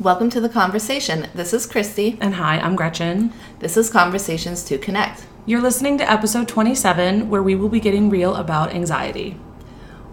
Welcome 0.00 0.30
to 0.30 0.40
the 0.40 0.48
conversation. 0.48 1.28
This 1.34 1.52
is 1.52 1.66
Christy. 1.66 2.16
And 2.22 2.32
hi, 2.32 2.58
I'm 2.58 2.74
Gretchen. 2.74 3.34
This 3.58 3.76
is 3.76 3.90
Conversations 3.90 4.64
to 4.64 4.78
Connect. 4.78 5.26
You're 5.44 5.60
listening 5.60 5.98
to 5.98 6.10
episode 6.10 6.48
27, 6.48 7.28
where 7.28 7.42
we 7.42 7.54
will 7.54 7.68
be 7.68 7.80
getting 7.80 8.08
real 8.08 8.34
about 8.34 8.72
anxiety. 8.72 9.32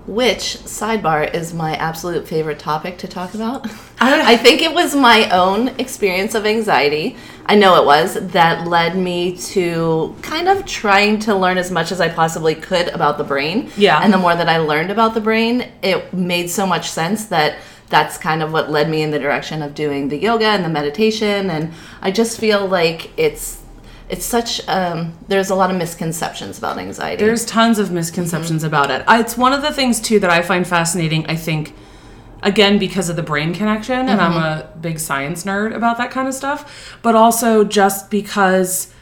Which, 0.05 0.58
sidebar, 0.65 1.34
is 1.34 1.54
my 1.54 1.78
absolute 1.78 2.28
favorite 2.28 2.60
topic 2.60 2.97
to 2.97 3.08
talk 3.08 3.34
about. 3.34 3.65
I 4.02 4.36
think 4.36 4.62
it 4.62 4.73
was 4.73 4.94
my 4.94 5.29
own 5.29 5.69
experience 5.79 6.35
of 6.35 6.46
anxiety. 6.46 7.15
I 7.46 7.56
know 7.56 7.81
it 7.81 7.85
was 7.85 8.15
that 8.31 8.67
led 8.67 8.97
me 8.97 9.38
to 9.38 10.13
kind 10.22 10.49
of 10.49 10.65
trying 10.65 11.19
to 11.19 11.33
learn 11.33 11.58
as 11.58 11.72
much 11.72 11.94
as 11.94 12.01
I 12.01 12.10
possibly 12.10 12.56
could 12.56 12.90
about 12.90 13.17
the 13.17 13.24
brain. 13.24 13.72
Yeah. 13.78 14.01
And 14.04 14.12
the 14.12 14.17
more 14.17 14.35
that 14.35 14.49
I 14.49 14.58
learned 14.58 14.92
about 14.92 15.13
the 15.13 15.22
brain, 15.22 15.72
it 15.81 16.13
made 16.13 16.49
so 16.49 16.67
much 16.67 16.90
sense 16.90 17.27
that 17.27 17.59
that's 17.90 18.17
kind 18.17 18.44
of 18.44 18.52
what 18.52 18.70
led 18.70 18.90
me 18.90 19.02
in 19.02 19.12
the 19.12 19.20
direction 19.20 19.62
of 19.62 19.73
doing 19.73 20.09
the 20.09 20.17
yoga 20.17 20.45
and 20.45 20.63
the 20.66 20.70
meditation 20.70 21.50
and 21.50 21.72
i 22.02 22.12
just 22.12 22.40
feel 22.40 22.66
like 22.68 23.12
it's 23.18 23.62
it's 24.10 24.26
such 24.26 24.66
um, 24.70 25.18
there's 25.27 25.50
a 25.50 25.55
lot 25.55 25.70
of 25.70 25.76
misconceptions 25.77 26.58
about 26.58 26.77
anxiety 26.77 27.26
There's 27.26 27.46
tons 27.46 27.77
of 27.77 27.91
misconceptions 27.91 28.62
Mm-hmm. 28.63 28.68
about 28.73 28.90
it. 28.90 29.04
I, 29.05 29.20
it's 29.20 29.36
one 29.38 29.52
of 29.52 29.62
the 29.62 29.73
things, 29.73 30.00
too, 30.00 30.18
that 30.22 30.30
I 30.30 30.41
find 30.41 30.66
fascinating, 30.66 31.26
I 31.27 31.36
think, 31.36 31.73
again, 32.41 32.80
because 32.80 33.10
of 33.10 33.18
the 33.18 33.22
brain 33.23 33.54
connection, 33.54 34.08
and 34.08 34.22
I'm 34.22 34.32
Mm-hmm. 34.32 34.77
a 34.77 34.77
big 34.80 34.99
science 34.99 35.44
nerd 35.44 35.76
about 35.76 35.98
that 35.98 36.10
kind 36.12 36.26
of 36.26 36.34
stuff, 36.34 36.98
but 37.02 37.16
also 37.16 37.63
just 37.66 38.10
because. 38.10 38.94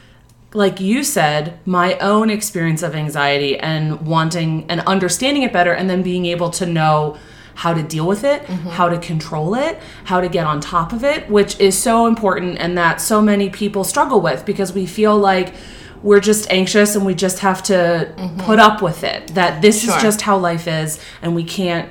Like 0.52 0.80
you 0.80 1.04
said, 1.04 1.58
my 1.66 1.98
own 1.98 2.30
experience 2.30 2.82
of 2.82 2.94
anxiety 2.94 3.58
and 3.58 4.06
wanting 4.06 4.64
and 4.70 4.80
understanding 4.80 5.42
it 5.42 5.52
better, 5.52 5.72
and 5.72 5.88
then 5.90 6.02
being 6.02 6.24
able 6.26 6.48
to 6.50 6.64
know 6.66 7.16
how 7.56 7.74
to 7.74 7.82
deal 7.82 8.06
with 8.06 8.22
it, 8.22 8.44
how 8.44 8.88
to 8.88 8.98
control 8.98 9.54
it, 9.54 9.78
how 10.04 10.20
to 10.20 10.28
get 10.28 10.46
on 10.46 10.60
top 10.60 10.92
of 10.92 11.02
it, 11.02 11.28
which 11.28 11.58
is 11.58 11.76
so 11.76 12.06
important 12.06 12.58
and 12.58 12.76
that 12.78 13.00
so 13.00 13.20
many 13.20 13.48
people 13.50 13.82
struggle 13.82 14.20
with 14.20 14.44
because 14.44 14.72
we 14.72 14.86
feel 14.86 15.16
like 15.18 15.54
we're 16.02 16.20
just 16.20 16.48
anxious 16.50 16.94
and 16.94 17.04
we 17.06 17.14
just 17.14 17.38
have 17.40 17.62
to 17.62 18.12
put 18.38 18.58
up 18.58 18.82
with 18.82 19.02
it. 19.02 19.28
That 19.34 19.62
this 19.62 19.82
Sure. 19.82 19.96
is 19.96 20.02
just 20.02 20.20
how 20.20 20.36
life 20.36 20.68
is 20.68 21.00
and 21.22 21.34
we 21.34 21.42
can't 21.44 21.88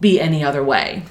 be 0.00 0.20
any 0.20 0.42
other 0.44 0.62
way. 0.64 1.02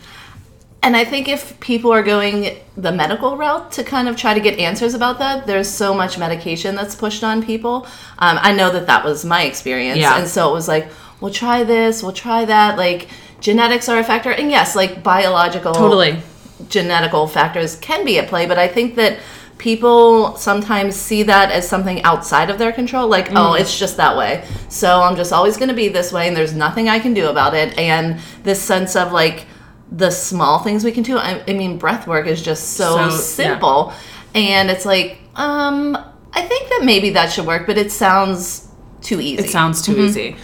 And 0.81 0.95
I 0.95 1.03
think 1.03 1.27
if 1.27 1.59
people 1.59 1.91
are 1.91 2.01
going 2.01 2.57
the 2.77 2.93
medical 2.93 3.35
route 3.35 3.73
to 3.73 3.83
kind 3.83 4.07
of 4.07 4.15
try 4.15 4.33
to 4.33 4.39
get 4.39 4.57
answers 4.59 4.93
about 4.93 5.19
that, 5.19 5.45
there's 5.45 5.67
so 5.67 5.93
much 5.93 6.17
medication 6.17 6.73
that's 6.73 6.95
pushed 6.95 7.21
on 7.21 7.43
people. 7.43 7.85
Um, 8.17 8.39
I 8.41 8.53
know 8.53 8.71
that 8.71 8.87
that 8.87 9.03
was 9.03 9.25
my 9.25 9.43
experience. 9.43 9.99
Yeah. 9.99 10.17
And 10.17 10.25
so 10.25 10.49
it 10.49 10.53
was 10.53 10.69
like, 10.69 10.87
we'll 11.19 11.33
try 11.33 11.65
this, 11.65 12.01
we'll 12.01 12.13
try 12.13 12.45
that. 12.45 12.77
Like, 12.77 13.09
genetics 13.39 13.87
are 13.89 13.99
a 13.99 14.03
factor. 14.03 14.31
And 14.31 14.49
yes, 14.51 14.75
like 14.75 15.03
biological 15.03 15.73
Totally. 15.73 16.21
genetical 16.67 17.29
factors 17.29 17.75
can 17.77 18.05
be 18.05 18.19
at 18.19 18.27
play, 18.27 18.45
but 18.45 18.57
I 18.57 18.67
think 18.67 18.95
that 18.95 19.19
people 19.57 20.35
sometimes 20.37 20.95
see 20.95 21.23
that 21.23 21.51
as 21.51 21.67
something 21.67 22.01
outside 22.03 22.49
of 22.49 22.57
their 22.57 22.71
control 22.71 23.09
like 23.09 23.27
oh 23.35 23.55
it's 23.55 23.77
just 23.77 23.97
that 23.97 24.15
way 24.15 24.41
so 24.69 25.01
i'm 25.01 25.17
just 25.17 25.33
always 25.33 25.57
going 25.57 25.67
to 25.67 25.75
be 25.75 25.89
this 25.89 26.13
way 26.13 26.29
and 26.29 26.37
there's 26.37 26.53
nothing 26.53 26.87
i 26.87 26.97
can 26.97 27.13
do 27.13 27.27
about 27.27 27.53
it 27.53 27.77
and 27.77 28.17
this 28.43 28.61
sense 28.61 28.95
of 28.95 29.11
like 29.11 29.45
the 29.91 30.09
small 30.09 30.59
things 30.59 30.85
we 30.85 30.93
can 30.93 31.03
do 31.03 31.17
i, 31.17 31.43
I 31.45 31.51
mean 31.51 31.77
breath 31.77 32.07
work 32.07 32.25
is 32.25 32.41
just 32.41 32.75
so, 32.77 32.95
So, 32.95 33.01
yeah. 33.01 33.09
simple 33.17 33.93
and 34.33 34.71
it's 34.71 34.85
like 34.85 35.17
um 35.35 35.97
i 36.31 36.41
think 36.41 36.69
that 36.69 36.83
maybe 36.85 37.09
that 37.09 37.29
should 37.29 37.45
work 37.45 37.67
but 37.67 37.77
it 37.77 37.91
sounds 37.91 38.69
too 39.01 39.19
easy 39.19 39.43
It 39.43 39.49
sounds 39.49 39.81
Mm-hmm. 39.81 39.93
too 39.93 40.01
easy. 40.05 40.35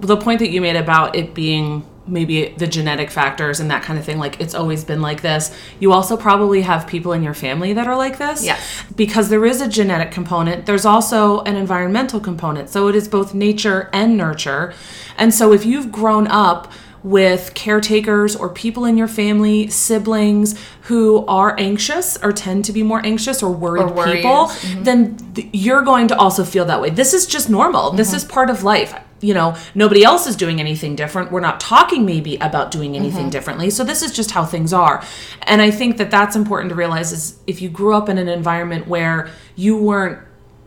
The 0.00 0.16
point 0.16 0.40
that 0.40 0.50
you 0.50 0.60
made 0.60 0.74
about 0.74 1.14
it 1.14 1.32
being 1.32 1.84
maybe 2.08 2.54
the 2.58 2.66
genetic 2.66 3.10
factors 3.10 3.60
and 3.60 3.70
that 3.70 3.82
kind 3.82 3.98
of 3.98 4.04
thing, 4.04 4.18
like 4.18 4.40
it's 4.40 4.54
always 4.54 4.84
been 4.84 5.00
like 5.02 5.22
this. 5.22 5.54
You 5.80 5.92
also 5.92 6.16
probably 6.16 6.62
have 6.62 6.86
people 6.86 7.12
in 7.12 7.22
your 7.22 7.34
family 7.34 7.72
that 7.74 7.86
are 7.86 7.96
like 7.96 8.18
this. 8.18 8.44
Yes. 8.44 8.84
Because 8.96 9.28
there 9.28 9.44
is 9.46 9.60
a 9.60 9.68
genetic 9.68 10.10
component, 10.10 10.66
there's 10.66 10.84
also 10.86 11.40
an 11.42 11.56
environmental 11.56 12.20
component. 12.20 12.70
So 12.70 12.88
it 12.88 12.94
is 12.96 13.08
both 13.08 13.34
nature 13.34 13.90
and 13.92 14.16
nurture. 14.16 14.74
And 15.16 15.32
so 15.34 15.52
if 15.52 15.64
you've 15.66 15.92
grown 15.92 16.26
up 16.26 16.72
with 17.04 17.52
caretakers 17.54 18.34
or 18.34 18.48
people 18.48 18.84
in 18.84 18.96
your 18.98 19.06
family, 19.06 19.68
siblings 19.68 20.58
who 20.82 21.24
are 21.26 21.54
anxious 21.58 22.16
or 22.24 22.32
tend 22.32 22.64
to 22.64 22.72
be 22.72 22.82
more 22.82 23.00
anxious 23.06 23.40
or 23.40 23.52
worried 23.52 23.82
Or 23.92 24.04
people, 24.12 24.50
then 24.82 25.16
th- 25.34 25.48
you're 25.52 25.82
going 25.82 26.08
to 26.08 26.16
also 26.16 26.42
feel 26.44 26.64
that 26.64 26.80
way. 26.80 26.90
This 26.90 27.14
is 27.14 27.26
just 27.26 27.48
normal. 27.48 27.92
This 27.92 28.08
Mm-hmm. 28.08 28.16
is 28.16 28.24
part 28.24 28.50
of 28.50 28.64
life. 28.64 28.94
You 29.20 29.34
know, 29.34 29.56
nobody 29.74 30.04
else 30.04 30.26
is 30.26 30.36
doing 30.36 30.60
anything 30.60 30.94
different. 30.94 31.32
We're 31.32 31.40
not 31.40 31.58
talking 31.58 32.06
maybe 32.06 32.36
about 32.36 32.70
doing 32.70 32.94
anything 32.96 33.22
Mm-hmm. 33.22 33.30
differently. 33.30 33.70
So 33.70 33.82
this 33.84 34.02
is 34.02 34.12
just 34.12 34.30
how 34.30 34.44
things 34.44 34.72
are. 34.72 35.02
And 35.42 35.60
I 35.60 35.70
think 35.72 35.96
that 35.96 36.10
that's 36.10 36.36
important 36.36 36.68
to 36.70 36.76
realize 36.76 37.10
is 37.12 37.38
if 37.46 37.60
you 37.60 37.68
grew 37.68 37.94
up 37.94 38.08
in 38.08 38.16
an 38.18 38.28
environment 38.28 38.86
where 38.86 39.28
you 39.56 39.76
weren't 39.76 40.20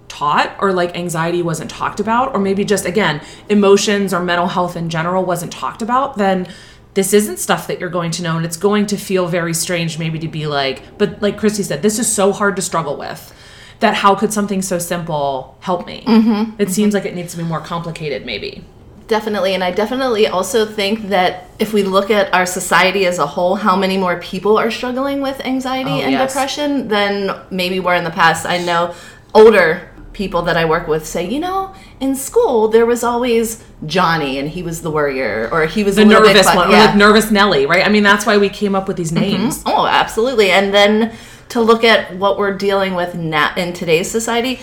taught 0.10 0.54
or 0.60 0.74
like 0.74 0.98
anxiety 0.98 1.42
wasn't 1.42 1.70
talked 1.72 2.02
about 2.02 2.34
or 2.36 2.40
maybe 2.40 2.66
just 2.66 2.86
again 2.86 3.22
emotions 3.48 4.14
or 4.14 4.22
mental 4.22 4.48
health 4.48 4.76
in 4.76 4.90
general 4.90 5.24
wasn't 5.24 5.50
talked 5.54 5.82
about 5.82 6.18
then 6.18 6.46
this 6.96 7.14
isn't 7.14 7.38
stuff 7.38 7.68
that 7.68 7.80
you're 7.80 7.90
going 7.90 8.12
to 8.12 8.22
know 8.22 8.36
and 8.36 8.46
it's 8.46 8.58
going 8.58 8.86
to 8.86 8.98
feel 8.98 9.26
very 9.28 9.54
strange 9.54 9.98
maybe 9.98 10.20
to 10.20 10.28
be 10.28 10.46
like 10.48 10.84
but 10.98 11.22
like 11.22 11.38
christy 11.38 11.64
said 11.64 11.82
this 11.82 11.98
is 11.98 12.12
so 12.12 12.34
hard 12.34 12.58
to 12.58 12.62
struggle 12.62 12.98
with 12.98 13.34
that 13.82 13.94
how 13.96 14.16
could 14.16 14.32
something 14.32 14.62
so 14.62 14.80
simple 14.80 15.58
help 15.60 15.86
me 15.86 16.04
mm-hmm. 16.08 16.60
it 16.60 16.70
seems 16.70 16.94
like 16.94 17.06
it 17.06 17.14
needs 17.14 17.32
to 17.34 17.38
be 17.38 17.44
more 17.44 17.60
complicated 17.60 18.26
maybe 18.26 18.64
Definitely, 19.12 19.56
and 19.56 19.62
I 19.62 19.72
definitely 19.72 20.28
also 20.28 20.66
think 20.66 21.10
that 21.10 21.50
if 21.60 21.74
we 21.74 21.84
look 21.84 22.10
at 22.10 22.34
our 22.34 22.46
society 22.46 23.06
as 23.06 23.20
a 23.20 23.28
whole, 23.28 23.56
how 23.56 23.76
many 23.76 23.98
more 23.98 24.18
people 24.22 24.58
are 24.58 24.72
struggling 24.72 25.20
with 25.20 25.42
anxiety 25.42 25.90
Oh, 25.90 26.00
and 26.00 26.12
yes. 26.14 26.32
depression 26.32 26.88
than 26.88 27.38
maybe 27.52 27.82
were 27.82 27.94
in 27.94 28.06
the 28.06 28.10
past. 28.10 28.46
I 28.46 28.60
know 28.60 28.94
older 29.36 29.92
people 30.14 30.44
that 30.44 30.56
I 30.56 30.64
work 30.64 30.88
with 30.88 31.06
say, 31.06 31.30
you 31.30 31.42
know, 31.42 31.74
in 32.00 32.16
school 32.16 32.70
there 32.70 32.86
was 32.86 33.04
always 33.04 33.62
Johnny 33.86 34.40
and 34.40 34.48
he 34.48 34.64
was 34.64 34.82
the 34.82 34.92
worrier 34.92 35.50
or 35.52 35.66
he 35.66 35.84
was 35.84 35.98
the 35.98 36.04
a 36.04 36.06
little 36.06 36.24
bit 36.24 36.34
nervous 36.34 36.56
one 36.56 36.70
or 36.70 36.72
yeah. 36.72 36.86
like 36.86 36.96
nervous 36.96 37.32
nelly 37.32 37.66
right 37.66 37.86
i 37.86 37.90
mean 37.90 38.04
that's 38.04 38.26
why 38.26 38.38
we 38.38 38.50
came 38.50 38.76
up 38.76 38.88
with 38.88 38.98
these 38.98 39.12
names 39.12 39.62
Oh, 39.66 39.86
absolutely. 39.86 40.52
And 40.52 40.74
then 40.74 41.14
to 41.52 41.62
look 41.62 41.84
at 41.84 42.16
what 42.16 42.38
we're 42.38 42.58
dealing 42.58 42.96
with 42.96 43.14
na- 43.16 43.54
in 43.56 43.74
today's 43.74 44.10
society, 44.10 44.60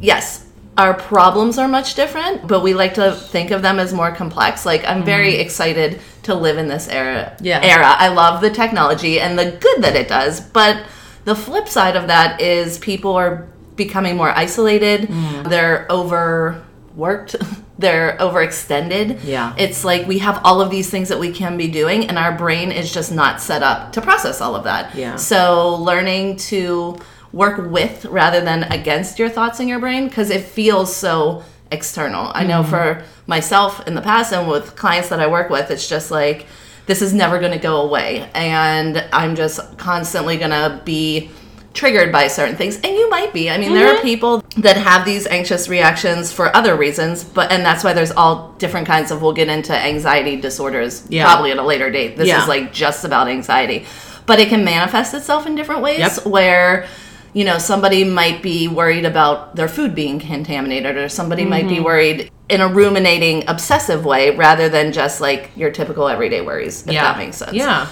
yes, 0.00 0.46
our 0.76 0.94
problems 0.94 1.58
are 1.58 1.66
much 1.66 1.96
different, 1.96 2.46
but 2.46 2.62
we 2.62 2.72
like 2.72 2.94
to 2.94 3.12
think 3.12 3.50
of 3.50 3.62
them 3.62 3.80
as 3.80 3.92
more 3.92 4.12
complex. 4.12 4.64
Like 4.64 4.84
I'm 4.84 5.04
very 5.04 5.32
mm-hmm. 5.32 5.40
excited 5.40 6.00
to 6.22 6.34
live 6.34 6.56
in 6.56 6.68
this 6.68 6.88
era. 6.88 7.36
Yeah. 7.40 7.60
Era. 7.62 7.86
I 7.98 8.08
love 8.08 8.40
the 8.40 8.50
technology 8.50 9.18
and 9.18 9.36
the 9.36 9.50
good 9.50 9.82
that 9.82 9.96
it 9.96 10.06
does, 10.06 10.40
but 10.40 10.84
the 11.24 11.34
flip 11.34 11.68
side 11.68 11.96
of 11.96 12.06
that 12.06 12.40
is 12.40 12.78
people 12.78 13.16
are 13.16 13.48
becoming 13.74 14.16
more 14.16 14.30
isolated. 14.30 15.08
Mm. 15.08 15.48
They're 15.48 15.86
overworked. 15.90 17.36
They're 17.78 18.16
overextended. 18.18 19.24
Yeah. 19.24 19.54
It's 19.56 19.84
like 19.84 20.06
we 20.08 20.18
have 20.18 20.40
all 20.44 20.60
of 20.60 20.70
these 20.70 20.90
things 20.90 21.08
that 21.08 21.20
we 21.20 21.30
can 21.30 21.56
be 21.56 21.68
doing, 21.68 22.08
and 22.08 22.18
our 22.18 22.36
brain 22.36 22.72
is 22.72 22.92
just 22.92 23.12
not 23.12 23.40
set 23.40 23.62
up 23.62 23.92
to 23.92 24.00
process 24.00 24.40
all 24.40 24.56
of 24.56 24.64
that. 24.64 24.94
Yeah. 24.94 25.16
So 25.16 25.76
learning 25.76 26.36
to 26.48 26.98
work 27.32 27.70
with 27.70 28.04
rather 28.06 28.40
than 28.40 28.64
against 28.64 29.18
your 29.18 29.28
thoughts 29.28 29.60
in 29.60 29.68
your 29.68 29.78
brain 29.78 30.08
because 30.08 30.30
it 30.30 30.42
feels 30.44 30.94
so 30.94 31.44
external. 31.70 32.32
I 32.34 32.44
know 32.44 32.62
mm-hmm. 32.62 32.70
for 32.70 33.04
myself 33.26 33.86
in 33.86 33.94
the 33.94 34.00
past 34.00 34.32
and 34.32 34.48
with 34.48 34.74
clients 34.74 35.10
that 35.10 35.20
I 35.20 35.26
work 35.26 35.50
with, 35.50 35.70
it's 35.70 35.88
just 35.88 36.10
like 36.10 36.46
this 36.86 37.02
is 37.02 37.12
never 37.12 37.38
going 37.38 37.52
to 37.52 37.58
go 37.58 37.82
away, 37.82 38.28
and 38.34 39.06
I'm 39.12 39.36
just 39.36 39.78
constantly 39.78 40.38
going 40.38 40.50
to 40.50 40.80
be 40.84 41.30
triggered 41.74 42.10
by 42.10 42.26
certain 42.28 42.56
things 42.56 42.76
and 42.76 42.86
you 42.96 43.08
might 43.10 43.32
be 43.32 43.48
i 43.50 43.58
mean 43.58 43.72
there 43.72 43.94
are 43.94 44.00
people 44.02 44.40
that 44.56 44.76
have 44.76 45.04
these 45.04 45.26
anxious 45.26 45.68
reactions 45.68 46.32
for 46.32 46.54
other 46.56 46.74
reasons 46.76 47.22
but 47.22 47.52
and 47.52 47.64
that's 47.64 47.84
why 47.84 47.92
there's 47.92 48.10
all 48.12 48.52
different 48.58 48.86
kinds 48.86 49.10
of 49.10 49.22
we'll 49.22 49.32
get 49.32 49.48
into 49.48 49.72
anxiety 49.72 50.34
disorders 50.40 51.04
Yeah. 51.08 51.24
probably 51.24 51.50
at 51.52 51.58
a 51.58 51.62
later 51.62 51.90
date 51.90 52.16
this 52.16 52.26
Yeah. 52.28 52.42
is 52.42 52.48
like 52.48 52.72
just 52.72 53.04
about 53.04 53.28
anxiety 53.28 53.84
but 54.26 54.40
it 54.40 54.48
can 54.48 54.64
manifest 54.64 55.14
itself 55.14 55.46
in 55.46 55.54
different 55.54 55.82
ways 55.82 55.98
Yep. 56.00 56.26
where 56.26 56.86
you 57.34 57.44
know 57.44 57.58
somebody 57.58 58.02
might 58.02 58.42
be 58.42 58.66
worried 58.66 59.04
about 59.04 59.54
their 59.54 59.68
food 59.68 59.94
being 59.94 60.18
contaminated 60.18 60.96
or 60.96 61.08
somebody 61.08 61.44
might 61.44 61.66
Mm-hmm. 61.66 61.74
be 61.74 61.80
worried 61.80 62.30
in 62.48 62.60
a 62.62 62.66
ruminating 62.66 63.44
obsessive 63.46 64.04
way 64.06 64.34
rather 64.34 64.68
than 64.70 64.90
just 64.90 65.20
like 65.20 65.50
your 65.54 65.70
typical 65.70 66.08
everyday 66.08 66.40
worries 66.40 66.80
if 66.80 66.94
that 66.94 67.18
makes 67.18 67.36
sense 67.36 67.52
yeah 67.52 67.86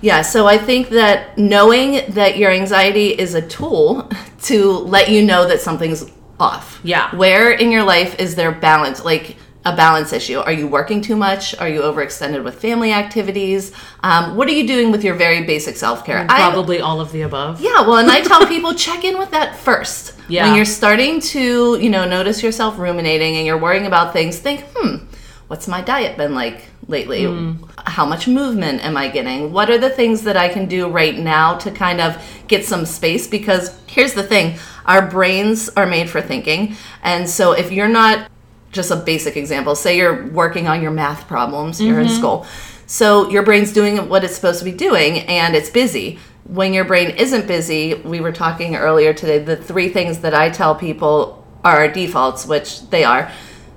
yeah, 0.00 0.22
so 0.22 0.46
I 0.46 0.58
think 0.58 0.88
that 0.90 1.36
knowing 1.36 2.12
that 2.12 2.38
your 2.38 2.50
anxiety 2.50 3.08
is 3.08 3.34
a 3.34 3.42
tool 3.42 4.10
to 4.42 4.70
let 4.72 5.10
you 5.10 5.24
know 5.24 5.46
that 5.48 5.60
something's 5.60 6.10
off. 6.38 6.80
Yeah. 6.82 7.14
Where 7.14 7.50
in 7.50 7.70
your 7.70 7.84
life 7.84 8.18
is 8.18 8.34
there 8.34 8.52
balance? 8.52 9.04
Like 9.04 9.36
a 9.64 9.76
balance 9.76 10.12
issue? 10.12 10.38
Are 10.38 10.52
you 10.52 10.66
working 10.66 11.02
too 11.02 11.16
much? 11.16 11.54
Are 11.58 11.68
you 11.68 11.80
overextended 11.82 12.42
with 12.42 12.60
family 12.60 12.92
activities? 12.92 13.72
Um, 14.02 14.36
what 14.36 14.48
are 14.48 14.52
you 14.52 14.66
doing 14.66 14.90
with 14.90 15.04
your 15.04 15.14
very 15.14 15.44
basic 15.44 15.76
self 15.76 16.04
care? 16.04 16.24
Probably 16.26 16.80
all 16.80 17.00
of 17.00 17.12
the 17.12 17.22
above. 17.22 17.60
Yeah, 17.60 17.82
well, 17.82 17.98
and 17.98 18.10
I 18.10 18.22
tell 18.22 18.46
people 18.48 18.74
check 18.74 19.04
in 19.04 19.18
with 19.18 19.30
that 19.32 19.56
first. 19.56 20.14
Yeah. 20.28 20.46
When 20.46 20.56
you're 20.56 20.64
starting 20.64 21.20
to, 21.20 21.78
you 21.78 21.90
know, 21.90 22.06
notice 22.06 22.42
yourself 22.42 22.78
ruminating 22.78 23.36
and 23.36 23.46
you're 23.46 23.58
worrying 23.58 23.86
about 23.86 24.12
things, 24.12 24.38
think, 24.38 24.64
hmm, 24.74 25.04
what's 25.50 25.66
my 25.66 25.80
diet 25.80 26.16
been 26.16 26.32
like 26.32 26.62
lately? 26.86 27.24
Hmm. 27.24 27.64
How 27.78 28.06
much 28.06 28.28
movement 28.28 28.84
am 28.84 28.96
I 28.96 29.08
getting? 29.08 29.52
What 29.52 29.68
are 29.68 29.78
the 29.78 29.90
things 29.90 30.22
that 30.22 30.36
I 30.36 30.48
can 30.48 30.66
do 30.66 30.88
right 30.88 31.18
now 31.18 31.58
to 31.58 31.72
kind 31.72 32.00
of 32.00 32.22
get 32.46 32.64
some 32.64 32.86
space? 32.86 33.26
Because 33.26 33.76
here's 33.88 34.14
the 34.14 34.22
thing 34.22 34.60
our 34.86 35.04
brains 35.04 35.68
are 35.70 35.86
made 35.86 36.08
for 36.08 36.22
thinking. 36.22 36.76
And 37.02 37.28
so 37.28 37.50
if 37.50 37.72
you're 37.72 37.88
not 37.88 38.30
just 38.70 38.92
a 38.92 38.96
basic 38.96 39.36
example, 39.36 39.74
say 39.74 39.96
you're 39.96 40.28
working 40.28 40.68
on 40.68 40.82
your 40.82 40.92
math 40.92 41.26
problems, 41.26 41.80
you're 41.80 41.98
in 41.98 42.06
mm-hmm. 42.06 42.16
school. 42.16 42.46
So 42.86 43.28
your 43.28 43.42
brain's 43.42 43.72
doing 43.72 44.08
what 44.08 44.22
it's 44.22 44.36
supposed 44.36 44.60
to 44.60 44.64
be 44.64 44.72
doing 44.72 45.18
and 45.22 45.56
it's 45.56 45.68
busy. 45.68 46.20
When 46.44 46.72
your 46.72 46.84
brain 46.84 47.10
isn't 47.10 47.48
busy, 47.48 47.94
we 47.94 48.20
were 48.20 48.32
talking 48.32 48.76
earlier 48.76 49.12
today, 49.12 49.40
the 49.40 49.56
three 49.56 49.88
things 49.88 50.20
that 50.20 50.32
I 50.32 50.48
tell 50.48 50.76
people 50.76 51.44
are 51.64 51.78
our 51.78 51.88
defaults, 51.88 52.46
which 52.46 52.88
they 52.90 53.02
are, 53.02 53.32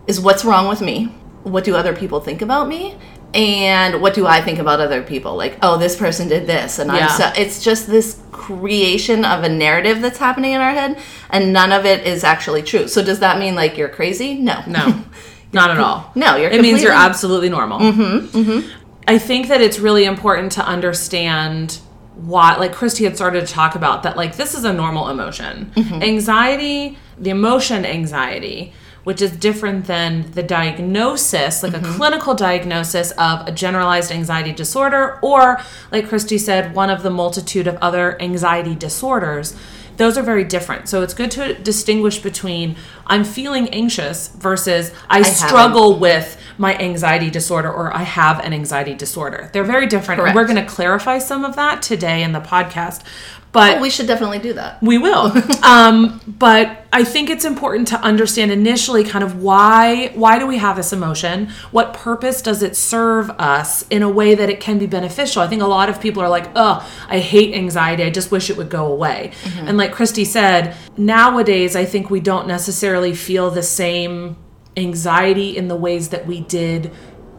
is 0.06 0.20
what's 0.20 0.46
wrong 0.46 0.68
with 0.68 0.80
me? 0.80 1.12
What 1.44 1.64
do 1.64 1.76
other 1.76 1.96
people 1.96 2.20
think 2.20 2.42
about 2.42 2.68
me? 2.68 2.98
And 3.34 4.00
what 4.02 4.14
do 4.14 4.28
I 4.28 4.42
think 4.42 4.60
about 4.60 4.80
other 4.80 5.02
people? 5.02 5.36
Like, 5.36 5.58
oh, 5.64 5.78
this 5.78 5.96
person 5.96 6.28
did 6.28 6.46
this, 6.46 6.78
and 6.78 6.92
Yeah. 6.92 7.08
I'm 7.08 7.10
so. 7.10 7.32
It's 7.36 7.64
just 7.64 7.88
this 7.88 8.20
creation 8.32 9.26
of 9.26 9.44
a 9.44 9.50
narrative 9.50 10.02
that's 10.02 10.20
happening 10.20 10.52
in 10.52 10.62
our 10.62 10.72
head, 10.72 11.00
and 11.32 11.52
none 11.52 11.72
of 11.72 11.86
it 11.86 12.06
is 12.06 12.24
actually 12.24 12.62
true. 12.62 12.88
So 12.88 13.04
does 13.04 13.20
that 13.20 13.40
mean 13.40 13.56
like 13.56 13.78
you're 13.78 13.90
crazy? 13.90 14.36
No, 14.36 14.62
No, 14.68 15.04
not 15.52 15.72
at 15.72 15.80
all. 15.80 16.12
No, 16.14 16.36
you're 16.36 16.52
It 16.52 16.62
means 16.62 16.84
you're 16.84 16.92
absolutely 16.92 17.50
normal. 17.50 17.80
Mm-hmm, 17.80 18.38
mm-hmm. 18.38 18.70
I 19.08 19.18
think 19.18 19.48
that 19.48 19.62
it's 19.62 19.80
really 19.80 20.06
important 20.06 20.52
to 20.54 20.66
understand 20.66 21.80
why, 22.16 22.56
like 22.58 22.74
Christy 22.74 23.04
had 23.06 23.16
started 23.16 23.48
to 23.48 23.52
talk 23.52 23.74
about, 23.74 24.04
that 24.04 24.16
like 24.16 24.36
this 24.36 24.54
is 24.54 24.64
a 24.64 24.74
normal 24.74 25.10
emotion. 25.10 25.72
Anxiety, 25.76 26.98
the 27.18 27.32
emotion 27.32 27.86
anxiety, 27.86 28.74
which 29.04 29.22
is 29.22 29.32
different 29.32 29.86
than 29.86 30.32
the 30.32 30.44
diagnosis, 30.44 31.64
like 31.64 31.74
a 31.74 31.80
mm-hmm. 31.80 31.98
clinical 31.98 32.34
diagnosis 32.34 33.12
of 33.12 33.48
a 33.48 33.52
generalized 33.52 34.12
anxiety 34.12 34.52
disorder, 34.52 35.20
or 35.22 35.62
like 35.92 36.08
Christy 36.08 36.38
said, 36.38 36.74
one 36.74 36.90
of 36.90 37.04
the 37.04 37.10
multitude 37.10 37.68
of 37.68 37.78
other 37.78 38.22
anxiety 38.22 38.76
disorders 38.76 39.56
those 39.98 40.18
are 40.18 40.24
very 40.24 40.44
different. 40.44 40.90
So 40.90 41.02
it's 41.02 41.14
good 41.14 41.32
to 41.32 41.54
distinguish 41.54 42.20
between 42.20 42.76
I'm 43.06 43.24
feeling 43.24 43.70
anxious 43.70 44.30
versus 44.30 44.92
I, 45.10 45.20
haven't. 45.20 45.34
struggle 45.34 46.00
with 46.00 46.40
my 46.58 46.78
anxiety 46.78 47.30
disorder 47.30 47.72
or 47.72 47.96
I 47.96 48.04
have 48.04 48.40
an 48.40 48.54
anxiety 48.54 48.96
disorder. 48.96 49.50
They're 49.54 49.64
very 49.64 49.88
different. 49.88 50.22
And 50.22 50.36
we're 50.36 50.46
going 50.46 50.64
to 50.64 50.66
clarify 50.66 51.20
some 51.20 51.46
of 51.46 51.56
that 51.56 51.82
today 51.82 52.24
in 52.24 52.32
the 52.32 52.42
podcast. 52.42 53.04
But 53.54 53.78
Oh, 53.78 53.82
we 53.82 53.90
should 53.92 54.08
definitely 54.08 54.40
do 54.40 54.54
that. 54.54 54.82
we 54.84 54.98
will. 54.98 55.32
um, 55.64 56.20
but 56.28 56.86
I 56.92 57.04
think 57.04 57.30
it's 57.30 57.46
important 57.46 57.88
to 57.90 57.98
understand 58.02 58.52
initially 58.52 59.04
kind 59.04 59.24
of 59.24 59.42
why 59.42 60.08
why 60.16 60.40
do 60.40 60.46
we 60.48 60.58
have 60.58 60.76
this 60.76 60.92
emotion? 60.92 61.50
What 61.72 61.94
purpose 61.94 62.42
does 62.42 62.62
it 62.64 62.76
serve 62.76 63.30
us 63.32 63.86
in 63.90 64.02
a 64.04 64.10
way 64.10 64.34
that 64.36 64.50
it 64.50 64.60
can 64.60 64.80
be 64.80 64.88
beneficial? 64.88 65.42
I 65.44 65.48
think 65.48 65.62
a 65.62 65.68
lot 65.68 65.88
of 65.88 66.02
people 66.02 66.22
are 66.24 66.30
like, 66.30 66.50
"Oh, 66.56 66.76
I 67.08 67.20
hate 67.20 67.54
anxiety. 67.56 68.04
I 68.04 68.10
just 68.10 68.32
wish 68.32 68.50
it 68.50 68.58
would 68.58 68.70
go 68.70 68.88
away." 68.92 69.32
And 69.60 69.78
like 69.78 69.92
Christy 69.94 70.26
said, 70.26 70.76
nowadays 70.98 71.76
I 71.76 71.86
think 71.86 72.10
we 72.10 72.20
don't 72.20 72.48
necessarily 72.48 73.14
feel 73.14 73.52
the 73.52 73.64
same 73.64 74.36
anxiety 74.76 75.56
in 75.56 75.68
the 75.68 75.76
ways 75.76 76.10
that 76.10 76.26
we 76.26 76.40
did 76.42 76.92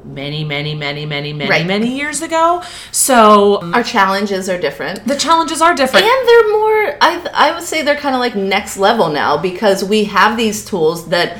many, 0.04 0.44
many, 0.44 0.74
many, 0.74 1.06
many, 1.06 1.32
many, 1.32 1.50
Right. 1.50 1.66
many 1.66 1.96
years 1.96 2.22
ago. 2.22 2.62
So 2.92 3.62
um, 3.62 3.74
Our 3.74 3.82
challenges 3.82 4.48
are 4.48 4.58
different. 4.58 5.06
the 5.06 5.16
challenges 5.16 5.62
are 5.62 5.74
different. 5.74 6.06
And 6.06 6.28
they're 6.28 6.50
more, 6.52 6.96
I, 7.00 7.30
I 7.34 7.52
would 7.54 7.62
say 7.62 7.82
they're 7.82 7.96
kind 7.96 8.14
of 8.14 8.20
like 8.20 8.36
next 8.36 8.76
level 8.76 9.08
now 9.08 9.36
because 9.36 9.82
we 9.84 10.04
have 10.04 10.36
these 10.36 10.64
tools 10.64 11.08
that 11.08 11.38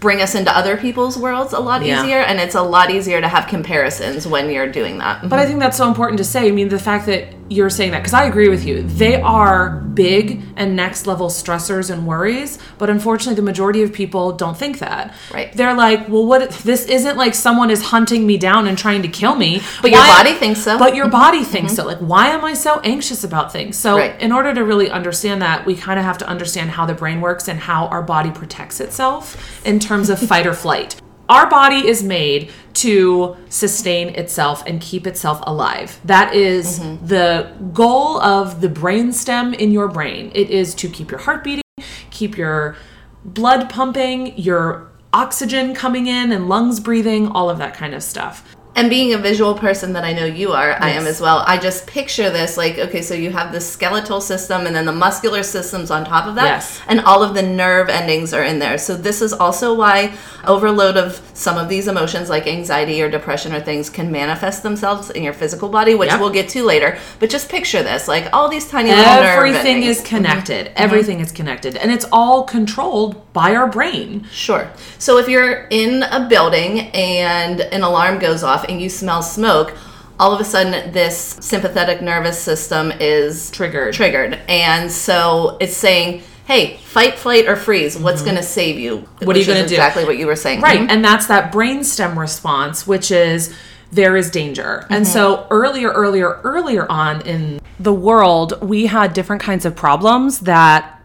bring 0.00 0.20
us 0.20 0.34
into 0.34 0.54
other 0.56 0.76
people's 0.76 1.16
worlds 1.16 1.52
a 1.52 1.60
lot 1.60 1.84
Yeah. 1.84 2.02
easier. 2.02 2.18
And 2.18 2.40
it's 2.40 2.56
a 2.56 2.62
lot 2.62 2.90
easier 2.90 3.20
to 3.20 3.28
have 3.28 3.46
comparisons 3.46 4.26
when 4.26 4.50
you're 4.50 4.66
doing 4.70 4.98
that. 4.98 5.28
But 5.28 5.38
I 5.38 5.42
mm-hmm. 5.42 5.48
think 5.48 5.60
that's 5.60 5.76
so 5.76 5.86
important 5.88 6.18
to 6.18 6.24
say. 6.24 6.48
I 6.48 6.50
mean, 6.50 6.68
the 6.68 6.78
fact 6.78 7.06
that 7.06 7.28
you're 7.52 7.70
saying 7.70 7.92
that, 7.92 8.00
because 8.00 8.14
I 8.14 8.24
agree 8.24 8.48
with 8.48 8.64
you, 8.64 8.82
they 8.82 9.20
are 9.20 9.80
big 9.94 10.42
and 10.56 10.74
next 10.74 11.06
level 11.06 11.28
stressors 11.28 11.90
and 11.90 12.06
worries. 12.06 12.58
But 12.78 12.90
unfortunately, 12.90 13.36
the 13.36 13.42
majority 13.42 13.82
of 13.82 13.92
people 13.92 14.32
don't 14.32 14.56
think 14.56 14.78
that. 14.78 15.14
Right. 15.32 15.52
They're 15.52 15.74
like, 15.74 16.08
well, 16.08 16.26
what? 16.26 16.50
This 16.50 16.86
isn't 16.86 17.16
like 17.16 17.34
someone 17.34 17.70
is 17.70 17.82
hunting 17.82 18.26
me 18.26 18.38
down 18.38 18.66
and 18.66 18.76
trying 18.78 19.02
to 19.02 19.08
kill 19.08 19.34
me. 19.34 19.60
But 19.82 19.90
your 19.90 20.00
body 20.00 20.32
thinks 20.34 20.62
so. 20.62 20.78
But 20.78 20.94
your 20.94 21.08
body 21.08 21.40
mm-hmm. 21.40 21.50
thinks 21.50 21.74
so. 21.74 21.84
Like, 21.86 21.98
why 21.98 22.28
am 22.28 22.44
I 22.44 22.54
so 22.54 22.80
anxious 22.80 23.24
about 23.24 23.52
things? 23.52 23.76
So, 23.76 23.96
Right. 23.98 24.20
in 24.20 24.32
order 24.32 24.54
to 24.54 24.64
really 24.64 24.90
understand 24.90 25.42
that, 25.42 25.66
we 25.66 25.74
kind 25.76 25.98
of 25.98 26.04
have 26.04 26.18
to 26.18 26.28
understand 26.28 26.70
how 26.70 26.86
the 26.86 26.94
brain 26.94 27.20
works 27.20 27.48
and 27.48 27.60
how 27.60 27.86
our 27.88 28.02
body 28.02 28.30
protects 28.30 28.80
itself 28.80 29.36
in 29.64 29.78
terms 29.78 30.08
of 30.08 30.18
fight 30.18 30.46
or 30.46 30.54
flight. 30.54 31.01
Our 31.32 31.48
body 31.48 31.88
is 31.88 32.02
made 32.02 32.50
to 32.74 33.38
sustain 33.48 34.08
itself 34.10 34.62
and 34.66 34.82
keep 34.82 35.06
itself 35.06 35.40
alive. 35.44 35.98
That 36.04 36.34
is 36.34 36.78
mm-hmm. 36.78 37.06
the 37.06 37.50
goal 37.72 38.20
of 38.20 38.60
the 38.60 38.68
brainstem 38.68 39.54
in 39.54 39.70
your 39.70 39.88
brain. 39.88 40.30
It 40.34 40.50
is 40.50 40.74
to 40.74 40.90
keep 40.90 41.10
your 41.10 41.20
heart 41.20 41.42
beating, 41.42 41.62
keep 42.10 42.36
your 42.36 42.76
blood 43.24 43.70
pumping, 43.70 44.36
your 44.36 44.92
oxygen 45.14 45.74
coming 45.74 46.06
in 46.06 46.32
and 46.32 46.50
lungs 46.50 46.80
breathing, 46.80 47.28
all 47.28 47.48
of 47.48 47.56
that 47.56 47.72
kind 47.72 47.94
of 47.94 48.02
stuff. 48.02 48.51
And 48.74 48.88
being 48.88 49.12
a 49.12 49.18
visual 49.18 49.54
person 49.54 49.92
that 49.92 50.02
I 50.02 50.14
know 50.14 50.24
you 50.24 50.52
are, 50.52 50.72
I 50.80 50.90
am 50.90 51.06
as 51.06 51.20
well. 51.20 51.44
I 51.46 51.58
just 51.58 51.86
picture 51.86 52.30
this 52.30 52.56
like, 52.56 52.78
okay, 52.78 53.02
so 53.02 53.12
you 53.12 53.30
have 53.30 53.52
the 53.52 53.60
skeletal 53.60 54.20
system 54.20 54.66
and 54.66 54.74
then 54.74 54.86
the 54.86 54.92
muscular 54.92 55.42
systems 55.42 55.90
on 55.90 56.06
top 56.06 56.26
of 56.26 56.36
that. 56.36 56.46
Yes. 56.46 56.80
And 56.88 57.00
all 57.00 57.22
of 57.22 57.34
the 57.34 57.42
nerve 57.42 57.90
endings 57.90 58.32
are 58.32 58.42
in 58.42 58.58
there. 58.58 58.78
So 58.78 58.96
this 58.96 59.20
is 59.20 59.34
also 59.34 59.74
why 59.74 60.14
overload 60.46 60.96
of 60.96 61.20
some 61.34 61.58
of 61.58 61.68
these 61.68 61.86
emotions 61.86 62.30
like 62.30 62.46
anxiety 62.46 63.02
or 63.02 63.10
depression 63.10 63.52
or 63.52 63.60
things 63.60 63.90
can 63.90 64.10
manifest 64.10 64.62
themselves 64.62 65.10
in 65.10 65.22
your 65.22 65.34
physical 65.34 65.68
body, 65.68 65.94
which 65.94 66.10
Yep. 66.10 66.20
we'll 66.20 66.30
get 66.30 66.48
to 66.50 66.64
later. 66.64 66.98
But 67.18 67.28
just 67.28 67.50
picture 67.50 67.82
this, 67.82 68.08
like 68.08 68.28
all 68.32 68.48
these 68.48 68.68
tiny 68.68 68.90
Everything 68.90 69.82
is 69.82 69.98
mm-hmm. 69.98 70.16
connected. 70.16 70.66
Mm-hmm. 70.68 70.82
Everything 70.82 71.20
is 71.20 71.30
connected. 71.30 71.76
And 71.76 71.92
it's 71.92 72.06
all 72.10 72.44
controlled 72.44 73.32
by 73.32 73.54
our 73.54 73.66
brain. 73.66 74.26
Sure. 74.30 74.70
So 74.98 75.18
if 75.18 75.28
you're 75.28 75.66
in 75.70 76.02
a 76.02 76.26
building 76.28 76.80
and 76.90 77.60
an 77.60 77.82
alarm 77.82 78.18
goes 78.18 78.42
off 78.42 78.61
and 78.68 78.80
you 78.80 78.88
smell 78.88 79.22
smoke, 79.22 79.74
all 80.18 80.32
of 80.32 80.40
a 80.40 80.44
sudden 80.44 80.92
this 80.92 81.36
sympathetic 81.40 82.00
nervous 82.02 82.38
system 82.38 82.92
is 83.00 83.50
Triggered. 83.50 83.94
Triggered. 83.94 84.38
And 84.48 84.90
so 84.90 85.56
it's 85.60 85.76
saying, 85.76 86.22
"Hey, 86.44 86.76
fight, 86.84 87.18
flight 87.18 87.46
or 87.48 87.56
freeze. 87.56 87.98
What's 87.98 88.22
going 88.22 88.36
to 88.36 88.42
save 88.42 88.78
you?" 88.78 88.98
Mm-hmm. 88.98 89.26
What 89.26 89.36
are 89.36 89.38
you 89.38 89.46
gonna 89.46 89.60
do? 89.66 89.74
Exactly 89.74 90.04
what 90.04 90.18
you 90.18 90.26
were 90.26 90.36
saying. 90.36 90.60
Right. 90.60 90.80
Mhm. 90.80 90.90
And 90.90 91.04
that's 91.04 91.26
that 91.26 91.52
brainstem 91.52 92.16
response, 92.16 92.86
which 92.86 93.10
is 93.10 93.52
there 93.90 94.16
is 94.16 94.30
danger. 94.30 94.86
And 94.88 95.06
so 95.06 95.46
earlier, 95.50 95.90
earlier, 95.90 96.40
earlier 96.44 96.90
on 96.90 97.20
in 97.22 97.60
the 97.78 97.92
world, 97.92 98.58
we 98.62 98.86
had 98.86 99.12
different 99.12 99.42
kinds 99.42 99.66
of 99.66 99.76
problems 99.76 100.40
that 100.40 101.01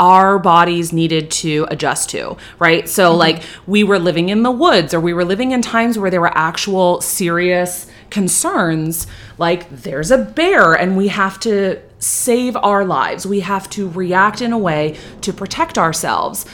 our 0.00 0.38
bodies 0.38 0.92
needed 0.92 1.30
to 1.30 1.66
adjust 1.70 2.10
to, 2.10 2.36
right? 2.58 2.88
So, 2.88 3.10
mm-hmm. 3.10 3.18
like, 3.18 3.42
we 3.66 3.84
were 3.84 3.98
living 3.98 4.30
in 4.30 4.42
the 4.42 4.50
woods 4.50 4.94
or 4.94 4.98
we 4.98 5.12
were 5.12 5.24
living 5.24 5.52
in 5.52 5.62
times 5.62 5.98
where 5.98 6.10
there 6.10 6.20
were 6.20 6.36
actual 6.36 7.00
serious 7.02 7.86
concerns, 8.08 9.06
like, 9.38 9.70
there's 9.70 10.10
a 10.10 10.18
bear 10.18 10.72
and 10.72 10.96
we 10.96 11.08
have 11.08 11.38
to 11.40 11.80
save 11.98 12.56
our 12.56 12.84
lives. 12.84 13.26
We 13.26 13.40
have 13.40 13.68
to 13.70 13.88
react 13.88 14.40
in 14.40 14.52
a 14.52 14.58
way 14.58 14.96
to 15.20 15.32
protect 15.32 15.78
ourselves. 15.78 16.46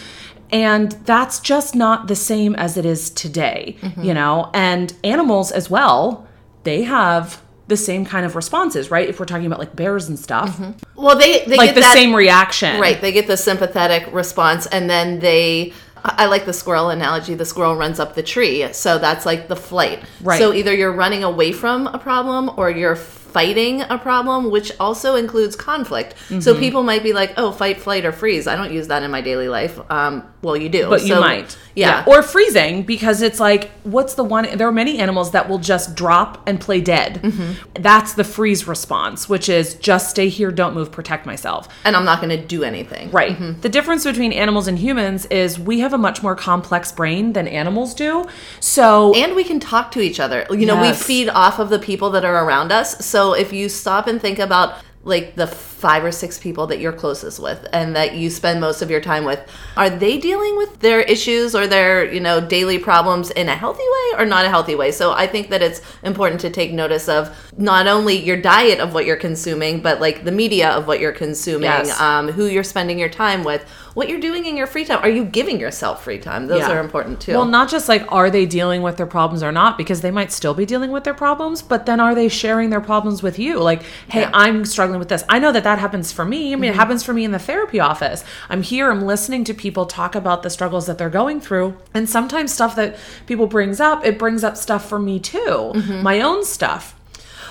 And 0.50 0.92
that's 1.04 1.40
just 1.40 1.74
not 1.74 2.08
the 2.08 2.16
same 2.16 2.54
as 2.56 2.76
it 2.76 2.84
is 2.84 3.10
today, 3.10 3.76
mm-hmm. 3.80 4.02
you 4.02 4.14
know? 4.14 4.50
And 4.52 4.92
animals 5.02 5.50
as 5.50 5.70
well, 5.70 6.26
they 6.64 6.82
have 6.82 7.40
the 7.68 7.76
same 7.76 8.04
kind 8.04 8.24
of 8.24 8.36
responses, 8.36 8.90
right? 8.90 9.08
If 9.08 9.18
we're 9.18 9.26
talking 9.26 9.46
about 9.46 9.58
like 9.58 9.74
bears 9.74 10.08
and 10.08 10.18
stuff, 10.18 10.56
mm-hmm. 10.56 11.02
Well, 11.02 11.18
they 11.18 11.44
they 11.44 11.56
like 11.56 11.68
get 11.70 11.74
the 11.74 11.80
that, 11.82 11.94
same 11.94 12.14
reaction. 12.14 12.80
Right, 12.80 13.00
they 13.00 13.12
get 13.12 13.26
the 13.26 13.36
sympathetic 13.36 14.12
response, 14.12 14.66
and 14.66 14.88
then 14.88 15.20
they. 15.20 15.72
I 16.08 16.26
like 16.26 16.44
the 16.44 16.52
squirrel 16.52 16.90
analogy. 16.90 17.34
The 17.34 17.44
squirrel 17.44 17.74
runs 17.74 17.98
up 17.98 18.14
the 18.14 18.22
tree, 18.22 18.72
so 18.72 18.98
that's 18.98 19.26
like 19.26 19.48
the 19.48 19.56
flight. 19.56 20.04
Right. 20.20 20.38
So 20.38 20.52
either 20.52 20.72
you're 20.72 20.92
running 20.92 21.24
away 21.24 21.50
from 21.50 21.88
a 21.88 21.98
problem, 21.98 22.48
or 22.56 22.70
you're 22.70 22.94
fighting 23.36 23.82
a 23.82 23.98
problem, 23.98 24.50
which 24.50 24.72
also 24.80 25.14
includes 25.16 25.54
conflict. 25.56 26.14
So 26.28 26.36
Mm-hmm. 26.52 26.60
people 26.64 26.82
might 26.90 27.02
be 27.02 27.12
like, 27.20 27.30
"Oh, 27.36 27.50
fight, 27.52 27.78
flight, 27.86 28.04
or 28.08 28.12
freeze." 28.12 28.44
I 28.52 28.54
don't 28.60 28.72
use 28.72 28.86
that 28.88 29.02
in 29.02 29.10
my 29.10 29.20
daily 29.30 29.48
life. 29.58 29.74
Um, 29.90 30.12
well, 30.42 30.56
you 30.56 30.68
do, 30.78 30.88
But 30.88 31.04
you 31.04 31.16
might. 31.28 31.58
Yeah. 31.74 32.04
Or 32.06 32.22
freezing 32.22 32.84
because 32.84 33.20
it's 33.20 33.40
like, 33.40 33.70
what's 33.82 34.14
the 34.14 34.24
one? 34.24 34.44
There 34.58 34.66
are 34.66 34.72
many 34.84 34.98
animals 34.98 35.32
that 35.32 35.48
will 35.48 35.58
just 35.58 35.94
drop 35.94 36.30
and 36.48 36.58
play 36.66 36.80
dead. 36.80 37.12
Mm-hmm. 37.22 37.82
That's 37.82 38.14
the 38.14 38.24
freeze 38.24 38.66
response, 38.66 39.28
which 39.28 39.48
is 39.50 39.74
just 39.74 40.08
stay 40.08 40.28
here, 40.30 40.50
don't 40.50 40.74
move, 40.74 40.90
protect 40.90 41.26
myself. 41.26 41.68
and 41.84 41.94
I'm 41.96 42.04
not 42.06 42.18
going 42.22 42.30
to 42.38 42.42
do 42.56 42.62
anything. 42.64 43.10
Right. 43.10 43.36
The 43.60 43.68
difference 43.68 44.04
between 44.04 44.32
animals 44.32 44.68
and 44.68 44.78
humans 44.78 45.26
is 45.26 45.58
we 45.58 45.80
have 45.80 45.92
a 45.92 45.98
much 45.98 46.22
more 46.22 46.34
complex 46.36 46.92
brain 46.92 47.34
than 47.34 47.46
animals 47.48 47.92
do. 47.92 48.26
So, 48.60 49.12
and 49.14 49.34
we 49.36 49.44
can 49.44 49.60
talk 49.60 49.90
to 49.92 50.00
each 50.00 50.20
other. 50.20 50.46
You 50.50 50.64
know, 50.64 50.80
Yes. 50.82 50.98
we 51.00 51.04
feed 51.14 51.28
off 51.28 51.58
of 51.58 51.68
the 51.68 51.78
people 51.78 52.08
that 52.10 52.24
are 52.24 52.38
around 52.46 52.72
us. 52.72 53.04
So 53.04 53.25
if 53.32 53.52
you 53.52 53.68
stop 53.68 54.06
and 54.06 54.20
think 54.20 54.38
about 54.38 54.76
like 55.04 55.36
the 55.36 55.46
five 55.76 56.02
or 56.02 56.10
six 56.12 56.38
people 56.38 56.66
that 56.66 56.80
you're 56.80 56.92
closest 56.92 57.38
with 57.38 57.66
and 57.72 57.94
that 57.94 58.14
you 58.14 58.30
spend 58.30 58.60
most 58.60 58.80
of 58.80 58.90
your 58.90 59.00
time 59.00 59.24
with 59.24 59.38
are 59.76 59.90
they 59.90 60.16
dealing 60.16 60.56
with 60.56 60.80
their 60.80 61.00
issues 61.02 61.54
or 61.54 61.66
their 61.66 62.10
you 62.10 62.18
know 62.18 62.40
daily 62.40 62.78
problems 62.78 63.30
in 63.32 63.46
a 63.48 63.54
healthy 63.54 63.82
way 63.96 64.18
or 64.18 64.24
not 64.24 64.46
a 64.46 64.48
healthy 64.48 64.74
way 64.74 64.90
so 64.90 65.12
i 65.12 65.26
think 65.26 65.50
that 65.50 65.60
it's 65.62 65.82
important 66.02 66.40
to 66.40 66.48
take 66.48 66.72
notice 66.72 67.08
of 67.10 67.28
not 67.58 67.86
only 67.86 68.16
your 68.16 68.40
diet 68.40 68.80
of 68.80 68.94
what 68.94 69.04
you're 69.04 69.16
consuming 69.16 69.80
but 69.82 70.00
like 70.00 70.24
the 70.24 70.32
media 70.32 70.70
of 70.70 70.86
what 70.86 70.98
you're 70.98 71.12
consuming 71.12 71.64
Yes. 71.64 72.00
um, 72.00 72.28
who 72.28 72.46
you're 72.46 72.64
spending 72.64 72.98
your 72.98 73.08
time 73.10 73.44
with 73.44 73.62
what 73.94 74.08
you're 74.08 74.20
doing 74.20 74.46
in 74.46 74.56
your 74.56 74.66
free 74.66 74.84
time 74.84 75.00
are 75.02 75.08
you 75.10 75.24
giving 75.26 75.60
yourself 75.60 76.02
free 76.04 76.18
time 76.18 76.46
those 76.46 76.60
Yeah. 76.60 76.72
are 76.72 76.80
important 76.80 77.20
too 77.20 77.32
Well, 77.32 77.44
not 77.44 77.68
just 77.68 77.86
like 77.88 78.10
are 78.10 78.30
they 78.30 78.46
dealing 78.46 78.80
with 78.82 78.96
their 78.96 79.06
problems 79.06 79.42
or 79.42 79.52
not, 79.52 79.76
because 79.78 80.00
they 80.00 80.10
might 80.10 80.32
still 80.32 80.54
be 80.54 80.64
dealing 80.66 80.90
with 80.90 81.04
their 81.04 81.14
problems, 81.14 81.60
but 81.62 81.86
then 81.86 81.98
are 82.00 82.14
they 82.14 82.28
sharing 82.28 82.70
their 82.70 82.80
problems 82.80 83.22
with 83.22 83.38
you? 83.38 83.58
Like, 83.58 83.82
hey, 84.08 84.20
Yeah. 84.22 84.30
I'm 84.32 84.64
struggling 84.64 84.98
with 84.98 85.08
this. 85.08 85.24
I 85.28 85.38
know 85.38 85.50
that 85.52 85.64
that 85.76 85.80
happens 85.80 86.10
for 86.12 86.24
me. 86.24 86.52
I 86.52 86.56
mean, 86.56 86.70
Mm-hmm. 86.70 86.74
it 86.74 86.74
happens 86.76 87.02
for 87.04 87.12
me 87.12 87.24
in 87.24 87.32
the 87.32 87.38
therapy 87.38 87.78
office. 87.80 88.24
I'm 88.48 88.62
here, 88.62 88.90
I'm 88.90 89.02
listening 89.02 89.44
to 89.44 89.54
people 89.54 89.84
talk 89.86 90.14
about 90.14 90.42
the 90.42 90.50
struggles 90.50 90.86
that 90.86 90.96
they're 90.98 91.10
going 91.10 91.40
through. 91.40 91.76
And 91.94 92.08
sometimes 92.08 92.52
stuff 92.52 92.74
that 92.76 92.96
people 93.26 93.46
brings 93.46 93.78
up, 93.78 94.04
it 94.04 94.18
brings 94.18 94.42
up 94.42 94.56
stuff 94.56 94.88
for 94.88 94.98
me 94.98 95.20
too, 95.20 95.38
Mm-hmm. 95.74 96.02
my 96.02 96.20
own 96.20 96.44
stuff. 96.44 96.94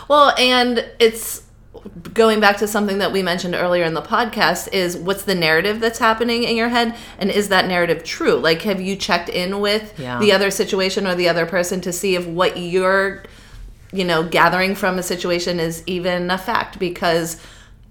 Well, 0.07 0.33
and 0.37 0.85
it's 0.99 1.43
going 2.13 2.39
back 2.39 2.57
to 2.57 2.67
something 2.67 2.97
that 2.97 3.11
we 3.11 3.21
mentioned 3.21 3.53
earlier 3.53 3.83
in 3.83 3.93
the 3.93 4.01
podcast 4.01 4.73
is 4.73 4.97
what's 4.97 5.23
the 5.23 5.35
narrative 5.35 5.79
that's 5.79 5.99
happening 5.99 6.43
in 6.43 6.55
your 6.55 6.69
head 6.69 6.95
and 7.19 7.29
is 7.29 7.49
that 7.49 7.67
narrative 7.67 8.03
true? 8.03 8.35
Like 8.35 8.63
have 8.63 8.81
you 8.81 8.95
checked 8.95 9.29
in 9.29 9.59
with 9.59 9.93
Yeah. 9.99 10.17
the 10.19 10.31
other 10.31 10.49
situation 10.49 11.05
or 11.05 11.13
the 11.13 11.29
other 11.29 11.45
person 11.45 11.81
to 11.81 11.91
see 11.93 12.15
if 12.15 12.25
what 12.25 12.57
you're 12.57 13.23
you 13.93 14.03
know 14.03 14.23
gathering 14.23 14.73
from 14.73 14.97
a 14.97 15.03
situation 15.03 15.59
is 15.59 15.83
even 15.85 16.31
a 16.31 16.37
fact 16.39 16.79
because 16.79 17.39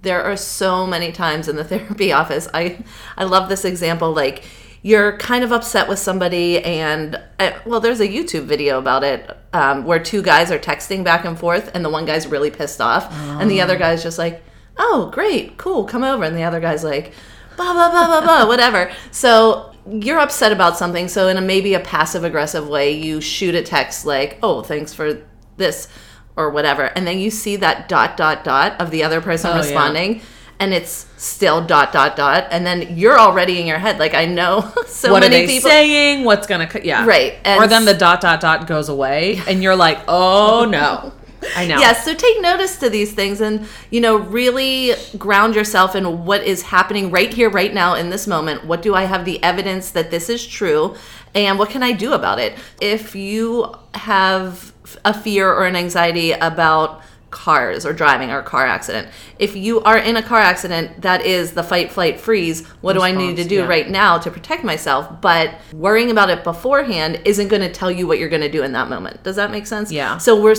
there 0.04 0.22
are 0.22 0.36
so 0.36 0.86
many 0.86 1.10
times 1.10 1.48
in 1.48 1.56
the 1.56 1.64
therapy 1.72 2.12
office 2.12 2.48
i 2.54 2.82
i 3.16 3.24
love 3.24 3.48
this 3.48 3.64
example 3.64 4.12
like 4.12 4.44
you're 4.82 5.16
kind 5.16 5.42
of 5.42 5.50
upset 5.50 5.88
with 5.88 5.98
somebody 5.98 6.62
and 6.62 7.20
uh, 7.40 7.52
well 7.66 7.80
there's 7.80 8.00
a 8.00 8.08
youtube 8.08 8.44
video 8.44 8.78
about 8.78 9.02
it 9.02 9.36
um, 9.52 9.84
where 9.84 9.98
two 9.98 10.22
guys 10.22 10.50
are 10.50 10.58
texting 10.58 11.02
back 11.02 11.24
and 11.24 11.38
forth 11.38 11.70
and 11.74 11.84
the 11.84 11.90
one 11.90 12.04
guy's 12.04 12.26
really 12.26 12.50
pissed 12.50 12.80
off 12.80 13.10
and 13.12 13.50
the 13.50 13.60
other 13.60 13.76
guy's 13.76 14.02
just 14.02 14.18
like 14.18 14.42
oh 14.78 15.10
great 15.12 15.56
cool 15.56 15.84
come 15.84 16.04
over. 16.04 16.24
And 16.24 16.36
the 16.36 16.42
other 16.42 16.60
guy's 16.60 16.84
like 16.84 17.12
blah 17.56 17.72
blah 17.72 17.90
blah 17.90 18.06
blah 18.06 18.20
blah 18.20 18.48
whatever. 18.48 18.92
So 19.10 19.72
you're 19.86 20.18
upset 20.18 20.50
about 20.50 20.78
something 20.78 21.08
so 21.08 21.28
in 21.28 21.36
a 21.36 21.42
maybe 21.42 21.74
a 21.74 21.80
passive 21.80 22.24
aggressive 22.24 22.66
way 22.66 22.90
you 22.90 23.20
shoot 23.20 23.54
a 23.54 23.62
text 23.62 24.06
like 24.06 24.38
oh 24.42 24.62
thanks 24.62 24.94
for 24.94 25.20
this 25.58 25.88
or 26.36 26.50
whatever 26.50 26.84
and 26.96 27.06
then 27.06 27.18
you 27.18 27.30
see 27.30 27.56
that 27.56 27.88
dot 27.88 28.16
dot 28.16 28.44
dot 28.44 28.80
of 28.80 28.90
the 28.90 29.02
other 29.02 29.20
person 29.20 29.50
Oh, 29.50 29.54
yeah. 29.54 29.60
responding 29.60 30.20
and 30.60 30.72
it's 30.72 31.06
still 31.16 31.64
dot 31.64 31.92
dot 31.92 32.16
dot 32.16 32.46
and 32.50 32.64
then 32.66 32.96
you're 32.96 33.18
already 33.18 33.60
in 33.60 33.66
your 33.66 33.78
head 33.78 33.98
like 33.98 34.14
i 34.14 34.24
know 34.24 34.72
so 34.86 35.10
what 35.12 35.22
are 35.24 35.28
they 35.28 35.46
people 35.46 35.68
saying? 35.70 36.24
What's 36.24 36.46
gonna? 36.46 36.68
Yeah, 36.82 37.06
Right, 37.06 37.34
and 37.44 37.62
or 37.62 37.66
then 37.66 37.84
the 37.84 37.94
dot 37.94 38.20
dot 38.20 38.40
dot 38.40 38.66
goes 38.66 38.88
away, 38.88 39.40
and 39.48 39.62
you're 39.62 39.76
like, 39.76 39.98
oh 40.08 40.64
no, 40.68 41.12
I 41.56 41.66
know. 41.66 41.78
Yes, 41.78 42.04
so 42.04 42.14
take 42.14 42.40
notice 42.40 42.78
to 42.78 42.88
these 42.88 43.12
things 43.12 43.40
and, 43.40 43.66
you 43.90 44.00
know, 44.00 44.16
really 44.16 44.94
ground 45.18 45.54
yourself 45.54 45.94
in 45.94 46.24
what 46.24 46.42
is 46.42 46.62
happening 46.62 47.10
right 47.10 47.32
here, 47.32 47.50
right 47.50 47.72
now, 47.74 47.94
in 47.94 48.08
this 48.10 48.26
moment. 48.26 48.64
What 48.64 48.80
do 48.82 48.94
I 48.94 49.04
have 49.04 49.24
the 49.24 49.42
evidence 49.42 49.90
that 49.90 50.10
this 50.10 50.28
is 50.30 50.46
true? 50.46 50.96
And 51.34 51.58
what 51.58 51.68
can 51.70 51.82
I 51.82 51.92
do 51.92 52.12
about 52.14 52.38
it? 52.38 52.54
If 52.80 53.14
you 53.14 53.74
have 53.94 54.72
a 55.04 55.14
fear 55.14 55.52
or 55.52 55.66
an 55.66 55.76
anxiety 55.76 56.32
about 56.32 57.02
cars 57.34 57.84
or 57.84 57.92
driving 57.92 58.30
or 58.30 58.38
a 58.38 58.42
car 58.44 58.64
accident, 58.64 59.08
if 59.38 59.56
you 59.56 59.80
are 59.82 59.98
in 59.98 60.16
a 60.16 60.22
car 60.22 60.38
accident, 60.38 61.02
that 61.02 61.26
is 61.26 61.52
the 61.52 61.62
fight, 61.62 61.90
flight, 61.90 62.20
freeze. 62.20 62.64
What 62.80 62.92
do 62.92 63.02
I 63.02 63.10
need 63.10 63.36
to 63.36 63.44
do 63.44 63.56
yeah. 63.56 63.66
right 63.66 63.90
now 63.90 64.18
to 64.18 64.30
protect 64.30 64.62
myself? 64.62 65.20
But 65.20 65.56
worrying 65.72 66.12
about 66.12 66.30
it 66.30 66.44
beforehand 66.44 67.20
isn't 67.24 67.48
going 67.48 67.62
to 67.62 67.70
tell 67.70 67.90
you 67.90 68.06
what 68.06 68.20
you're 68.20 68.28
going 68.28 68.42
to 68.42 68.50
do 68.50 68.62
in 68.62 68.72
that 68.72 68.88
moment. 68.88 69.24
Does 69.24 69.36
that 69.36 69.50
make 69.50 69.66
sense? 69.66 69.90
Yeah. 69.90 70.16
So 70.18 70.40
we're 70.40 70.56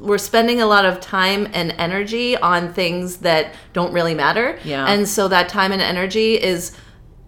we're 0.00 0.18
spending 0.18 0.60
a 0.60 0.66
lot 0.66 0.84
of 0.84 1.00
time 1.00 1.48
and 1.52 1.70
energy 1.78 2.36
on 2.36 2.74
things 2.74 3.18
that 3.18 3.54
don't 3.72 3.92
really 3.92 4.14
matter. 4.14 4.58
Yeah. 4.64 4.84
And 4.86 5.08
so 5.08 5.28
that 5.28 5.48
time 5.48 5.70
and 5.70 5.80
energy 5.80 6.34
is 6.34 6.76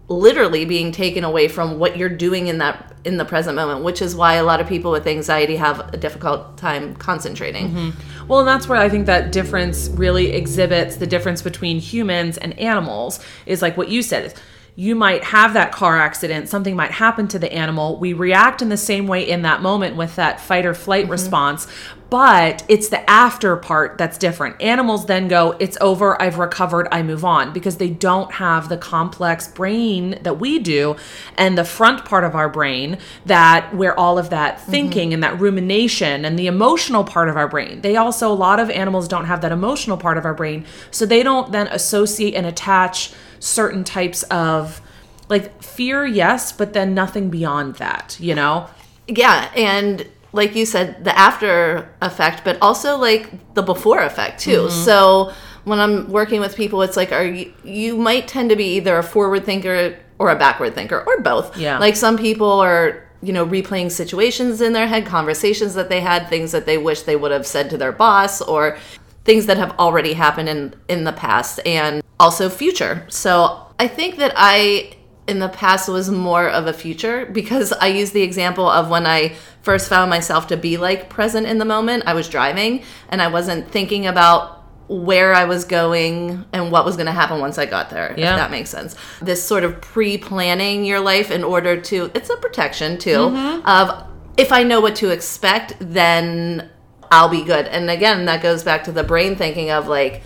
literally 0.09 0.65
being 0.65 0.91
taken 0.91 1.23
away 1.23 1.47
from 1.47 1.77
what 1.77 1.95
you're 1.95 2.09
doing 2.09 2.47
in 2.47 2.57
that 2.57 2.93
in 3.05 3.17
the 3.17 3.25
present 3.25 3.55
moment, 3.55 3.83
which 3.83 4.01
is 4.01 4.15
why 4.15 4.33
a 4.33 4.43
lot 4.43 4.59
of 4.59 4.67
people 4.67 4.91
with 4.91 5.07
anxiety 5.07 5.55
have 5.55 5.93
a 5.93 5.97
difficult 5.97 6.57
time 6.57 6.95
concentrating. 6.95 7.69
Mm-hmm. 7.69 8.27
Well, 8.27 8.39
and 8.39 8.47
that's 8.47 8.67
where 8.67 8.77
I 8.77 8.89
think 8.89 9.05
that 9.05 9.31
difference 9.31 9.87
really 9.89 10.33
exhibits 10.33 10.97
the 10.97 11.07
difference 11.07 11.41
between 11.41 11.79
humans 11.79 12.37
and 12.37 12.57
animals 12.59 13.19
is 13.45 13.61
like 13.61 13.77
what 13.77 13.89
you 13.89 14.01
said 14.01 14.25
is 14.25 14.35
you 14.79 14.95
might 14.95 15.25
have 15.25 15.55
that 15.55 15.73
car 15.73 15.97
accident, 15.97 16.47
something 16.47 16.73
might 16.73 16.91
happen 16.91 17.27
to 17.27 17.37
the 17.37 17.51
animal. 17.51 17.99
We 17.99 18.13
react 18.13 18.61
in 18.61 18.69
the 18.69 18.77
same 18.77 19.07
way 19.07 19.29
in 19.29 19.41
that 19.41 19.61
moment 19.61 19.97
with 19.97 20.15
that 20.15 20.39
fight 20.39 20.65
or 20.65 20.73
flight 20.73 21.03
mm-hmm. 21.03 21.11
response, 21.11 21.67
but 22.09 22.63
it's 22.69 22.87
the 22.87 23.07
after 23.09 23.57
part 23.57 23.97
that's 23.97 24.17
different. 24.17 24.61
Animals 24.61 25.05
then 25.05 25.27
go, 25.27 25.57
it's 25.59 25.77
over, 25.81 26.19
I've 26.21 26.37
recovered, 26.37 26.87
I 26.93 27.03
move 27.03 27.25
on 27.25 27.51
because 27.51 27.75
they 27.75 27.89
don't 27.89 28.31
have 28.31 28.69
the 28.69 28.77
complex 28.77 29.49
brain 29.49 30.17
that 30.23 30.39
we 30.39 30.59
do 30.59 30.95
and 31.37 31.57
the 31.57 31.65
front 31.65 32.05
part 32.05 32.23
of 32.23 32.33
our 32.33 32.47
brain 32.47 32.99
that 33.25 33.75
where 33.75 33.99
all 33.99 34.17
of 34.17 34.29
that 34.29 34.59
mm-hmm. 34.59 34.71
thinking 34.71 35.13
and 35.13 35.21
that 35.23 35.41
rumination 35.41 36.23
and 36.23 36.39
the 36.39 36.47
emotional 36.47 37.03
part 37.03 37.27
of 37.27 37.35
our 37.35 37.49
brain. 37.49 37.81
They 37.81 37.97
also 37.97 38.31
a 38.31 38.33
lot 38.33 38.61
of 38.61 38.69
animals 38.69 39.09
don't 39.09 39.25
have 39.25 39.41
that 39.41 39.51
emotional 39.51 39.97
part 39.97 40.17
of 40.17 40.23
our 40.23 40.33
brain, 40.33 40.65
so 40.89 41.05
they 41.05 41.21
don't 41.21 41.51
then 41.51 41.67
associate 41.67 42.33
and 42.33 42.45
attach 42.45 43.11
certain 43.39 43.83
types 43.83 44.23
of 44.23 44.81
like 45.29 45.61
fear, 45.63 46.05
yes, 46.05 46.51
but 46.51 46.73
then 46.73 46.93
nothing 46.93 47.29
beyond 47.29 47.75
that, 47.75 48.17
you 48.19 48.35
know? 48.35 48.67
Yeah, 49.07 49.51
and 49.55 50.07
like 50.33 50.55
you 50.55 50.65
said, 50.65 51.03
the 51.03 51.17
after 51.17 51.89
effect, 52.01 52.43
but 52.43 52.57
also 52.61 52.97
like 52.97 53.53
the 53.53 53.61
before 53.61 54.01
effect 54.03 54.39
too. 54.39 54.63
Mm-hmm. 54.63 54.83
So 54.85 55.33
when 55.63 55.79
I'm 55.79 56.09
working 56.09 56.39
with 56.39 56.55
people, 56.55 56.81
it's 56.81 56.97
like, 56.97 57.11
are 57.11 57.23
you, 57.23 57.53
you 57.63 57.97
might 57.97 58.27
tend 58.27 58.49
to 58.49 58.55
be 58.55 58.75
either 58.75 58.97
a 58.97 59.03
forward 59.03 59.45
thinker 59.45 59.97
or 60.19 60.29
a 60.29 60.35
backward 60.35 60.75
thinker 60.75 61.03
or 61.07 61.21
both. 61.21 61.57
Yeah. 61.57 61.79
Like 61.79 61.95
some 61.95 62.17
people 62.17 62.51
are, 62.51 63.03
you 63.21 63.33
know, 63.33 63.45
replaying 63.45 63.89
situations 63.91 64.61
in 64.61 64.73
their 64.73 64.87
head, 64.87 65.05
conversations 65.05 65.73
that 65.73 65.89
they 65.89 66.01
had, 66.01 66.27
things 66.27 66.51
that 66.51 66.65
they 66.65 66.77
wish 66.77 67.03
they 67.03 67.15
would 67.15 67.31
have 67.31 67.47
said 67.47 67.69
to 67.71 67.77
their 67.77 67.93
boss 67.93 68.41
or 68.41 68.77
things 69.25 69.45
that 69.45 69.57
have 69.57 69.77
already 69.79 70.13
happened 70.13 70.49
in 70.49 70.73
in 70.87 71.03
the 71.03 71.13
past 71.13 71.59
and 71.65 72.01
also 72.19 72.49
future. 72.49 73.05
So 73.09 73.65
I 73.79 73.87
think 73.87 74.17
that 74.17 74.33
I 74.35 74.95
in 75.27 75.39
the 75.39 75.49
past 75.49 75.87
was 75.87 76.09
more 76.09 76.49
of 76.49 76.65
a 76.65 76.73
future 76.73 77.27
because 77.27 77.71
I 77.71 77.87
use 77.87 78.11
the 78.11 78.23
example 78.23 78.67
of 78.67 78.89
when 78.89 79.05
I 79.05 79.35
first 79.61 79.87
found 79.87 80.09
myself 80.09 80.47
to 80.47 80.57
be 80.57 80.77
like 80.77 81.09
present 81.09 81.45
in 81.45 81.59
the 81.59 81.65
moment. 81.65 82.03
I 82.07 82.13
was 82.13 82.27
driving 82.27 82.83
and 83.09 83.21
I 83.21 83.27
wasn't 83.27 83.69
thinking 83.69 84.07
about 84.07 84.59
where 84.87 85.35
I 85.35 85.45
was 85.45 85.65
going 85.65 86.45
and 86.51 86.71
what 86.71 86.83
was 86.83 86.95
going 86.95 87.05
to 87.05 87.11
happen 87.11 87.39
once 87.39 87.59
I 87.59 87.67
got 87.67 87.91
there. 87.91 88.15
Yeah. 88.17 88.33
If 88.33 88.39
that 88.39 88.51
makes 88.51 88.71
sense. 88.71 88.95
This 89.21 89.43
sort 89.43 89.63
of 89.63 89.79
pre-planning 89.81 90.83
your 90.83 90.99
life 90.99 91.29
in 91.29 91.43
order 91.43 91.79
to 91.79 92.09
it's 92.15 92.31
a 92.31 92.37
protection 92.37 92.97
too 92.97 93.11
mm-hmm. 93.11 93.67
of 93.67 94.07
if 94.35 94.51
I 94.51 94.63
know 94.63 94.81
what 94.81 94.95
to 94.95 95.09
expect, 95.09 95.75
then 95.79 96.71
I'll 97.11 97.29
be 97.29 97.43
good. 97.43 97.65
And 97.67 97.89
again, 97.89 98.25
that 98.25 98.41
goes 98.41 98.63
back 98.63 98.83
to 98.85 98.91
the 98.91 99.03
brain 99.03 99.35
thinking 99.35 99.71
of 99.71 99.87
like 99.87 100.21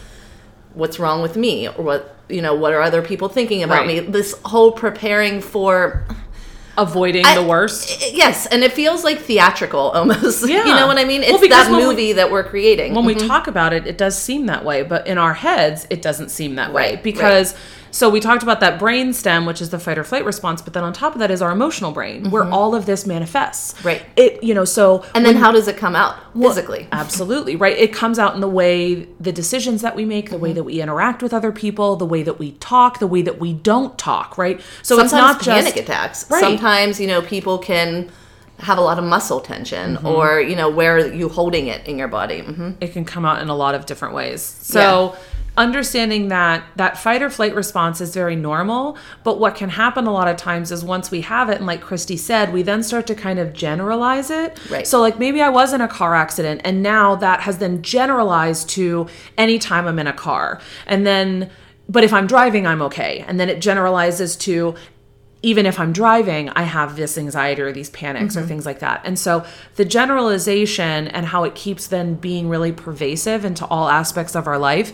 what's 0.73 0.99
wrong 0.99 1.21
with 1.21 1.35
me 1.37 1.67
or 1.67 1.83
what 1.83 2.15
you 2.29 2.41
know 2.41 2.55
what 2.55 2.73
are 2.73 2.81
other 2.81 3.01
people 3.01 3.29
thinking 3.29 3.63
about 3.63 3.85
Right. 3.85 4.03
me 4.05 4.11
this 4.11 4.33
whole 4.45 4.71
preparing 4.71 5.39
for 5.41 6.05
Avoiding 6.75 7.23
I- 7.25 7.35
the 7.35 7.43
worst. 7.43 8.11
yes 8.13 8.47
and 8.47 8.63
it 8.63 8.71
feels 8.73 9.03
like 9.03 9.19
theatrical 9.19 9.79
almost 9.93 10.47
Yeah. 10.49 10.65
you 10.65 10.73
know 10.73 10.87
what 10.87 10.97
i 10.97 11.03
mean 11.03 11.21
it's 11.21 11.39
because 11.39 11.67
that 11.67 11.71
when 11.71 11.81
we- 11.81 11.85
movie 11.85 12.13
that 12.13 12.31
we're 12.31 12.43
creating 12.43 12.95
when 12.95 13.05
we 13.05 13.13
mm-hmm. 13.13 13.27
talk 13.27 13.45
about 13.47 13.73
it, 13.73 13.85
it 13.85 13.99
does 13.99 14.17
seem 14.17 14.47
that 14.47 14.65
way, 14.65 14.81
but 14.81 15.05
in 15.05 15.19
our 15.19 15.35
heads, 15.35 15.85
it 15.91 16.01
doesn't 16.01 16.29
seem 16.29 16.55
that 16.55 16.73
way 16.73 16.93
Right, 16.93 17.03
because. 17.03 17.53
So 17.93 18.09
we 18.09 18.19
talked 18.19 18.41
about 18.41 18.59
that 18.61 18.79
brain 18.79 19.13
stem, 19.13 19.45
which 19.45 19.61
is 19.61 19.69
the 19.69 19.77
fight 19.77 19.99
or 19.99 20.03
flight 20.03 20.25
response, 20.25 20.63
but 20.63 20.73
then 20.73 20.83
on 20.83 20.93
top 20.93 21.13
of 21.13 21.19
that 21.19 21.29
is 21.29 21.43
our 21.43 21.51
emotional 21.51 21.91
brain, 21.91 22.31
where 22.31 22.43
all 22.49 22.73
of 22.73 22.87
this 22.87 23.05
manifests. 23.05 23.73
Mm-hmm. 23.75 23.87
Right. 23.87 24.01
It, 24.15 24.43
you 24.43 24.55
know, 24.55 24.65
so 24.65 25.05
and 25.13 25.23
then 25.23 25.35
how 25.35 25.51
does 25.51 25.67
it 25.67 25.77
come 25.77 25.95
out 25.95 26.15
physically 26.33 26.87
Absolutely, 26.91 27.55
right? 27.55 27.77
It 27.77 27.93
comes 27.93 28.17
out 28.17 28.33
in 28.33 28.41
the 28.41 28.49
way 28.49 29.07
the 29.19 29.31
decisions 29.31 29.83
that 29.83 29.95
we 29.95 30.05
make, 30.05 30.29
the 30.31 30.35
Mm-hmm. 30.35 30.43
way 30.43 30.53
that 30.53 30.63
we 30.63 30.81
interact 30.81 31.21
with 31.21 31.33
other 31.35 31.51
people, 31.51 31.95
the 31.95 32.05
way 32.05 32.23
that 32.23 32.39
we 32.39 32.53
talk, 32.53 32.97
the 32.97 33.05
way 33.07 33.21
that 33.21 33.39
we 33.39 33.53
don't 33.53 33.95
talk, 33.97 34.37
right? 34.39 34.59
So 34.81 34.95
sometimes 34.97 35.13
it's 35.13 35.13
not 35.13 35.41
panic 35.53 35.75
just 35.75 35.77
attacks 35.85 36.29
Right. 36.31 36.39
sometimes 36.41 36.99
you 36.99 37.07
know 37.07 37.21
people 37.21 37.59
can 37.59 38.09
have 38.59 38.77
a 38.79 38.81
lot 38.81 38.97
of 38.97 39.03
muscle 39.03 39.39
tension 39.39 39.97
Mm-hmm. 39.97 40.07
or 40.07 40.41
you 40.41 40.55
know 40.55 40.69
where 40.69 40.95
are 40.97 41.07
you 41.13 41.29
holding 41.29 41.67
it 41.67 41.87
in 41.87 41.97
your 41.99 42.07
body 42.07 42.39
hmm 42.41 42.71
it 42.81 42.93
can 42.93 43.03
come 43.05 43.23
out 43.25 43.41
in 43.41 43.49
a 43.49 43.55
lot 43.55 43.75
of 43.75 43.85
different 43.85 44.13
ways. 44.15 44.41
So 44.41 45.15
understanding 45.55 46.29
that 46.29 46.63
that 46.75 46.97
fight 46.97 47.21
or 47.21 47.29
flight 47.29 47.53
response 47.53 48.01
is 48.01 48.11
very 48.13 48.35
normal 48.35 48.97
but 49.23 49.39
what 49.39 49.53
can 49.53 49.69
happen 49.69 50.07
a 50.07 50.11
lot 50.11 50.27
of 50.27 50.35
times 50.35 50.71
is 50.71 50.83
once 50.83 51.11
we 51.11 51.21
have 51.21 51.47
it 51.47 51.57
and 51.57 51.67
like 51.67 51.79
christy 51.79 52.17
said 52.17 52.51
we 52.51 52.63
then 52.63 52.81
start 52.81 53.05
to 53.05 53.13
kind 53.13 53.37
of 53.37 53.53
generalize 53.53 54.31
it 54.31 54.57
Right. 54.71 54.87
so 54.87 54.99
like 54.99 55.19
maybe 55.19 55.41
i 55.41 55.49
was 55.49 55.71
in 55.71 55.79
a 55.81 55.87
car 55.87 56.15
accident 56.15 56.61
and 56.63 56.81
now 56.81 57.15
that 57.15 57.41
has 57.41 57.59
then 57.59 57.83
generalized 57.83 58.67
to 58.69 59.07
anytime 59.37 59.85
i'm 59.85 59.99
in 59.99 60.07
a 60.07 60.13
car 60.13 60.59
and 60.87 61.05
then 61.05 61.51
but 61.87 62.03
if 62.03 62.13
i'm 62.13 62.25
driving 62.25 62.65
i'm 62.65 62.81
okay 62.81 63.23
and 63.27 63.39
then 63.39 63.47
it 63.47 63.61
generalizes 63.61 64.35
to 64.37 64.73
even 65.45 65.65
if 65.65 65.77
I'm 65.77 65.91
driving, 65.91 66.49
I 66.51 66.63
have 66.63 66.95
this 66.95 67.17
anxiety 67.17 67.61
or 67.61 67.73
these 67.73 67.89
panics 67.89 68.37
or 68.37 68.39
mm-hmm. 68.39 68.47
things 68.47 68.65
like 68.65 68.79
that. 68.79 69.01
And 69.03 69.19
so 69.19 69.45
the 69.75 69.83
generalization 69.83 71.09
and 71.09 71.25
how 71.25 71.43
it 71.43 71.53
keeps 71.53 71.87
then 71.87 72.15
being 72.15 72.47
really 72.47 72.71
pervasive 72.71 73.43
into 73.43 73.65
all 73.65 73.89
aspects 73.89 74.35
of 74.35 74.47
our 74.47 74.57
life 74.57 74.93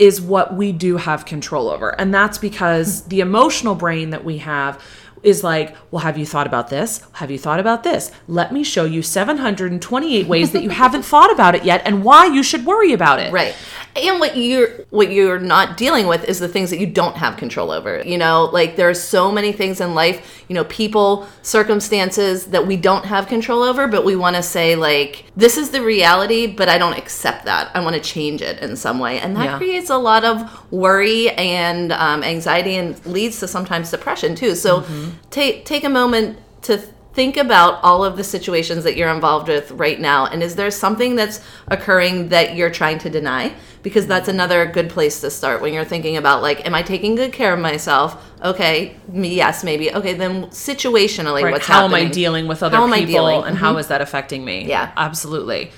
is 0.00 0.18
what 0.20 0.54
we 0.54 0.72
do 0.72 0.96
have 0.96 1.26
control 1.26 1.68
over. 1.68 1.90
And 2.00 2.12
that's 2.12 2.38
because 2.38 3.02
the 3.02 3.20
emotional 3.20 3.74
brain 3.74 4.10
that 4.10 4.24
we 4.24 4.38
have 4.38 4.82
is 5.22 5.44
like, 5.44 5.74
well, 5.90 6.00
have 6.00 6.16
you 6.16 6.24
thought 6.26 6.46
about 6.46 6.68
this? 6.70 7.02
Have 7.12 7.30
you 7.30 7.38
thought 7.38 7.60
about 7.60 7.82
this? 7.82 8.10
Let 8.26 8.52
me 8.52 8.64
show 8.64 8.84
you 8.84 9.02
728 9.02 10.26
ways 10.26 10.52
that 10.52 10.62
you 10.62 10.70
haven't 10.70 11.02
thought 11.12 11.32
about 11.32 11.54
it 11.54 11.64
yet 11.64 11.82
and 11.84 12.02
why 12.04 12.26
you 12.26 12.42
should 12.42 12.64
worry 12.64 12.92
about 12.92 13.18
it. 13.20 13.32
Right. 13.32 13.54
And 13.96 14.20
what 14.20 14.36
you're 14.36 14.68
what 14.90 15.10
you're 15.10 15.40
not 15.40 15.76
dealing 15.76 16.06
with 16.06 16.24
is 16.24 16.38
the 16.38 16.46
things 16.48 16.70
that 16.70 16.78
you 16.78 16.86
don't 16.86 17.16
have 17.16 17.36
control 17.36 17.72
over. 17.72 18.00
You 18.06 18.18
know, 18.18 18.44
like 18.52 18.76
there 18.76 18.88
are 18.88 18.94
so 18.94 19.32
many 19.32 19.50
things 19.52 19.80
in 19.80 19.94
life, 19.96 20.44
you 20.48 20.54
know, 20.54 20.62
people, 20.64 21.26
circumstances 21.42 22.46
that 22.46 22.66
we 22.66 22.76
don't 22.76 23.04
have 23.04 23.26
control 23.26 23.62
over, 23.62 23.86
but 23.88 24.04
we 24.04 24.16
want 24.16 24.36
to 24.36 24.42
say 24.42 24.76
like 24.76 25.24
this 25.36 25.56
is 25.58 25.70
the 25.70 25.82
reality, 25.82 26.46
but 26.46 26.68
I 26.68 26.78
don't 26.78 26.96
accept 26.96 27.44
that. 27.44 27.70
I 27.74 27.80
want 27.80 27.94
to 27.96 28.00
change 28.02 28.42
it 28.42 28.60
in 28.60 28.76
some 28.76 28.98
way, 28.98 29.18
and 29.20 29.36
that 29.36 29.44
Yeah. 29.44 29.58
creates 29.58 29.90
a 29.90 29.98
lot 29.98 30.24
of 30.24 30.48
worry 30.72 31.30
and 31.30 31.92
um, 31.92 32.22
anxiety, 32.22 32.76
and 32.76 33.04
leads 33.06 33.40
to 33.40 33.48
sometimes 33.48 33.90
depression 33.90 34.34
too. 34.34 34.54
So 34.54 34.84
take 35.30 35.64
take 35.64 35.84
a 35.84 35.88
moment 35.88 36.38
to 36.62 36.78
think 37.12 37.36
about 37.36 37.82
all 37.82 38.04
of 38.04 38.16
the 38.16 38.22
situations 38.22 38.84
that 38.84 38.96
you're 38.96 39.12
involved 39.12 39.48
with 39.48 39.72
right 39.72 40.00
now 40.00 40.26
and 40.26 40.42
is 40.42 40.54
there 40.54 40.70
something 40.70 41.16
that's 41.16 41.40
occurring 41.68 42.28
that 42.28 42.54
you're 42.54 42.70
trying 42.70 42.98
to 42.98 43.10
deny 43.10 43.52
because 43.82 44.06
that's 44.06 44.28
another 44.28 44.64
good 44.66 44.88
place 44.88 45.20
to 45.20 45.28
start 45.30 45.60
when 45.60 45.74
you're 45.74 45.84
thinking 45.84 46.16
about 46.16 46.40
like 46.40 46.64
am 46.66 46.74
i 46.74 46.82
taking 46.82 47.16
good 47.16 47.32
care 47.32 47.52
of 47.52 47.58
myself 47.58 48.30
okay 48.44 48.94
me 49.08 49.34
yes 49.34 49.64
maybe 49.64 49.92
okay 49.92 50.12
then 50.14 50.46
situationally 50.46 51.42
Right. 51.42 51.52
what's 51.52 51.66
how 51.66 51.82
happening 51.88 52.04
am 52.04 52.10
I 52.10 52.12
dealing 52.12 52.46
with 52.46 52.62
other 52.62 52.76
How 52.76 52.92
people 52.94 53.42
and 53.42 53.56
how 53.56 53.76
is 53.78 53.88
that 53.88 54.00
affecting 54.00 54.44
me? 54.44 54.66
Yeah. 54.66 54.92
Absolutely. 54.96 55.72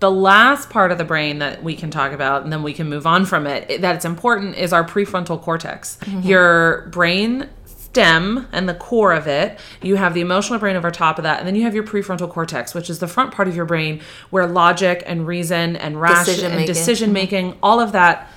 The 0.00 0.10
last 0.10 0.68
part 0.68 0.92
of 0.92 0.98
the 0.98 1.04
brain 1.04 1.38
that 1.38 1.62
we 1.62 1.76
can 1.76 1.90
talk 1.90 2.12
about 2.12 2.42
and 2.42 2.52
then 2.52 2.62
we 2.62 2.72
can 2.74 2.88
move 2.88 3.06
on 3.06 3.24
from 3.24 3.46
it 3.46 3.80
that 3.80 3.96
it's 3.96 4.04
important 4.04 4.56
is 4.56 4.72
our 4.72 4.84
prefrontal 4.84 5.40
cortex. 5.40 5.96
Mm-hmm. 6.02 6.28
Your 6.28 6.88
brain 6.88 7.48
stem 7.94 8.48
and 8.50 8.68
the 8.68 8.74
core 8.74 9.12
of 9.12 9.28
it, 9.28 9.56
you 9.80 9.94
have 9.94 10.14
the 10.14 10.20
emotional 10.20 10.58
brain 10.58 10.74
over 10.74 10.90
top 10.90 11.16
of 11.16 11.22
that, 11.22 11.38
and 11.38 11.46
then 11.46 11.54
you 11.54 11.62
have 11.62 11.76
your 11.76 11.84
prefrontal 11.84 12.28
cortex, 12.28 12.74
which 12.74 12.90
is 12.90 12.98
the 12.98 13.06
front 13.06 13.32
part 13.32 13.46
of 13.46 13.54
your 13.54 13.64
brain 13.64 14.00
where 14.30 14.48
logic 14.48 15.04
and 15.06 15.28
reason 15.28 15.76
and 15.76 16.00
rash 16.00 16.26
Decision 16.26 16.52
and 16.52 16.66
decision 16.66 17.12
making, 17.12 17.56
all 17.62 17.78
of 17.78 17.92
that 17.92 18.28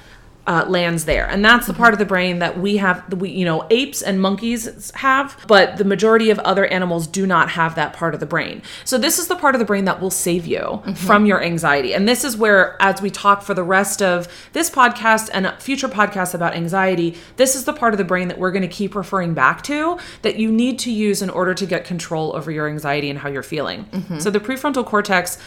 uh, 0.47 0.65
lands 0.67 1.05
there, 1.05 1.27
and 1.27 1.43
that's 1.45 1.67
the 1.67 1.73
part 1.73 1.93
of 1.93 1.99
the 1.99 2.05
brain 2.05 2.39
that 2.39 2.57
we 2.57 2.77
have. 2.77 3.13
We, 3.13 3.29
you 3.29 3.45
know, 3.45 3.67
apes 3.69 4.01
and 4.01 4.21
monkeys 4.21 4.91
have, 4.91 5.37
but 5.47 5.77
the 5.77 5.83
majority 5.83 6.29
of 6.29 6.39
other 6.39 6.65
animals 6.65 7.05
do 7.05 7.27
not 7.27 7.49
have 7.49 7.75
that 7.75 7.93
part 7.93 8.13
of 8.13 8.19
the 8.19 8.25
brain. 8.25 8.61
So 8.85 8.97
this 8.97 9.19
is 9.19 9.27
the 9.27 9.35
part 9.35 9.55
of 9.55 9.59
the 9.59 9.65
brain 9.65 9.85
that 9.85 10.01
will 10.01 10.09
save 10.09 10.47
you 10.47 10.81
from 10.95 11.25
your 11.25 11.43
anxiety, 11.43 11.93
and 11.93 12.07
this 12.07 12.23
is 12.23 12.37
where, 12.37 12.81
as 12.81 13.01
we 13.01 13.09
talk 13.09 13.41
for 13.41 13.53
the 13.53 13.63
rest 13.63 14.01
of 14.01 14.27
this 14.53 14.69
podcast 14.69 15.29
and 15.33 15.53
future 15.61 15.89
podcasts 15.89 16.33
about 16.33 16.55
anxiety, 16.55 17.17
this 17.35 17.55
is 17.55 17.65
the 17.65 17.73
part 17.73 17.93
of 17.93 17.97
the 17.97 18.05
brain 18.05 18.27
that 18.29 18.39
we're 18.39 18.51
going 18.51 18.61
to 18.61 18.67
keep 18.67 18.95
referring 18.95 19.33
back 19.33 19.61
to 19.63 19.99
that 20.21 20.37
you 20.37 20.51
need 20.51 20.79
to 20.79 20.91
use 20.91 21.21
in 21.21 21.29
order 21.29 21.53
to 21.53 21.65
get 21.65 21.83
control 21.85 22.35
over 22.35 22.49
your 22.51 22.67
anxiety 22.67 23.09
and 23.09 23.19
how 23.19 23.29
you're 23.29 23.43
feeling. 23.43 23.85
So 24.19 24.29
the 24.29 24.39
prefrontal 24.39 24.85
cortex 24.85 25.37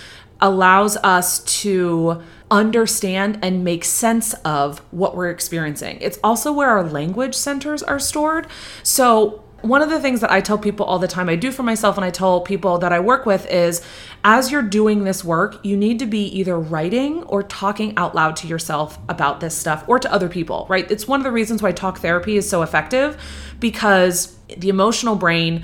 allows 0.41 0.97
us 0.99 1.41
to 1.61 2.23
understand 2.51 3.39
and 3.43 3.63
make 3.63 3.85
sense 3.85 4.35
of 4.45 4.81
what 4.91 5.17
we're 5.17 5.31
experiencing. 5.31 5.99
It's 6.01 6.19
also 6.25 6.53
where 6.53 6.69
our 6.71 6.83
language 6.83 7.35
centers 7.35 7.83
are 7.83 7.99
stored. 7.99 8.47
So, 8.83 9.45
one 9.63 9.83
of 9.83 9.91
the 9.91 10.01
things 10.01 10.23
that 10.23 10.31
I 10.31 10.41
tell 10.41 10.57
people 10.57 10.87
all 10.87 10.99
the 10.99 11.07
time, 11.07 11.29
I 11.29 11.37
do 11.37 11.53
for 11.53 11.63
myself 11.63 11.99
and 11.99 12.05
I 12.05 12.11
tell 12.11 12.41
people 12.41 12.79
that 12.79 12.93
I 12.93 13.01
work 13.01 13.27
with 13.27 13.47
is 13.51 13.83
as 14.25 14.51
you're 14.51 14.63
doing 14.63 15.05
this 15.05 15.23
work, 15.23 15.63
you 15.63 15.77
need 15.77 15.99
to 15.99 16.07
be 16.07 16.25
either 16.29 16.59
writing 16.59 17.23
or 17.25 17.43
talking 17.43 17.95
out 17.99 18.15
loud 18.15 18.37
to 18.37 18.47
yourself 18.47 18.99
about 19.11 19.41
this 19.41 19.55
stuff 19.55 19.85
or 19.87 19.99
to 19.99 20.11
other 20.11 20.31
people, 20.31 20.67
right? 20.71 20.91
It's 20.91 21.07
one 21.07 21.21
of 21.21 21.25
the 21.25 21.31
reasons 21.31 21.63
why 21.63 21.73
talk 21.73 21.99
therapy 21.99 22.39
is 22.39 22.49
so 22.49 22.63
effective 22.63 23.21
because 23.61 24.37
the 24.57 24.71
emotional 24.71 25.15
brain 25.15 25.63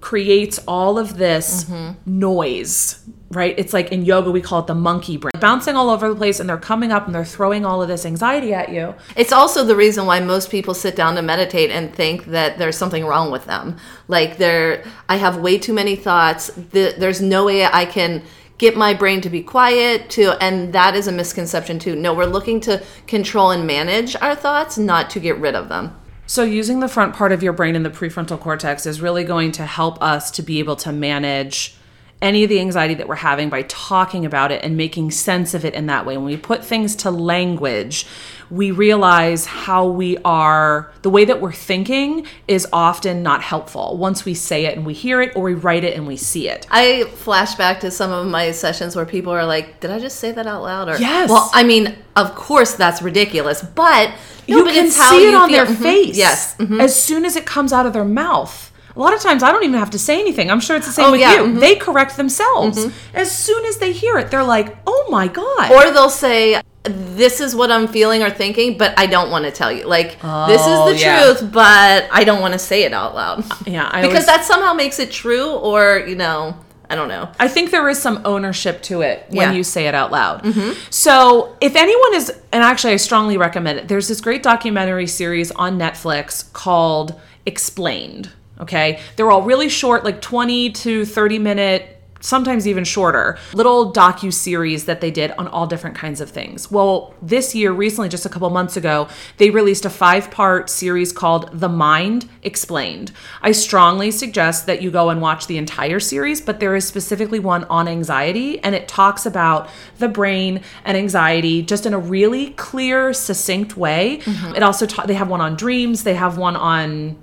creates 0.00 0.58
all 0.68 0.98
of 0.98 1.16
this 1.16 1.64
mm-hmm. 1.64 2.18
noise, 2.20 3.02
right? 3.30 3.54
It's 3.58 3.72
like 3.72 3.90
in 3.90 4.04
yoga, 4.04 4.30
we 4.30 4.40
call 4.40 4.60
it 4.60 4.66
the 4.66 4.74
monkey 4.74 5.16
brain, 5.16 5.32
bouncing 5.40 5.76
all 5.76 5.90
over 5.90 6.08
the 6.08 6.14
place, 6.14 6.40
and 6.40 6.48
they're 6.48 6.56
coming 6.56 6.92
up 6.92 7.06
and 7.06 7.14
they're 7.14 7.24
throwing 7.24 7.64
all 7.64 7.82
of 7.82 7.88
this 7.88 8.06
anxiety 8.06 8.54
at 8.54 8.70
you. 8.70 8.94
It's 9.16 9.32
also 9.32 9.64
the 9.64 9.76
reason 9.76 10.06
why 10.06 10.20
most 10.20 10.50
people 10.50 10.74
sit 10.74 10.96
down 10.96 11.16
to 11.16 11.22
meditate 11.22 11.70
and 11.70 11.92
think 11.94 12.26
that 12.26 12.58
there's 12.58 12.76
something 12.76 13.04
wrong 13.04 13.30
with 13.30 13.46
them. 13.46 13.76
Like 14.08 14.36
they're, 14.36 14.84
I 15.08 15.16
have 15.16 15.38
way 15.38 15.58
too 15.58 15.72
many 15.72 15.96
thoughts. 15.96 16.50
There's 16.56 17.20
no 17.20 17.46
way 17.46 17.64
I 17.64 17.84
can 17.84 18.22
get 18.58 18.76
my 18.76 18.94
brain 18.94 19.20
to 19.20 19.28
be 19.28 19.42
quiet 19.42 20.08
to 20.08 20.30
and 20.40 20.72
that 20.72 20.94
is 20.94 21.08
a 21.08 21.12
misconception 21.12 21.78
too. 21.78 21.96
No, 21.96 22.14
we're 22.14 22.24
looking 22.24 22.60
to 22.60 22.82
control 23.06 23.50
and 23.50 23.66
manage 23.66 24.14
our 24.16 24.34
thoughts, 24.34 24.78
not 24.78 25.10
to 25.10 25.20
get 25.20 25.36
rid 25.38 25.54
of 25.54 25.68
them. 25.68 25.96
So, 26.26 26.42
using 26.42 26.80
the 26.80 26.88
front 26.88 27.14
part 27.14 27.32
of 27.32 27.42
your 27.42 27.52
brain 27.52 27.76
and 27.76 27.84
the 27.84 27.90
prefrontal 27.90 28.40
cortex 28.40 28.86
is 28.86 29.02
really 29.02 29.24
going 29.24 29.52
to 29.52 29.66
help 29.66 30.02
us 30.02 30.30
to 30.30 30.42
be 30.42 30.58
able 30.58 30.76
to 30.76 30.90
manage 30.90 31.76
any 32.22 32.42
of 32.42 32.48
the 32.48 32.58
anxiety 32.60 32.94
that 32.94 33.06
we're 33.08 33.16
having 33.16 33.50
by 33.50 33.62
talking 33.62 34.24
about 34.24 34.50
it 34.50 34.62
and 34.64 34.76
making 34.76 35.10
sense 35.10 35.52
of 35.54 35.64
it 35.64 35.74
in 35.74 35.86
that 35.86 36.06
way. 36.06 36.16
When 36.16 36.24
we 36.26 36.36
put 36.38 36.64
things 36.64 36.96
to 36.96 37.10
language, 37.10 38.06
we 38.50 38.70
realize 38.70 39.46
how 39.46 39.86
we 39.86 40.16
are, 40.24 40.90
the 41.02 41.10
way 41.10 41.24
that 41.26 41.40
we're 41.40 41.52
thinking 41.52 42.26
is 42.48 42.66
often 42.72 43.22
not 43.22 43.42
helpful 43.42 43.96
once 43.98 44.24
we 44.24 44.32
say 44.34 44.64
it 44.66 44.76
and 44.76 44.86
we 44.86 44.94
hear 44.94 45.20
it 45.20 45.34
or 45.36 45.42
we 45.42 45.54
write 45.54 45.84
it 45.84 45.94
and 45.96 46.06
we 46.06 46.16
see 46.16 46.48
it. 46.48 46.66
I 46.70 47.04
flash 47.16 47.56
back 47.56 47.80
to 47.80 47.90
some 47.90 48.10
of 48.10 48.26
my 48.26 48.52
sessions 48.52 48.96
where 48.96 49.04
people 49.06 49.32
are 49.32 49.44
like, 49.44 49.80
"Did 49.80 49.90
I 49.90 49.98
just 49.98 50.18
say 50.18 50.30
that 50.32 50.46
out 50.46 50.62
loud?" 50.62 50.88
Or 50.88 50.96
Yes. 50.98 51.28
Well, 51.28 51.50
I 51.52 51.62
mean, 51.64 51.94
of 52.16 52.34
course 52.34 52.74
that's 52.74 53.02
ridiculous, 53.02 53.60
but 53.62 54.10
no, 54.48 54.58
you 54.58 54.64
but 54.64 54.74
can 54.74 54.86
it's 54.86 54.96
how 54.98 55.10
see 55.10 55.26
it 55.26 55.30
you 55.30 55.36
on 55.36 55.48
feel. 55.48 55.64
their 55.64 55.74
Mhm. 55.74 55.82
face. 55.82 56.16
Yes. 56.16 56.54
Mhm. 56.58 56.80
As 56.80 56.98
soon 57.02 57.24
as 57.24 57.36
it 57.36 57.44
comes 57.46 57.72
out 57.72 57.86
of 57.86 57.92
their 57.92 58.04
mouth. 58.04 58.70
A 58.96 59.00
lot 59.00 59.12
of 59.12 59.20
times 59.20 59.42
I 59.42 59.50
don't 59.50 59.64
even 59.64 59.78
have 59.78 59.90
to 59.90 59.98
say 59.98 60.20
anything. 60.20 60.50
I'm 60.50 60.60
sure 60.60 60.76
it's 60.76 60.86
the 60.86 60.92
same 60.92 61.06
Oh, 61.06 61.12
with 61.12 61.20
yeah, 61.20 61.34
you. 61.34 61.40
mhm. 61.48 61.60
They 61.60 61.74
correct 61.74 62.16
themselves. 62.16 62.86
Mm-hmm. 62.86 63.16
As 63.16 63.36
soon 63.36 63.64
as 63.66 63.78
they 63.78 63.92
hear 63.92 64.18
it, 64.18 64.30
they're 64.30 64.44
like, 64.44 64.76
"Oh 64.86 65.06
my 65.10 65.26
god." 65.26 65.72
Or 65.72 65.90
they'll 65.92 66.08
say, 66.10 66.60
"This 66.84 67.40
is 67.40 67.56
what 67.56 67.72
I'm 67.72 67.88
feeling 67.88 68.22
or 68.22 68.30
thinking, 68.30 68.78
but 68.78 68.94
I 68.96 69.06
don't 69.06 69.30
want 69.30 69.46
to 69.46 69.50
tell 69.50 69.72
you." 69.72 69.84
Like, 69.88 70.10
this 70.46 70.60
is 70.60 70.66
Oh, 70.78 70.92
the 70.92 70.96
yeah. 70.98 71.24
truth, 71.34 71.50
but 71.52 72.06
I 72.12 72.22
don't 72.24 72.40
want 72.40 72.52
to 72.52 72.58
say 72.58 72.84
it 72.84 72.92
out 72.92 73.14
loud. 73.16 73.40
Uh, 73.50 73.54
yeah, 73.66 73.88
I 73.92 74.00
because 74.02 74.12
always- 74.12 74.26
that 74.26 74.44
somehow 74.44 74.74
makes 74.74 75.00
it 75.00 75.10
true, 75.10 75.50
or 75.50 76.04
you 76.06 76.14
know, 76.14 76.54
I 76.88 76.94
don't 76.94 77.08
know. 77.08 77.30
I 77.40 77.48
think 77.48 77.72
there 77.72 77.88
is 77.88 78.00
some 78.00 78.20
ownership 78.24 78.80
to 78.82 79.00
it 79.00 79.24
when 79.30 79.36
Yeah. 79.50 79.52
you 79.52 79.64
say 79.64 79.88
it 79.88 79.94
out 79.96 80.12
loud. 80.12 80.44
Mm-hmm. 80.44 80.70
So, 80.90 81.56
if 81.60 81.74
anyone 81.74 82.14
is, 82.14 82.30
and 82.52 82.62
actually, 82.62 82.92
I 82.92 82.96
strongly 82.98 83.38
recommend 83.38 83.78
it, 83.80 83.88
there's 83.88 84.06
this 84.06 84.20
great 84.20 84.44
documentary 84.44 85.08
series 85.08 85.50
on 85.52 85.78
Netflix 85.80 86.44
called 86.52 87.18
Explained. 87.44 88.28
Okay. 88.60 89.00
They're 89.16 89.30
all 89.30 89.42
really 89.42 89.68
short, 89.68 90.04
like 90.04 90.20
20 90.20 90.70
to 90.70 91.04
30 91.04 91.38
minute 91.38 91.94
sometimes 92.24 92.66
even 92.66 92.84
shorter 92.84 93.36
little 93.52 93.92
docu 93.92 94.32
series 94.32 94.86
that 94.86 95.02
they 95.02 95.10
did 95.10 95.30
on 95.32 95.46
all 95.48 95.66
different 95.66 95.94
kinds 95.94 96.22
of 96.22 96.30
things. 96.30 96.70
Well, 96.70 97.14
this 97.20 97.54
year 97.54 97.70
recently 97.70 98.08
just 98.08 98.24
a 98.24 98.30
couple 98.30 98.48
months 98.48 98.78
ago, 98.78 99.08
they 99.36 99.50
released 99.50 99.84
a 99.84 99.90
five-part 99.90 100.70
series 100.70 101.12
called 101.12 101.50
The 101.52 101.68
Mind 101.68 102.26
Explained. 102.42 103.12
I 103.42 103.52
strongly 103.52 104.10
suggest 104.10 104.64
that 104.66 104.80
you 104.80 104.90
go 104.90 105.10
and 105.10 105.20
watch 105.20 105.46
the 105.46 105.58
entire 105.58 106.00
series, 106.00 106.40
but 106.40 106.60
there 106.60 106.74
is 106.74 106.88
specifically 106.88 107.40
one 107.40 107.64
on 107.64 107.86
anxiety 107.86 108.58
and 108.60 108.74
it 108.74 108.88
talks 108.88 109.26
about 109.26 109.68
the 109.98 110.08
brain 110.08 110.62
and 110.86 110.96
anxiety 110.96 111.60
just 111.60 111.84
in 111.84 111.92
a 111.92 111.98
really 111.98 112.50
clear, 112.52 113.12
succinct 113.12 113.76
way. 113.76 114.20
Mm-hmm. 114.24 114.54
It 114.54 114.62
also 114.62 114.86
ta- 114.86 115.04
they 115.04 115.14
have 115.14 115.28
one 115.28 115.42
on 115.42 115.56
dreams, 115.56 116.04
they 116.04 116.14
have 116.14 116.38
one 116.38 116.56
on 116.56 117.22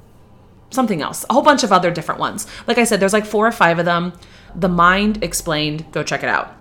something 0.71 1.01
else, 1.01 1.23
a 1.29 1.33
whole 1.33 1.43
bunch 1.43 1.63
of 1.63 1.71
other 1.71 1.91
different 1.91 2.19
ones. 2.19 2.47
Like 2.65 2.77
I 2.79 2.83
said, 2.85 2.99
there's 2.99 3.13
like 3.13 3.25
four 3.25 3.45
or 3.45 3.51
five 3.51 3.77
of 3.77 3.85
them. 3.85 4.13
The 4.55 4.67
Mind 4.67 5.23
Explained, 5.23 5.85
go 5.91 6.03
check 6.03 6.23
it 6.23 6.29
out. 6.29 6.55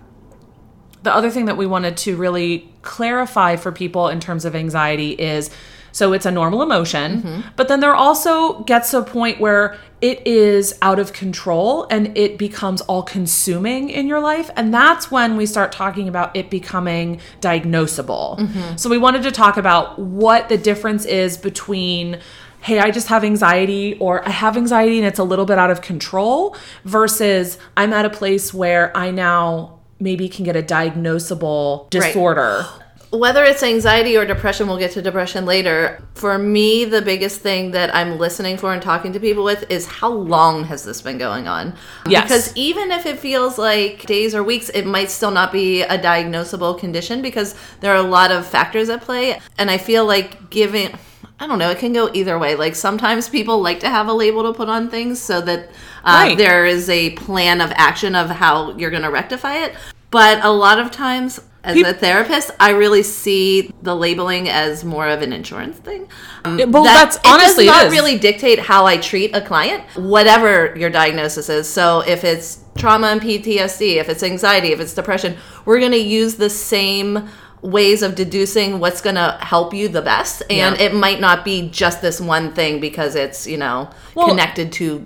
The 1.03 1.13
other 1.13 1.31
thing 1.31 1.45
that 1.45 1.57
we 1.57 1.65
wanted 1.65 1.97
to 1.97 2.15
really 2.15 2.71
clarify 2.83 3.55
for 3.55 3.71
people 3.71 4.07
in 4.07 4.19
terms 4.19 4.45
of 4.45 4.55
anxiety 4.55 5.11
is 5.13 5.49
So 5.91 6.13
it's 6.13 6.25
a 6.25 6.31
normal 6.31 6.61
emotion. 6.61 7.21
Mm-hmm. 7.21 7.41
But 7.55 7.67
then 7.67 7.79
there 7.79 7.95
also 7.95 8.63
gets 8.63 8.91
to 8.91 8.99
a 8.99 9.03
point 9.03 9.39
where 9.39 9.77
it 9.99 10.25
is 10.25 10.77
out 10.81 10.99
of 10.99 11.13
control 11.13 11.85
and 11.91 12.17
it 12.17 12.37
becomes 12.37 12.81
all 12.81 13.03
consuming 13.03 13.89
in 13.89 14.07
your 14.07 14.19
life. 14.19 14.49
And 14.55 14.73
that's 14.73 15.11
when 15.11 15.37
we 15.37 15.45
start 15.45 15.71
talking 15.71 16.07
about 16.07 16.35
it 16.35 16.49
becoming 16.49 17.19
diagnosable. 17.39 18.39
Mm-hmm. 18.39 18.77
So 18.77 18.89
we 18.89 18.97
wanted 18.97 19.23
to 19.23 19.31
talk 19.31 19.57
about 19.57 19.99
what 19.99 20.49
the 20.49 20.57
difference 20.57 21.05
is 21.05 21.37
between 21.37 22.19
hey, 22.61 22.79
I 22.79 22.91
just 22.91 23.07
have 23.07 23.23
anxiety, 23.23 23.97
or 23.99 24.25
I 24.25 24.31
have 24.31 24.55
anxiety 24.55 24.97
and 24.97 25.05
it's 25.07 25.19
a 25.19 25.23
little 25.23 25.45
bit 25.45 25.57
out 25.57 25.71
of 25.71 25.81
control, 25.81 26.55
versus 26.85 27.57
I'm 27.75 27.91
at 27.91 28.05
a 28.05 28.09
place 28.09 28.53
where 28.53 28.95
I 28.95 29.11
now 29.11 29.79
maybe 29.99 30.29
can 30.29 30.45
get 30.45 30.55
a 30.55 30.63
diagnosable 30.63 31.89
disorder. 31.89 32.65
whether 33.11 33.43
it's 33.43 33.61
anxiety 33.61 34.15
or 34.15 34.25
depression, 34.25 34.67
we'll 34.67 34.77
get 34.77 34.91
to 34.91 35.01
depression 35.01 35.45
later. 35.45 36.01
For 36.15 36.37
me, 36.37 36.85
the 36.85 37.01
biggest 37.01 37.41
thing 37.41 37.71
that 37.71 37.93
I'm 37.93 38.17
listening 38.17 38.57
for 38.57 38.73
and 38.73 38.81
talking 38.81 39.11
to 39.13 39.19
people 39.19 39.43
with 39.43 39.69
is 39.69 39.85
how 39.85 40.09
long 40.09 40.63
has 40.65 40.85
this 40.85 41.01
been 41.01 41.17
going 41.17 41.47
on? 41.47 41.75
Yes. 42.07 42.23
Because 42.23 42.55
even 42.55 42.89
if 42.89 43.05
it 43.05 43.19
feels 43.19 43.57
like 43.57 44.05
days 44.05 44.33
or 44.33 44.43
weeks, 44.43 44.69
it 44.69 44.85
might 44.85 45.11
still 45.11 45.31
not 45.31 45.51
be 45.51 45.81
a 45.81 45.97
diagnosable 45.97 46.79
condition 46.79 47.21
because 47.21 47.53
there 47.81 47.91
are 47.91 47.97
a 47.97 48.01
lot 48.01 48.31
of 48.31 48.47
factors 48.47 48.87
at 48.89 49.01
play. 49.01 49.41
And 49.57 49.69
I 49.69 49.77
feel 49.77 50.05
like 50.05 50.49
giving. 50.49 50.97
I 51.41 51.47
don't 51.47 51.57
know. 51.57 51.71
It 51.71 51.79
can 51.79 51.91
go 51.91 52.11
either 52.13 52.37
way. 52.37 52.53
Like 52.55 52.75
sometimes 52.75 53.27
people 53.27 53.61
like 53.63 53.79
to 53.79 53.89
have 53.89 54.07
a 54.07 54.13
label 54.13 54.43
to 54.43 54.53
put 54.55 54.69
on 54.69 54.89
things 54.89 55.19
so 55.19 55.41
that 55.41 55.69
uh, 56.03 56.25
Right. 56.27 56.37
there 56.37 56.67
is 56.67 56.87
a 56.87 57.09
plan 57.11 57.61
of 57.61 57.71
action 57.73 58.15
of 58.15 58.29
how 58.29 58.77
you're 58.77 58.91
going 58.91 59.01
to 59.01 59.09
rectify 59.09 59.55
it. 59.57 59.73
But 60.11 60.45
a 60.45 60.49
lot 60.51 60.77
of 60.77 60.91
times, 60.91 61.39
as 61.63 61.75
Peop- 61.75 61.87
a 61.87 61.93
therapist, 61.93 62.51
I 62.59 62.71
really 62.71 63.01
see 63.01 63.73
the 63.81 63.95
labeling 63.95 64.49
as 64.49 64.83
more 64.83 65.07
of 65.07 65.23
an 65.23 65.33
insurance 65.33 65.77
thing. 65.77 66.07
Um, 66.45 66.57
well, 66.71 66.83
that- 66.83 66.93
that's- 67.15 67.19
honestly, 67.25 67.65
it 67.65 67.71
does 67.71 67.85
not 67.85 67.91
really 67.91 68.19
dictate 68.19 68.59
how 68.59 68.85
I 68.85 68.97
treat 68.97 69.35
a 69.35 69.41
client, 69.41 69.83
whatever 69.95 70.75
your 70.77 70.91
diagnosis 70.91 71.49
is. 71.49 71.67
So 71.67 72.01
if 72.05 72.23
it's 72.23 72.59
trauma 72.77 73.07
and 73.07 73.21
PTSD, 73.21 73.97
if 73.97 74.09
it's 74.09 74.21
anxiety, 74.21 74.73
if 74.73 74.79
it's 74.79 74.93
depression, 74.93 75.37
we're 75.65 75.79
going 75.79 75.91
to 75.93 75.97
use 75.97 76.35
the 76.35 76.49
same 76.51 77.27
ways 77.61 78.01
of 78.01 78.15
deducing 78.15 78.79
what's 78.79 79.01
going 79.01 79.15
to 79.15 79.37
help 79.41 79.73
you 79.73 79.87
the 79.87 80.01
best 80.01 80.41
and 80.49 80.75
Yeah. 80.77 80.83
it 80.85 80.95
might 80.95 81.19
not 81.19 81.45
be 81.45 81.69
just 81.69 82.01
this 82.01 82.19
one 82.19 82.53
thing 82.53 82.79
because 82.79 83.15
it's 83.15 83.45
you 83.45 83.57
know 83.57 83.89
Well- 84.15 84.29
connected 84.29 84.71
to 84.73 85.05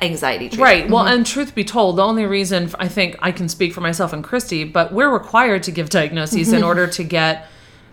anxiety 0.00 0.48
treatment. 0.48 0.62
Right. 0.62 0.88
Well, 0.90 1.04
and 1.04 1.26
truth 1.26 1.52
be 1.52 1.64
told, 1.64 1.96
the 1.96 2.04
only 2.04 2.24
reason 2.24 2.70
I 2.78 2.86
think 2.86 3.16
I 3.20 3.32
can 3.32 3.48
speak 3.48 3.72
for 3.74 3.80
myself 3.80 4.12
and 4.12 4.22
Christy, 4.22 4.62
but 4.62 4.92
we're 4.92 5.10
required 5.10 5.64
to 5.64 5.72
give 5.72 5.90
diagnoses 5.90 6.52
in 6.52 6.62
order 6.62 6.86
to 6.86 7.02
get 7.02 7.48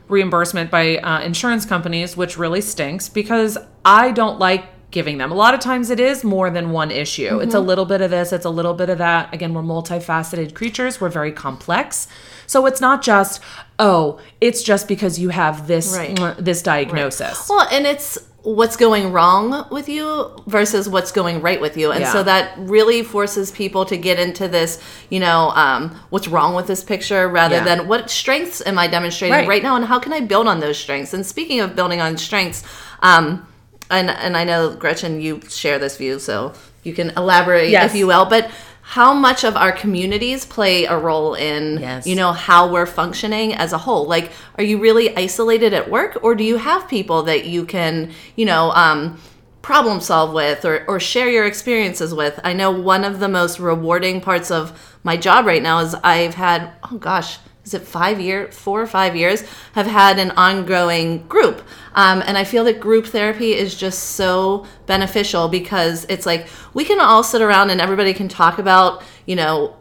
reimbursement 0.07 0.69
by 0.69 0.97
uh, 0.97 1.21
insurance 1.21 1.65
companies, 1.65 2.15
which 2.15 2.37
really 2.37 2.61
stinks 2.61 3.09
because 3.09 3.57
I 3.83 4.11
don't 4.11 4.37
like 4.37 4.65
giving 4.97 5.19
them. 5.19 5.31
A 5.31 5.35
lot 5.35 5.53
of 5.53 5.59
times 5.59 5.91
it 5.91 5.99
is 5.99 6.23
more 6.23 6.49
than 6.49 6.71
one 6.71 6.89
issue. 6.89 7.37
It's 7.39 7.53
a 7.53 7.59
little 7.59 7.85
bit 7.85 8.01
of 8.01 8.09
this, 8.09 8.33
it's 8.33 8.45
a 8.45 8.49
little 8.49 8.73
bit 8.73 8.89
of 8.89 8.97
that. 8.97 9.31
Again, 9.31 9.53
we're 9.53 9.61
multifaceted 9.61 10.55
creatures, 10.55 10.99
we're 10.99 11.09
very 11.09 11.31
complex. 11.31 12.07
So 12.47 12.65
it's 12.65 12.81
not 12.81 13.03
just, 13.03 13.39
oh, 13.77 14.19
it's 14.41 14.63
just 14.63 14.87
because 14.87 15.19
you 15.19 15.29
have 15.29 15.67
this 15.67 15.95
Right. 15.95 16.17
this 16.39 16.63
diagnosis. 16.63 17.47
Well, 17.47 17.67
and 17.71 17.85
it's 17.85 18.17
what's 18.41 18.77
going 18.77 19.11
wrong 19.11 19.67
with 19.69 19.87
you 19.87 20.31
versus 20.47 20.89
what's 20.89 21.11
going 21.11 21.41
right 21.41 21.61
with 21.61 21.75
you. 21.77 21.91
And 21.91 22.01
Yeah. 22.01 22.11
so 22.13 22.23
that 22.23 22.53
really 22.57 23.03
forces 23.03 23.51
people 23.51 23.83
to 23.85 23.97
get 23.97 24.17
into 24.17 24.47
this, 24.47 24.79
you 25.09 25.19
know, 25.19 25.51
um, 25.63 25.81
what's 26.09 26.27
wrong 26.27 26.55
with 26.55 26.65
this 26.65 26.81
picture 26.83 27.27
rather 27.27 27.57
Yeah. 27.57 27.65
than 27.69 27.87
what 27.87 28.09
strengths 28.09 28.63
am 28.65 28.79
I 28.79 28.87
demonstrating 28.87 29.37
Right. 29.37 29.47
right. 29.47 29.63
now 29.63 29.75
and 29.75 29.85
how 29.85 29.99
can 29.99 30.11
I 30.13 30.21
build 30.21 30.47
on 30.47 30.59
those 30.61 30.77
strengths? 30.79 31.13
And 31.13 31.23
speaking 31.25 31.59
of 31.59 31.75
building 31.75 31.99
on 32.01 32.17
strengths, 32.17 32.63
um, 33.03 33.45
and, 33.89 34.09
and 34.09 34.35
I 34.37 34.43
know, 34.43 34.75
Gretchen, 34.75 35.21
you 35.21 35.41
share 35.49 35.79
this 35.79 35.97
view, 35.97 36.19
so 36.19 36.53
you 36.83 36.93
can 36.93 37.11
elaborate 37.11 37.69
Yes. 37.69 37.91
if 37.91 37.97
you 37.97 38.07
will, 38.07 38.25
but 38.25 38.49
how 38.81 39.13
much 39.13 39.43
of 39.43 39.57
our 39.57 39.73
communities 39.73 40.45
play 40.45 40.85
a 40.85 40.97
role 40.97 41.33
in 41.33 41.77
Yes. 41.81 42.07
you 42.07 42.15
know 42.15 42.31
how 42.31 42.71
we're 42.71 42.85
functioning 42.85 43.53
as 43.53 43.73
a 43.73 43.77
whole 43.77 44.07
like 44.07 44.31
are 44.57 44.63
you 44.63 44.79
really 44.79 45.13
isolated 45.17 45.73
at 45.73 45.89
work 45.91 46.17
or 46.23 46.35
do 46.35 46.45
you 46.45 46.55
have 46.55 46.87
people 46.87 47.23
that 47.23 47.45
you 47.45 47.65
can 47.65 48.11
you 48.37 48.45
know 48.45 48.71
um, 48.71 49.19
problem 49.61 49.99
solve 49.99 50.31
with 50.31 50.63
or, 50.63 50.85
or 50.87 51.01
share 51.01 51.29
your 51.29 51.45
experiences 51.45 52.13
with 52.13 52.39
i 52.45 52.53
know 52.53 52.71
one 52.71 53.03
of 53.03 53.19
the 53.19 53.27
most 53.27 53.59
rewarding 53.59 54.21
parts 54.21 54.49
of 54.49 54.97
my 55.03 55.17
job 55.17 55.45
right 55.45 55.61
now 55.61 55.79
is 55.79 55.93
i've 55.95 56.35
had 56.35 56.71
oh 56.89 56.97
gosh 56.97 57.39
is 57.67 57.73
it 57.73 57.81
five 57.81 58.19
year 58.19 58.49
four 58.51 58.81
or 58.81 58.87
five 58.87 59.15
years 59.15 59.43
have 59.73 59.87
had 59.87 60.17
an 60.17 60.31
ongoing 60.31 61.27
group. 61.27 61.61
Um, 61.93 62.23
and 62.25 62.37
i 62.37 62.43
feel 62.43 62.63
that 62.65 62.79
group 62.79 63.07
therapy 63.07 63.53
is 63.53 63.75
just 63.75 64.11
so 64.11 64.65
beneficial 64.85 65.47
because 65.47 66.05
it's 66.09 66.25
like 66.25 66.47
we 66.73 66.85
can 66.85 66.99
all 66.99 67.23
sit 67.23 67.41
around 67.41 67.69
and 67.71 67.81
everybody 67.81 68.13
can 68.13 68.27
talk 68.27 68.59
about 68.59 69.03
you 69.25 69.35
know 69.35 69.75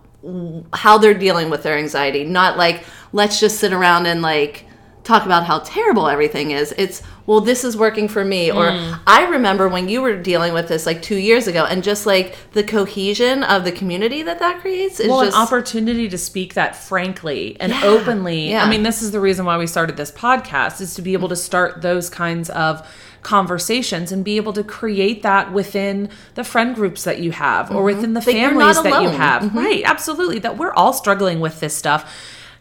how 0.73 0.99
they're 0.99 1.15
dealing 1.15 1.51
with 1.51 1.63
their 1.63 1.79
anxiety 1.79 2.25
not 2.25 2.57
like 2.57 2.85
let's 3.13 3.39
just 3.39 3.59
sit 3.59 3.73
around 3.73 4.07
and 4.07 4.23
like 4.23 4.65
talk 5.07 5.25
about 5.25 5.45
how 5.45 5.61
terrible 5.61 6.09
everything 6.09 6.51
is 6.51 6.75
it's 6.77 7.01
well 7.27 7.41
this 7.41 7.63
is 7.63 7.77
working 7.77 8.09
for 8.09 8.25
me 8.25 8.51
or 8.51 8.67
Mm. 8.71 8.99
i 9.07 9.25
remember 9.27 9.69
when 9.69 9.89
you 9.89 10.03
were 10.03 10.17
dealing 10.21 10.53
with 10.53 10.67
this 10.67 10.85
like 10.85 11.01
two 11.01 11.17
years 11.17 11.47
ago 11.47 11.65
and 11.65 11.85
just 11.85 12.07
like 12.07 12.37
the 12.53 12.65
cohesion 12.65 13.45
of 13.45 13.63
the 13.65 13.71
community 13.71 14.23
that 14.23 14.41
that 14.41 14.61
creates 14.61 14.99
is 14.99 15.09
well, 15.09 15.25
just 15.25 15.37
an 15.37 15.43
opportunity 15.43 16.09
to 16.09 16.19
speak 16.19 16.55
that 16.55 16.75
frankly 16.75 17.57
and 17.61 17.73
openly. 17.85 18.51
yeah. 18.51 18.65
I 18.65 18.69
mean, 18.71 18.83
this 18.83 19.01
is 19.01 19.13
the 19.13 19.21
reason 19.21 19.45
why 19.47 19.57
we 19.59 19.67
started 19.69 19.97
this 19.97 20.11
podcast 20.11 20.81
is 20.81 20.95
to 20.97 21.03
be 21.03 21.13
able 21.13 21.29
to 21.29 21.37
start 21.37 21.83
those 21.83 22.11
kinds 22.11 22.51
of 22.51 22.85
conversations 23.23 24.13
and 24.13 24.25
be 24.25 24.37
able 24.37 24.53
to 24.55 24.63
create 24.65 25.23
that 25.23 25.53
within 25.53 26.09
the 26.35 26.45
friend 26.45 26.75
groups 26.75 27.05
that 27.05 27.19
you 27.21 27.33
have 27.33 27.71
or 27.71 27.83
within 27.83 28.15
the 28.15 28.21
Mm-hmm. 28.21 28.31
That 28.33 28.49
families 28.51 28.83
that 28.83 29.03
you 29.03 29.09
have. 29.11 29.55
Right, 29.55 29.83
absolutely. 29.85 30.39
That 30.41 30.57
we're 30.57 30.73
all 30.73 30.93
struggling 30.93 31.39
with 31.41 31.61
this 31.61 31.77
stuff. 31.77 32.13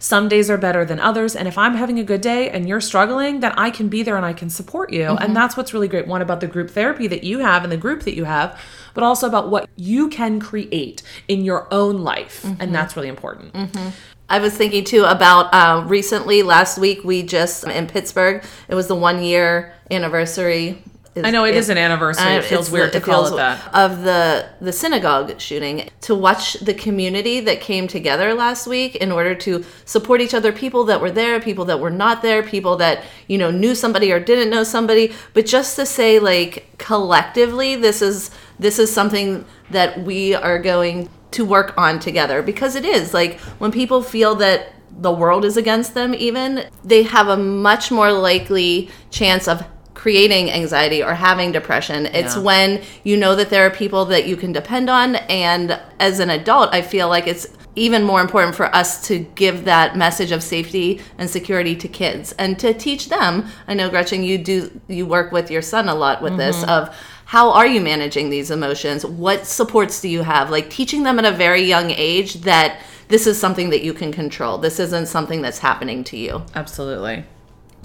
Some 0.06 0.30
days 0.30 0.52
are 0.52 0.58
better 0.60 0.86
than 0.86 1.00
others. 1.00 1.36
And 1.36 1.48
if 1.48 1.58
I'm 1.58 1.74
having 1.74 1.98
a 1.98 2.04
good 2.04 2.22
day 2.22 2.52
and 2.52 2.70
you're 2.70 2.80
struggling, 2.80 3.40
then 3.40 3.54
I 3.58 3.72
can 3.72 3.90
be 3.90 4.04
there 4.04 4.16
and 4.16 4.24
I 4.24 4.34
can 4.34 4.52
support 4.52 4.94
you. 4.94 5.06
Mm-hmm. 5.06 5.24
And 5.24 5.36
that's 5.36 5.58
what's 5.58 5.74
really 5.74 5.88
great. 5.88 6.06
One 6.06 6.22
about 6.22 6.42
the 6.42 6.48
group 6.48 6.70
therapy 6.70 7.08
that 7.08 7.24
you 7.24 7.40
have 7.40 7.64
and 7.64 7.72
the 7.72 7.78
group 7.78 8.04
that 8.04 8.14
you 8.14 8.26
have, 8.26 8.56
but 8.94 9.04
also 9.04 9.26
about 9.26 9.50
what 9.50 9.68
you 9.76 10.08
can 10.10 10.40
create 10.40 11.02
in 11.28 11.44
your 11.44 11.68
own 11.74 12.04
life. 12.04 12.44
Mm-hmm. 12.44 12.62
And 12.62 12.76
that's 12.76 12.96
really 12.96 13.08
important. 13.08 13.56
I 14.30 14.38
was 14.38 14.56
thinking 14.56 14.84
too 14.84 15.06
about 15.06 15.52
uh, 15.52 15.84
recently 15.88 16.44
last 16.44 16.78
week 16.78 17.04
we 17.04 17.24
just 17.24 17.64
in 17.64 17.88
Pittsburgh 17.88 18.44
it 18.68 18.76
was 18.76 18.86
the 18.86 18.96
one 18.96 19.24
year 19.24 19.74
anniversary. 19.90 20.84
I 21.24 21.32
know 21.32 21.46
it 21.46 21.56
is 21.56 21.70
an 21.70 21.78
anniversary. 21.78 22.34
It 22.34 22.44
feels 22.44 22.70
weird 22.70 22.92
the- 22.92 23.00
to 23.00 23.06
call 23.06 23.28
it 23.28 23.38
that. 23.38 23.74
of 23.74 24.04
the 24.04 24.48
the 24.60 24.74
synagogue 24.74 25.40
shooting. 25.40 25.90
To 26.02 26.16
watch 26.16 26.54
the 26.56 26.74
community 26.74 27.40
that 27.40 27.62
came 27.62 27.88
together 27.88 28.34
last 28.34 28.68
week 28.68 28.96
in 28.98 29.12
order 29.12 29.34
to 29.36 29.64
support 29.86 30.20
each 30.22 30.34
other, 30.34 30.52
people 30.52 30.84
that 30.86 31.00
were 31.00 31.12
there, 31.12 31.40
people 31.40 31.66
that 31.66 31.80
were 31.80 31.90
not 31.90 32.22
there, 32.22 32.44
people 32.44 32.76
that 32.78 33.04
you 33.28 33.38
know 33.38 33.52
knew 33.52 33.76
somebody 33.76 34.12
or 34.12 34.20
didn't 34.20 34.50
know 34.50 34.64
somebody, 34.64 35.14
but 35.34 35.46
just 35.46 35.76
to 35.78 35.86
say 35.86 36.20
like 36.20 36.68
collectively, 36.78 37.76
this 37.76 38.02
is 38.02 38.32
this 38.60 38.80
is 38.80 38.92
something 38.92 39.46
that 39.72 40.02
we 40.02 40.36
are 40.36 40.60
going 40.60 41.10
to 41.32 41.46
work 41.46 41.74
on 41.78 42.00
together 42.00 42.42
because 42.42 42.76
it 42.76 42.86
is 42.86 43.14
like 43.14 43.40
when 43.60 43.72
people 43.72 44.02
feel 44.02 44.36
that 44.36 44.74
the 44.98 45.12
world 45.12 45.44
is 45.44 45.58
against 45.58 45.94
them 45.94 46.14
even 46.14 46.66
they 46.86 47.04
have 47.04 47.28
a 47.28 47.36
much 47.36 47.92
more 47.92 48.14
likely 48.14 48.90
chance 49.10 49.46
of 49.46 49.62
creating 50.06 50.52
anxiety 50.52 51.02
or 51.02 51.16
having 51.16 51.52
depression. 51.52 52.06
It's 52.06 52.36
Yeah. 52.36 52.44
when 52.44 52.82
you 53.04 53.18
know 53.18 53.34
that 53.36 53.50
there 53.50 53.66
are 53.66 53.72
people 53.72 54.06
that 54.06 54.28
you 54.28 54.36
can 54.38 54.52
depend 54.52 54.88
on 54.88 55.16
and 55.16 55.80
as 56.00 56.20
an 56.20 56.30
adult 56.30 56.70
i 56.72 56.82
feel 56.84 57.08
like 57.10 57.26
it's 57.26 57.48
even 57.76 58.04
more 58.04 58.22
important 58.22 58.54
for 58.54 58.68
us 58.82 59.08
to 59.08 59.18
give 59.34 59.66
that 59.66 59.98
message 59.98 60.32
of 60.32 60.44
safety 60.44 61.02
and 61.18 61.28
security 61.28 61.76
to 61.76 61.88
kids 61.88 62.34
and 62.38 62.60
to 62.60 62.72
teach 62.72 63.10
them. 63.10 63.48
I 63.68 63.74
know 63.74 63.90
gretchen 63.90 64.22
you 64.24 64.38
do 64.38 64.56
you 64.88 65.08
work 65.08 65.32
with 65.32 65.50
your 65.50 65.64
son 65.64 65.90
a 65.90 65.96
lot 65.96 66.22
with 66.22 66.38
this 66.38 66.58
mm-hmm. 66.58 66.70
of 66.70 66.96
how 67.26 67.52
are 67.52 67.66
you 67.66 67.82
managing 67.82 68.30
these 68.30 68.52
emotions? 68.52 69.04
What 69.04 69.48
supports 69.48 70.02
do 70.02 70.08
you 70.08 70.22
have? 70.22 70.52
Like 70.52 70.70
teaching 70.70 71.02
them 71.02 71.18
at 71.18 71.26
a 71.26 71.32
very 71.32 71.64
young 71.64 71.90
age 71.90 72.32
that 72.52 72.80
this 73.08 73.26
is 73.26 73.40
something 73.40 73.72
that 73.72 73.84
you 73.84 73.94
can 73.94 74.12
control. 74.12 74.60
This 74.60 74.80
isn't 74.80 75.08
something 75.08 75.42
that's 75.42 75.60
happening 75.60 76.04
to 76.06 76.18
you. 76.18 76.44
Absolutely. 76.54 77.26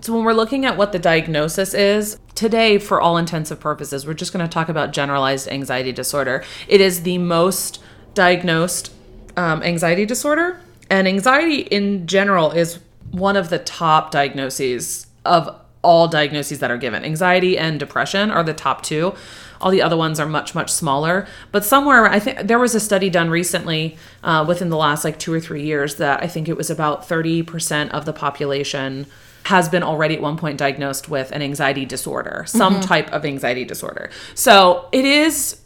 So, 0.03 0.15
when 0.15 0.25
we're 0.25 0.33
looking 0.33 0.65
at 0.65 0.79
what 0.79 0.93
the 0.93 0.99
diagnosis 0.99 1.75
is, 1.75 2.19
today, 2.35 2.79
for 2.79 3.03
all 3.03 3.19
intensive 3.19 3.61
purposes, 3.61 4.07
we're 4.07 4.15
just 4.15 4.33
going 4.33 4.45
to 4.45 4.53
talk 4.53 4.71
about 4.71 4.93
generalized 4.93 5.47
anxiety 5.49 5.93
disorder. 5.93 6.43
It 6.69 6.81
is 6.81 7.03
the 7.03 7.19
most 7.19 7.83
diagnosed 8.15 8.93
um, 9.37 9.63
anxiety 9.63 10.07
disorder, 10.07 10.59
and 10.89 11.07
anxiety 11.07 11.61
in 11.61 12.07
general 12.07 12.51
is 12.51 12.79
one 13.11 13.37
of 13.37 13.51
the 13.51 13.59
top 13.59 14.11
diagnoses 14.11 15.07
of 15.27 15.55
all 15.83 16.09
diagnoses 16.09 16.61
that 16.61 16.71
are 16.71 16.79
given. 16.79 17.05
Anxiety 17.05 17.59
and 17.59 17.79
depression 17.79 18.31
are 18.31 18.43
the 18.43 18.55
top 18.55 18.83
two. 18.83 19.15
All 19.61 19.71
the 19.71 19.83
other 19.83 19.97
ones 19.99 20.19
are 20.19 20.27
much, 20.27 20.55
much 20.55 20.73
smaller. 20.73 21.27
But 21.53 21.63
somewhere, 21.65 22.07
I 22.07 22.19
think 22.19 22.47
there 22.49 22.59
was 22.59 22.75
a 22.75 22.81
study 22.81 23.11
done 23.11 23.29
recently 23.29 23.99
uh, 24.23 24.45
within 24.49 24.71
the 24.71 24.77
last 24.79 25.05
like 25.05 25.19
two 25.19 25.33
or 25.33 25.41
three 25.41 25.63
years 25.63 25.97
that 25.97 26.23
I 26.23 26.27
think 26.27 26.49
it 26.49 26.57
was 26.57 26.71
about 26.71 27.07
30% 27.07 27.91
of 27.91 28.07
the 28.07 28.15
population 28.15 29.07
has 29.45 29.69
been 29.69 29.83
already 29.83 30.15
at 30.15 30.21
one 30.21 30.37
point 30.37 30.59
diagnosed 30.59 31.09
with 31.09 31.31
an 31.33 31.43
anxiety 31.43 31.85
disorder, 31.85 32.45
some 32.47 32.75
mm-hmm. 32.75 32.83
type 32.83 33.13
of 33.13 33.25
anxiety 33.25 33.65
disorder. 33.65 34.11
So 34.35 34.89
it 34.93 35.05
is 35.05 35.61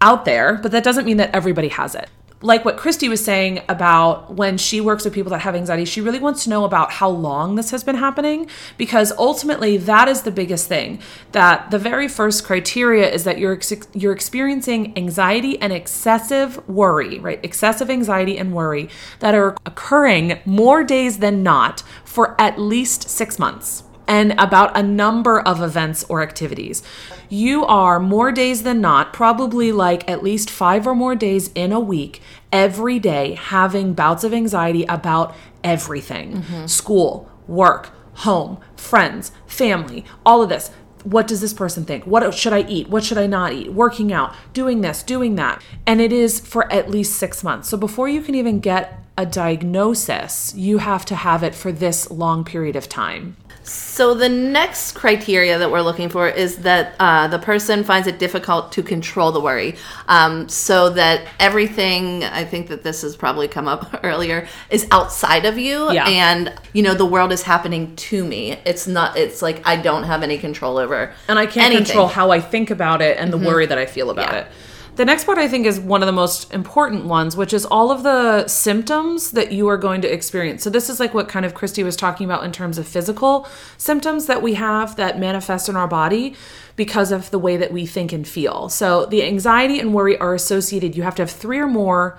out 0.00 0.24
there, 0.24 0.58
but 0.62 0.72
that 0.72 0.82
doesn't 0.82 1.04
mean 1.04 1.18
that 1.18 1.34
everybody 1.34 1.68
has 1.68 1.94
it. 1.94 2.08
Like 2.42 2.64
what 2.64 2.76
Christy 2.76 3.08
was 3.08 3.24
saying 3.24 3.62
about 3.68 4.34
when 4.34 4.58
she 4.58 4.80
works 4.80 5.04
with 5.04 5.14
people 5.14 5.30
that 5.30 5.40
have 5.40 5.54
anxiety, 5.54 5.84
she 5.84 6.00
really 6.00 6.18
wants 6.18 6.44
to 6.44 6.50
know 6.50 6.64
about 6.64 6.92
how 6.92 7.08
long 7.08 7.54
this 7.54 7.70
has 7.70 7.84
been 7.84 7.96
happening 7.96 8.48
because 8.76 9.12
ultimately 9.12 9.76
that 9.76 10.08
is 10.08 10.22
the 10.22 10.30
biggest 10.30 10.68
thing. 10.68 11.00
That 11.32 11.70
the 11.70 11.78
very 11.78 12.08
first 12.08 12.44
criteria 12.44 13.08
is 13.10 13.24
that 13.24 13.38
you're 13.38 13.54
ex- 13.54 13.86
you're 13.94 14.12
experiencing 14.12 14.92
anxiety 14.96 15.60
and 15.60 15.72
excessive 15.72 16.68
worry, 16.68 17.18
right? 17.20 17.40
Excessive 17.44 17.88
anxiety 17.88 18.36
and 18.36 18.52
worry 18.52 18.88
that 19.20 19.34
are 19.34 19.56
occurring 19.64 20.40
more 20.44 20.82
days 20.82 21.18
than 21.18 21.42
not 21.42 21.82
for 22.04 22.38
at 22.40 22.58
least 22.58 23.08
6 23.08 23.38
months 23.38 23.84
and 24.06 24.32
about 24.32 24.76
a 24.76 24.82
number 24.82 25.40
of 25.40 25.62
events 25.62 26.04
or 26.08 26.22
activities. 26.22 26.82
You 27.28 27.64
are 27.64 27.98
more 27.98 28.32
days 28.32 28.62
than 28.62 28.80
not, 28.80 29.12
probably 29.12 29.72
like 29.72 30.08
at 30.08 30.22
least 30.22 30.50
five 30.50 30.86
or 30.86 30.94
more 30.94 31.14
days 31.14 31.50
in 31.54 31.72
a 31.72 31.80
week, 31.80 32.20
every 32.50 32.98
day, 32.98 33.34
having 33.34 33.94
bouts 33.94 34.24
of 34.24 34.34
anxiety 34.34 34.84
about 34.84 35.34
everything 35.64 36.42
mm-hmm. 36.42 36.66
school, 36.66 37.30
work, 37.46 37.90
home, 38.14 38.58
friends, 38.76 39.32
family, 39.46 40.04
all 40.26 40.42
of 40.42 40.48
this. 40.48 40.70
What 41.04 41.26
does 41.26 41.40
this 41.40 41.52
person 41.52 41.84
think? 41.84 42.06
What 42.06 42.32
should 42.32 42.52
I 42.52 42.62
eat? 42.68 42.88
What 42.88 43.02
should 43.02 43.18
I 43.18 43.26
not 43.26 43.52
eat? 43.52 43.72
Working 43.72 44.12
out, 44.12 44.34
doing 44.52 44.82
this, 44.82 45.02
doing 45.02 45.34
that. 45.34 45.60
And 45.84 46.00
it 46.00 46.12
is 46.12 46.38
for 46.38 46.72
at 46.72 46.90
least 46.90 47.16
six 47.16 47.42
months. 47.42 47.68
So 47.68 47.76
before 47.76 48.08
you 48.08 48.22
can 48.22 48.36
even 48.36 48.60
get 48.60 49.02
a 49.18 49.26
diagnosis, 49.26 50.54
you 50.54 50.78
have 50.78 51.04
to 51.06 51.16
have 51.16 51.42
it 51.42 51.54
for 51.54 51.72
this 51.72 52.10
long 52.10 52.44
period 52.44 52.76
of 52.76 52.88
time. 52.88 53.36
So 53.64 54.14
the 54.14 54.28
next 54.28 54.92
criteria 54.92 55.56
that 55.58 55.70
we're 55.70 55.82
looking 55.82 56.08
for 56.08 56.28
is 56.28 56.56
that 56.58 56.94
uh, 56.98 57.28
the 57.28 57.38
person 57.38 57.84
finds 57.84 58.08
it 58.08 58.18
difficult 58.18 58.72
to 58.72 58.82
control 58.82 59.30
the 59.30 59.40
worry, 59.40 59.76
um, 60.08 60.48
so 60.48 60.90
that 60.90 61.26
everything. 61.38 62.24
I 62.24 62.44
think 62.44 62.68
that 62.68 62.82
this 62.82 63.02
has 63.02 63.14
probably 63.16 63.46
come 63.48 63.68
up 63.68 64.00
earlier 64.02 64.48
is 64.70 64.86
outside 64.90 65.44
of 65.44 65.58
you, 65.58 65.92
Yeah. 65.92 66.08
and 66.08 66.52
you 66.72 66.82
know 66.82 66.94
the 66.94 67.06
world 67.06 67.30
is 67.32 67.42
happening 67.42 67.94
to 67.96 68.24
me. 68.24 68.58
It's 68.64 68.86
not. 68.88 69.16
It's 69.16 69.42
like 69.42 69.62
I 69.64 69.76
don't 69.76 70.04
have 70.04 70.22
any 70.24 70.38
control 70.38 70.76
over, 70.78 71.12
and 71.28 71.38
I 71.38 71.46
can't 71.46 71.66
anything. 71.66 71.84
control 71.86 72.08
how 72.08 72.30
I 72.32 72.40
think 72.40 72.70
about 72.70 73.00
it 73.00 73.16
and 73.18 73.32
the 73.32 73.38
worry 73.38 73.66
that 73.66 73.78
I 73.78 73.86
feel 73.86 74.10
about 74.10 74.32
Yeah. 74.32 74.38
it. 74.40 74.46
The 74.94 75.06
next 75.06 75.24
part 75.24 75.38
I 75.38 75.48
think 75.48 75.64
is 75.64 75.80
one 75.80 76.02
of 76.02 76.06
the 76.06 76.12
most 76.12 76.52
important 76.52 77.06
ones, 77.06 77.34
which 77.34 77.54
is 77.54 77.64
all 77.64 77.90
of 77.90 78.02
the 78.02 78.46
symptoms 78.46 79.30
that 79.30 79.50
you 79.50 79.66
are 79.68 79.78
going 79.78 80.02
to 80.02 80.12
experience. 80.12 80.62
So 80.62 80.68
this 80.68 80.90
is 80.90 81.00
like 81.00 81.14
what 81.14 81.30
kind 81.30 81.46
of 81.46 81.54
Christy 81.54 81.82
was 81.82 81.96
talking 81.96 82.26
about 82.26 82.44
in 82.44 82.52
terms 82.52 82.76
of 82.76 82.86
physical 82.86 83.48
symptoms 83.78 84.26
that 84.26 84.42
we 84.42 84.52
have 84.54 84.96
that 84.96 85.18
manifest 85.18 85.70
in 85.70 85.76
our 85.76 85.88
body 85.88 86.36
because 86.76 87.10
of 87.10 87.30
the 87.30 87.38
way 87.38 87.56
that 87.56 87.72
we 87.72 87.86
think 87.86 88.12
and 88.12 88.28
feel. 88.28 88.68
So 88.68 89.06
the 89.06 89.24
anxiety 89.24 89.80
and 89.80 89.94
worry 89.94 90.18
are 90.18 90.34
associated. 90.34 90.94
You 90.94 91.04
have 91.04 91.14
to 91.14 91.22
have 91.22 91.30
3 91.30 91.58
or 91.58 91.68
more 91.68 92.18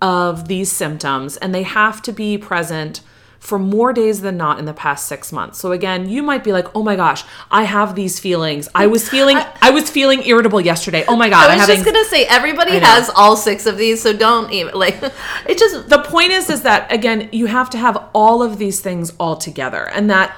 of 0.00 0.48
these 0.48 0.72
symptoms 0.72 1.36
and 1.36 1.54
they 1.54 1.62
have 1.62 2.00
to 2.02 2.12
be 2.12 2.38
present 2.38 3.02
for 3.44 3.58
more 3.58 3.92
days 3.92 4.22
than 4.22 4.38
not 4.38 4.58
in 4.58 4.64
the 4.64 4.72
past 4.72 5.06
six 5.06 5.30
months. 5.30 5.58
So 5.58 5.72
again, 5.72 6.08
you 6.08 6.22
might 6.22 6.42
be 6.42 6.50
like, 6.50 6.74
"Oh 6.74 6.82
my 6.82 6.96
gosh, 6.96 7.24
I 7.50 7.64
have 7.64 7.94
these 7.94 8.18
feelings. 8.18 8.70
I 8.74 8.86
was 8.86 9.06
feeling, 9.06 9.36
I, 9.62 9.68
was 9.68 9.90
feeling 9.90 10.22
irritable 10.24 10.62
yesterday. 10.62 11.04
Oh 11.06 11.14
my 11.14 11.28
god, 11.28 11.50
I 11.50 11.56
was 11.56 11.66
have 11.66 11.76
just 11.76 11.84
gonna 11.84 12.06
say 12.06 12.24
everybody 12.24 12.78
has 12.78 13.10
all 13.14 13.36
six 13.36 13.66
of 13.66 13.76
these, 13.76 14.00
so 14.00 14.14
don't 14.14 14.50
even 14.50 14.72
like. 14.74 14.96
It 15.46 15.58
just 15.58 15.90
The 15.90 15.98
point 15.98 16.30
is, 16.30 16.48
is 16.48 16.62
that 16.62 16.90
again, 16.90 17.28
you 17.32 17.44
have 17.44 17.68
to 17.70 17.78
have 17.78 18.02
all 18.14 18.42
of 18.42 18.56
these 18.56 18.80
things 18.80 19.12
all 19.20 19.36
together, 19.36 19.90
and 19.92 20.08
that 20.08 20.34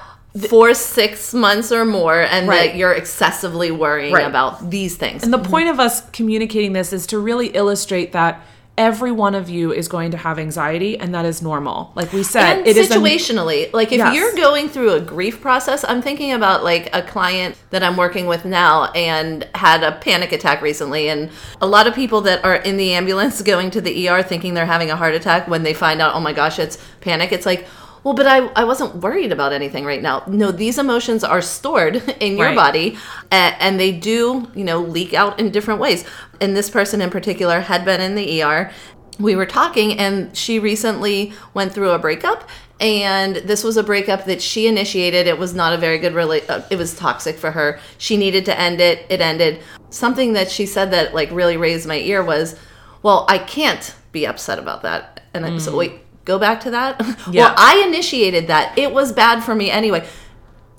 for 0.49 0.73
six 0.73 1.33
months 1.33 1.71
or 1.71 1.85
more, 1.85 2.19
and 2.19 2.45
Right. 2.49 2.71
that 2.71 2.75
you're 2.75 2.91
excessively 2.91 3.71
worrying 3.71 4.13
Right. 4.13 4.27
about 4.27 4.69
these 4.69 4.97
things. 4.97 5.23
And 5.23 5.31
the 5.31 5.37
mm-hmm. 5.37 5.49
point 5.49 5.69
of 5.69 5.79
us 5.79 6.01
communicating 6.11 6.73
this 6.73 6.91
is 6.91 7.07
to 7.07 7.19
really 7.19 7.47
illustrate 7.47 8.11
that 8.11 8.41
every 8.77 9.11
one 9.11 9.33
of 9.35 9.49
you 9.49 9.71
is 9.73 9.87
going 9.87 10.11
to 10.11 10.17
have 10.17 10.37
anxiety, 10.37 10.97
and 10.99 11.13
that 11.15 11.25
is 11.25 11.41
normal. 11.41 11.91
Like 11.95 12.13
we 12.13 12.21
said, 12.23 12.59
and 12.59 12.67
it 12.67 12.77
is 12.77 12.91
a- 12.91 12.95
situationally 12.95 13.73
like 13.73 13.91
if 13.91 13.97
Yes. 13.97 14.15
you're 14.15 14.35
going 14.35 14.69
through 14.69 14.93
a 14.93 14.99
grief 15.01 15.41
process 15.41 15.83
i'm 15.87 16.01
thinking 16.01 16.31
about 16.31 16.63
like 16.63 16.89
a 16.93 17.01
client 17.01 17.55
that 17.71 17.83
i'm 17.83 17.97
working 17.97 18.27
with 18.27 18.45
now 18.45 18.85
and 18.93 19.47
had 19.55 19.83
a 19.83 19.93
panic 19.93 20.31
attack 20.31 20.61
recently 20.61 21.09
and 21.09 21.29
a 21.61 21.67
lot 21.67 21.87
of 21.87 21.95
people 21.95 22.21
that 22.21 22.43
are 22.45 22.55
in 22.57 22.77
the 22.77 22.93
ambulance 22.93 23.41
going 23.53 23.71
to 23.71 23.81
the 23.81 24.07
er 24.09 24.21
thinking 24.23 24.53
they're 24.53 24.65
having 24.65 24.91
a 24.91 24.95
heart 24.95 25.13
attack 25.15 25.47
when 25.47 25.63
they 25.63 25.73
find 25.73 26.01
out 26.01 26.13
oh 26.15 26.19
my 26.19 26.33
gosh 26.33 26.59
it's 26.59 26.77
panic 27.01 27.31
it's 27.31 27.45
like 27.45 27.65
well 28.07 28.15
but 28.15 28.25
i, 28.25 28.37
I 28.55 28.63
wasn't 28.63 28.95
worried 28.95 29.33
about 29.33 29.51
anything 29.51 29.83
right 29.83 30.01
now. 30.01 30.23
No 30.27 30.51
these 30.51 30.77
emotions 30.77 31.25
are 31.25 31.41
stored 31.41 31.95
in 32.21 32.37
your 32.37 32.47
Right. 32.47 32.55
body 32.55 32.97
and, 33.31 33.53
and 33.59 33.79
they 33.81 33.91
do 33.91 34.49
you 34.55 34.63
know 34.63 34.79
leak 34.79 35.13
out 35.13 35.37
in 35.41 35.51
different 35.51 35.81
ways. 35.81 36.05
And 36.39 36.55
this 36.55 36.69
person 36.69 37.01
in 37.01 37.09
particular 37.09 37.59
had 37.59 37.83
been 37.83 37.99
in 37.99 38.15
the 38.15 38.41
er 38.43 38.71
we 39.19 39.35
were 39.35 39.45
talking 39.45 39.99
and 39.99 40.35
she 40.37 40.57
recently 40.59 41.33
went 41.53 41.73
through 41.73 41.89
a 41.91 41.99
breakup 41.99 42.47
and 42.79 43.35
this 43.37 43.61
was 43.63 43.75
a 43.75 43.83
breakup 43.83 44.23
that 44.25 44.41
she 44.41 44.67
initiated. 44.67 45.27
It 45.27 45.37
was 45.37 45.53
not 45.53 45.73
a 45.73 45.77
very 45.77 45.97
good 45.97 46.13
rela- 46.13 46.47
uh, 46.49 46.61
it 46.69 46.77
was 46.77 46.95
toxic 46.95 47.35
for 47.37 47.51
her. 47.51 47.79
She 47.97 48.15
needed 48.15 48.45
to 48.45 48.57
end 48.57 48.79
it. 48.79 49.05
It 49.09 49.19
ended. 49.19 49.63
Something 49.89 50.33
that 50.33 50.49
she 50.49 50.65
said 50.65 50.91
that 50.91 51.13
like 51.13 51.29
really 51.31 51.57
raised 51.57 51.87
my 51.87 51.97
ear 51.97 52.23
was 52.23 52.55
well 53.03 53.25
i 53.27 53.37
can't 53.37 53.95
be 54.13 54.25
upset 54.25 54.59
about 54.59 54.81
that. 54.83 55.21
And 55.33 55.45
i 55.45 55.57
so 55.57 55.75
wait 55.75 55.93
go 56.31 56.37
back 56.45 56.57
to 56.65 56.71
that? 56.77 56.91
Yeah. 57.31 57.41
well 57.43 57.53
i 57.57 57.73
initiated 57.89 58.43
that. 58.53 58.65
It 58.83 58.89
was 58.97 59.07
bad 59.23 59.37
for 59.47 59.55
me 59.61 59.67
anyway. 59.81 60.01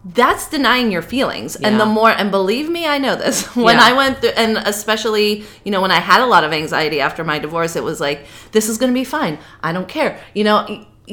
That's 0.05 0.49
denying 0.49 0.93
your 0.93 1.03
feelings. 1.03 1.57
And 1.57 1.79
the 1.83 1.85
more 1.99 2.11
and 2.21 2.31
believe 2.31 2.69
me 2.77 2.83
i 2.87 2.99
know 3.05 3.15
this. 3.25 3.37
When 3.69 3.77
Yeah. 3.77 3.89
i 3.89 3.93
went 4.01 4.15
through 4.21 4.37
and 4.45 4.53
especially 4.75 5.29
you 5.65 5.71
know 5.73 5.83
when 5.85 5.91
i 5.99 6.01
had 6.11 6.21
a 6.27 6.29
lot 6.35 6.43
of 6.47 6.53
anxiety 6.53 6.99
after 7.09 7.23
my 7.25 7.39
divorce 7.47 7.73
it 7.81 7.85
was 7.91 7.99
like 8.07 8.19
this 8.53 8.67
is 8.71 8.77
going 8.81 8.93
to 8.95 8.99
be 9.03 9.09
fine. 9.19 9.35
I 9.69 9.71
don't 9.77 9.89
care. 9.99 10.13
You 10.39 10.45
know 10.49 10.59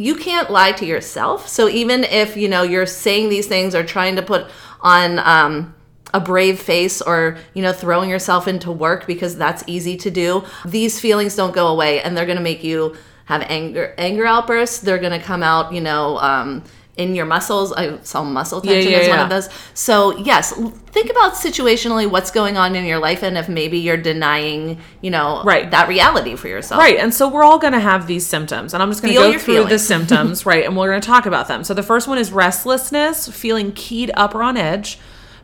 you 0.08 0.16
can't 0.28 0.50
lie 0.60 0.74
to 0.80 0.86
yourself. 0.94 1.48
So 1.58 1.64
even 1.82 2.00
if 2.04 2.30
you 2.42 2.48
know 2.54 2.64
you're 2.74 2.86
saying 3.06 3.26
these 3.30 3.48
things 3.54 3.72
or 3.78 3.84
trying 3.98 4.16
to 4.18 4.24
put 4.34 4.42
on 4.82 5.08
um 5.36 5.54
a 6.14 6.20
brave 6.32 6.58
face 6.72 6.98
or 7.12 7.20
you 7.56 7.62
know 7.66 7.74
throwing 7.84 8.10
yourself 8.16 8.44
into 8.54 8.72
work 8.72 9.02
because 9.14 9.34
that's 9.44 9.64
easy 9.76 9.96
to 10.06 10.10
do 10.24 10.44
these 10.78 10.94
feelings 11.06 11.36
don't 11.42 11.54
go 11.62 11.68
away 11.76 11.94
and 12.04 12.10
they're 12.16 12.30
going 12.32 12.42
to 12.44 12.50
make 12.52 12.64
you 12.72 12.96
have 13.26 13.42
anger 13.50 13.94
anger 13.98 14.26
outbursts 14.26 14.80
they're 14.80 14.98
going 15.00 15.18
to 15.18 15.24
come 15.26 15.44
out 15.44 15.74
you 15.74 15.82
know 15.82 16.18
um 16.20 16.64
in 16.98 17.14
your 17.14 17.26
muscles 17.26 17.74
i 17.74 18.00
saw 18.04 18.24
muscle 18.24 18.62
tension 18.62 18.92
yeah, 18.92 19.00
as 19.00 19.10
one 19.10 19.18
yeah. 19.18 19.24
of 19.26 19.30
those 19.30 19.50
so 19.74 20.18
yes 20.20 20.54
think 20.54 21.10
about 21.10 21.34
situationally 21.34 22.10
what's 22.10 22.32
going 22.32 22.56
on 22.56 22.74
in 22.74 22.86
your 22.86 23.00
life 23.00 23.22
and 23.22 23.38
if 23.38 23.50
maybe 23.50 23.78
you're 23.80 23.98
denying 23.98 24.80
you 25.02 25.12
know 25.12 25.44
Right. 25.44 25.70
that 25.72 25.90
reality 25.90 26.38
for 26.38 26.48
yourself 26.48 26.80
Right. 26.80 26.98
And 26.98 27.14
so 27.14 27.28
we're 27.28 27.44
all 27.44 27.60
going 27.60 27.74
to 27.74 27.80
have 27.80 28.08
these 28.08 28.26
symptoms. 28.26 28.74
And 28.74 28.82
I'm 28.82 28.90
just 28.90 29.02
going 29.02 29.14
to 29.14 29.20
Feel 29.20 29.32
go 29.34 29.40
through 29.40 29.66
the 29.66 29.80
symptoms, 29.94 30.46
right? 30.46 30.64
And 30.66 30.78
we're 30.78 30.90
going 30.90 31.02
to 31.02 31.06
talk 31.06 31.26
about 31.26 31.48
them. 31.48 31.64
So 31.64 31.74
the 31.74 31.84
first 31.84 32.08
one 32.08 32.18
is 32.18 32.32
restlessness, 32.32 33.28
feeling 33.28 33.72
keyed 33.74 34.12
up 34.16 34.34
or 34.34 34.42
on 34.44 34.56
edge. 34.56 34.98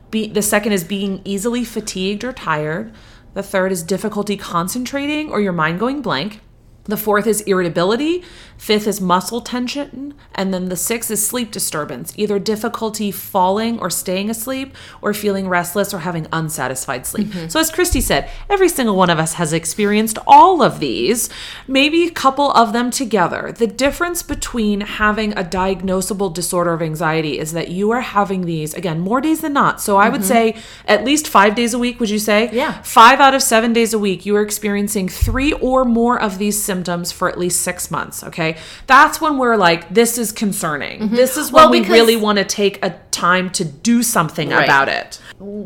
Be, 0.09 0.27
the 0.27 0.41
second 0.41 0.71
is 0.73 0.83
being 0.83 1.21
easily 1.25 1.63
fatigued 1.63 2.23
or 2.23 2.31
tired. 2.33 2.93
The 3.33 3.43
third 3.43 3.71
is 3.71 3.83
difficulty 3.83 4.37
concentrating 4.37 5.29
or 5.31 5.41
your 5.41 5.53
mind 5.53 5.79
going 5.79 6.01
blank. 6.01 6.41
The 6.85 6.97
fourth 6.97 7.27
is 7.27 7.41
irritability. 7.41 8.23
Fifth 8.57 8.87
is 8.87 8.99
muscle 8.99 9.41
tension. 9.41 10.13
And 10.33 10.53
then 10.53 10.69
the 10.69 10.75
sixth 10.75 11.11
is 11.11 11.25
sleep 11.25 11.51
disturbance, 11.51 12.13
either 12.15 12.39
difficulty 12.39 13.11
falling 13.11 13.79
or 13.79 13.89
staying 13.89 14.29
asleep, 14.29 14.75
or 15.01 15.13
feeling 15.13 15.47
restless 15.47 15.93
or 15.93 15.99
having 15.99 16.27
unsatisfied 16.31 17.05
sleep. 17.05 17.27
Mm-hmm. 17.27 17.49
So, 17.49 17.59
as 17.59 17.71
Christy 17.71 18.01
said, 18.01 18.29
every 18.49 18.69
single 18.69 18.95
one 18.95 19.09
of 19.09 19.19
us 19.19 19.33
has 19.33 19.53
experienced 19.53 20.17
all 20.25 20.61
of 20.61 20.79
these, 20.79 21.29
maybe 21.67 22.05
a 22.05 22.11
couple 22.11 22.51
of 22.51 22.73
them 22.73 22.91
together. 22.91 23.51
The 23.51 23.67
difference 23.67 24.23
between 24.23 24.81
having 24.81 25.33
a 25.33 25.43
diagnosable 25.43 26.33
disorder 26.33 26.73
of 26.73 26.81
anxiety 26.81 27.37
is 27.39 27.53
that 27.53 27.69
you 27.69 27.91
are 27.91 28.01
having 28.01 28.45
these, 28.45 28.73
again, 28.73 28.99
more 28.99 29.21
days 29.21 29.41
than 29.41 29.53
not. 29.53 29.81
So, 29.81 29.97
I 29.97 30.09
would 30.09 30.21
mm-hmm. 30.21 30.55
say 30.55 30.55
at 30.85 31.03
least 31.03 31.27
five 31.27 31.55
days 31.55 31.73
a 31.73 31.79
week, 31.79 31.99
would 31.99 32.09
you 32.09 32.19
say? 32.19 32.49
Yeah. 32.51 32.81
Five 32.81 33.19
out 33.19 33.33
of 33.33 33.41
seven 33.41 33.73
days 33.73 33.93
a 33.93 33.99
week, 33.99 34.25
you 34.25 34.35
are 34.35 34.41
experiencing 34.41 35.09
three 35.09 35.53
or 35.53 35.85
more 35.85 36.19
of 36.19 36.37
these 36.37 36.63
symptoms 36.71 37.11
for 37.11 37.27
at 37.29 37.37
least 37.37 37.61
six 37.69 37.91
months. 37.91 38.23
Okay. 38.29 38.51
That's 38.87 39.19
when 39.23 39.33
we're 39.41 39.57
like, 39.57 39.81
this 39.93 40.17
is 40.17 40.31
concerning. 40.31 41.09
This 41.21 41.37
is 41.37 41.51
when 41.51 41.61
Mm-hmm. 41.61 41.71
Well, 41.73 41.81
we 41.81 41.89
really 41.97 42.15
want 42.27 42.37
to 42.39 42.45
take 42.45 42.75
a 42.89 42.91
time 43.11 43.49
to 43.59 43.63
do 43.65 44.01
something 44.03 44.49
Right. 44.49 44.63
about 44.69 44.87
it. 44.99 45.19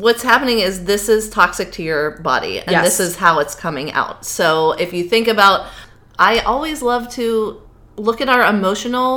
what's 0.06 0.22
happening 0.32 0.58
is 0.68 0.72
this 0.84 1.08
is 1.08 1.22
toxic 1.40 1.68
to 1.76 1.82
your 1.90 2.02
body 2.30 2.54
and 2.64 2.70
Yes. 2.76 2.84
this 2.88 2.98
is 3.06 3.16
how 3.24 3.38
it's 3.42 3.54
coming 3.66 3.88
out 4.00 4.16
so 4.24 4.72
if 4.84 4.90
you 4.96 5.02
think 5.14 5.26
about 5.36 5.58
i 6.30 6.32
always 6.52 6.78
love 6.92 7.04
to 7.18 7.26
look 8.06 8.18
at 8.24 8.28
our 8.34 8.44
emotional 8.56 9.08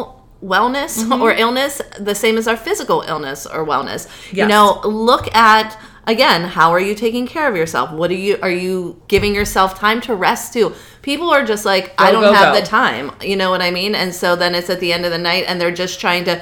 wellness 0.53 0.91
Mm-hmm. 0.99 1.21
or 1.23 1.31
illness 1.45 1.73
the 2.09 2.15
same 2.23 2.35
as 2.41 2.45
our 2.51 2.57
physical 2.67 2.99
illness 3.13 3.39
or 3.53 3.59
wellness 3.71 4.01
you 4.39 4.45
know 4.53 4.65
look 5.11 5.25
at 5.35 5.67
again 6.05 6.43
how 6.43 6.71
are 6.71 6.79
you 6.79 6.95
taking 6.95 7.27
care 7.27 7.49
of 7.49 7.55
yourself 7.55 7.91
what 7.91 8.09
are 8.11 8.15
you 8.15 8.37
are 8.41 8.51
you 8.51 9.01
giving 9.07 9.33
yourself 9.35 9.79
time 9.79 10.01
to 10.01 10.15
rest 10.15 10.53
too 10.53 10.73
people 11.01 11.29
are 11.29 11.45
just 11.45 11.65
like 11.65 11.93
i 11.97 12.11
don't 12.11 12.21
go, 12.21 12.33
have 12.33 12.53
go. 12.53 12.59
the 12.59 12.65
time 12.65 13.11
you 13.21 13.35
know 13.35 13.49
what 13.49 13.61
i 13.61 13.71
mean 13.71 13.95
and 13.95 14.13
so 14.13 14.35
then 14.35 14.55
it's 14.55 14.69
at 14.69 14.79
the 14.79 14.91
end 14.93 15.05
of 15.05 15.11
the 15.11 15.17
night 15.17 15.45
and 15.47 15.59
they're 15.59 15.71
just 15.71 15.99
trying 15.99 16.23
to 16.23 16.41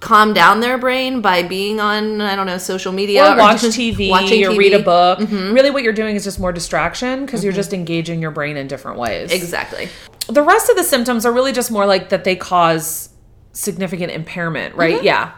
calm 0.00 0.32
down 0.32 0.60
their 0.60 0.78
brain 0.78 1.20
by 1.20 1.42
being 1.42 1.80
on 1.80 2.20
I 2.20 2.36
don't 2.36 2.46
know 2.46 2.58
social 2.58 2.92
media 2.92 3.32
or 3.32 3.36
watch 3.36 3.62
TV 3.62 4.10
watching 4.10 4.44
or 4.44 4.50
TV. 4.50 4.58
read 4.58 4.74
a 4.74 4.82
book. 4.82 5.18
Mm-hmm. 5.18 5.52
Really, 5.52 5.70
what 5.70 5.82
you're 5.82 5.92
doing 5.92 6.16
is 6.16 6.24
just 6.24 6.38
more 6.38 6.52
distraction 6.52 7.26
because 7.26 7.42
you're 7.42 7.52
mm-hmm. 7.52 7.58
just 7.58 7.72
engaging 7.72 8.22
your 8.22 8.30
brain 8.30 8.56
in 8.56 8.68
different 8.68 8.98
ways. 8.98 9.32
Exactly. 9.32 9.88
The 10.28 10.42
rest 10.42 10.70
of 10.70 10.76
the 10.76 10.84
symptoms 10.84 11.26
are 11.26 11.32
really 11.32 11.52
just 11.52 11.70
more 11.70 11.86
like 11.86 12.10
that 12.10 12.24
they 12.24 12.36
cause 12.36 13.10
significant 13.52 14.12
impairment, 14.12 14.74
right? 14.74 14.96
Mm-hmm. 14.96 15.04
Yeah. 15.04 15.32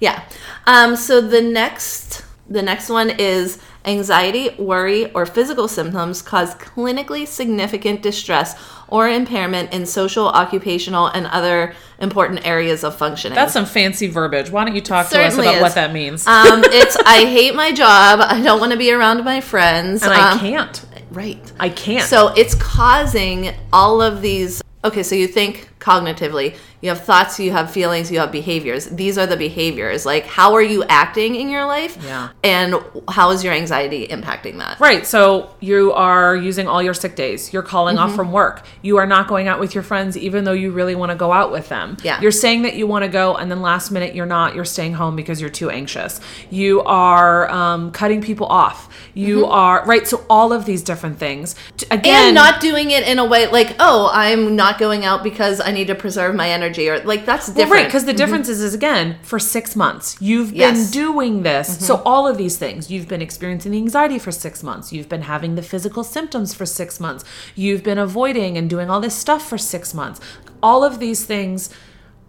Yeah. 0.00 0.22
Um, 0.66 0.96
so 0.96 1.20
the 1.20 1.42
next 1.42 2.24
the 2.48 2.62
next 2.62 2.88
one 2.88 3.10
is 3.10 3.58
anxiety, 3.84 4.50
worry, 4.58 5.10
or 5.12 5.26
physical 5.26 5.66
symptoms 5.68 6.22
cause 6.22 6.54
clinically 6.56 7.26
significant 7.26 8.02
distress 8.02 8.54
or 8.88 9.08
impairment 9.08 9.72
in 9.72 9.84
social, 9.84 10.28
occupational, 10.28 11.08
and 11.08 11.26
other 11.26 11.74
important 11.98 12.46
areas 12.46 12.84
of 12.84 12.96
functioning. 12.96 13.34
That's 13.34 13.52
some 13.52 13.66
fancy 13.66 14.06
verbiage. 14.06 14.50
Why 14.50 14.64
don't 14.64 14.74
you 14.76 14.80
talk 14.80 15.08
to 15.08 15.20
us 15.20 15.34
about 15.34 15.56
is. 15.56 15.60
what 15.60 15.74
that 15.74 15.92
means? 15.92 16.26
um, 16.26 16.62
it's 16.66 16.96
I 17.04 17.24
hate 17.26 17.54
my 17.54 17.72
job. 17.72 18.20
I 18.22 18.40
don't 18.40 18.60
want 18.60 18.72
to 18.72 18.78
be 18.78 18.92
around 18.92 19.24
my 19.24 19.40
friends. 19.40 20.02
and 20.02 20.12
I 20.12 20.32
Um, 20.32 20.38
can't. 20.38 20.84
Right. 21.10 21.52
I 21.58 21.68
can't. 21.70 22.04
So 22.04 22.28
it's 22.36 22.54
causing 22.54 23.54
all 23.72 24.02
of 24.02 24.22
these. 24.22 24.62
Okay, 24.84 25.02
so 25.02 25.14
you 25.16 25.26
think 25.26 25.68
cognitively, 25.80 26.56
you 26.80 26.88
have 26.90 27.00
thoughts, 27.02 27.40
you 27.40 27.52
have 27.52 27.70
feelings, 27.70 28.10
you 28.10 28.18
have 28.18 28.30
behaviors. 28.30 28.86
These 28.86 29.16
are 29.18 29.26
the 29.26 29.36
behaviors. 29.36 30.04
Like, 30.04 30.26
how 30.26 30.54
are 30.54 30.62
you 30.62 30.84
acting 30.84 31.34
in 31.36 31.48
your 31.48 31.64
life? 31.64 31.96
Yeah. 32.04 32.28
And 32.44 32.76
how 33.08 33.30
is 33.30 33.42
your 33.42 33.54
anxiety 33.54 34.06
impacting 34.06 34.58
that? 34.58 34.78
Right. 34.78 35.06
So 35.06 35.54
you 35.60 35.92
are 35.92 36.36
using 36.36 36.68
all 36.68 36.82
your 36.82 36.94
sick 36.94 37.16
days. 37.16 37.52
You're 37.52 37.62
calling 37.62 37.96
Mm-hmm. 37.96 38.10
off 38.10 38.14
from 38.14 38.30
work. 38.32 38.64
You 38.82 38.98
are 38.98 39.06
not 39.06 39.26
going 39.28 39.48
out 39.48 39.58
with 39.58 39.74
your 39.74 39.82
friends, 39.82 40.16
even 40.18 40.44
though 40.44 40.52
you 40.52 40.70
really 40.70 40.94
want 40.94 41.10
to 41.12 41.16
go 41.16 41.32
out 41.32 41.50
with 41.50 41.68
them. 41.70 41.96
Yeah. 42.02 42.20
You're 42.20 42.30
saying 42.30 42.62
that 42.62 42.74
you 42.74 42.86
want 42.86 43.04
to 43.04 43.08
go, 43.08 43.36
and 43.36 43.50
then 43.50 43.62
last 43.62 43.90
minute 43.90 44.14
you're 44.14 44.26
not. 44.26 44.54
You're 44.54 44.64
staying 44.66 44.92
home 44.94 45.16
because 45.16 45.40
you're 45.40 45.48
too 45.50 45.70
anxious. 45.70 46.20
You 46.50 46.82
are 46.82 47.50
um, 47.50 47.90
cutting 47.92 48.20
people 48.20 48.46
off. 48.48 48.92
You 49.14 49.46
are 49.46 49.82
right. 49.86 50.06
So 50.06 50.24
all 50.28 50.52
of 50.52 50.66
these 50.66 50.82
different 50.82 51.18
things. 51.18 51.54
Again, 51.90 52.16
Mm-hmm. 52.16 52.26
And 52.26 52.34
not 52.34 52.60
doing 52.60 52.90
it 52.90 53.06
in 53.08 53.18
a 53.18 53.24
way 53.24 53.46
like, 53.46 53.76
oh, 53.78 54.10
I'm 54.12 54.56
not 54.56 54.78
going 54.78 55.04
out 55.04 55.22
because 55.22 55.60
I 55.60 55.70
need 55.72 55.86
to 55.86 55.94
preserve 55.94 56.34
my 56.34 56.50
energy, 56.50 56.75
or 56.78 57.00
like 57.04 57.24
that's 57.24 57.46
different. 57.46 57.70
Well, 57.70 57.78
right, 57.78 57.86
because 57.86 58.04
the 58.04 58.12
mm-hmm. 58.12 58.18
difference 58.18 58.48
is, 58.48 58.60
is 58.60 58.74
again, 58.74 59.18
for 59.22 59.38
six 59.38 59.74
months, 59.74 60.16
you've 60.20 60.52
been 60.54 60.90
doing 60.90 61.42
this. 61.42 61.70
Mm-hmm. 61.70 61.84
So 61.84 62.02
all 62.04 62.26
of 62.26 62.36
these 62.36 62.56
things, 62.56 62.90
you've 62.90 63.08
been 63.08 63.22
experiencing 63.22 63.72
the 63.72 63.78
anxiety 63.78 64.18
for 64.18 64.30
six 64.32 64.62
months. 64.62 64.92
You've 64.92 65.08
been 65.08 65.22
having 65.22 65.54
the 65.54 65.62
physical 65.62 66.04
symptoms 66.04 66.54
for 66.54 66.66
six 66.66 67.00
months. 67.00 67.24
You've 67.54 67.82
been 67.82 67.98
avoiding 67.98 68.56
and 68.56 68.68
doing 68.68 68.90
all 68.90 69.00
this 69.00 69.14
stuff 69.14 69.48
for 69.48 69.58
six 69.58 69.94
months. 69.94 70.20
All 70.62 70.84
of 70.84 70.98
these 70.98 71.24
things 71.24 71.70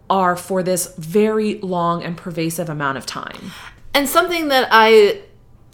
are 0.09 0.35
for 0.35 0.63
this 0.63 0.95
very 0.97 1.55
long 1.55 2.03
and 2.03 2.15
pervasive 2.15 2.69
amount 2.69 2.97
of 2.97 3.05
time. 3.05 3.51
And 3.93 4.07
something 4.07 4.47
that 4.49 4.69
I 4.71 5.21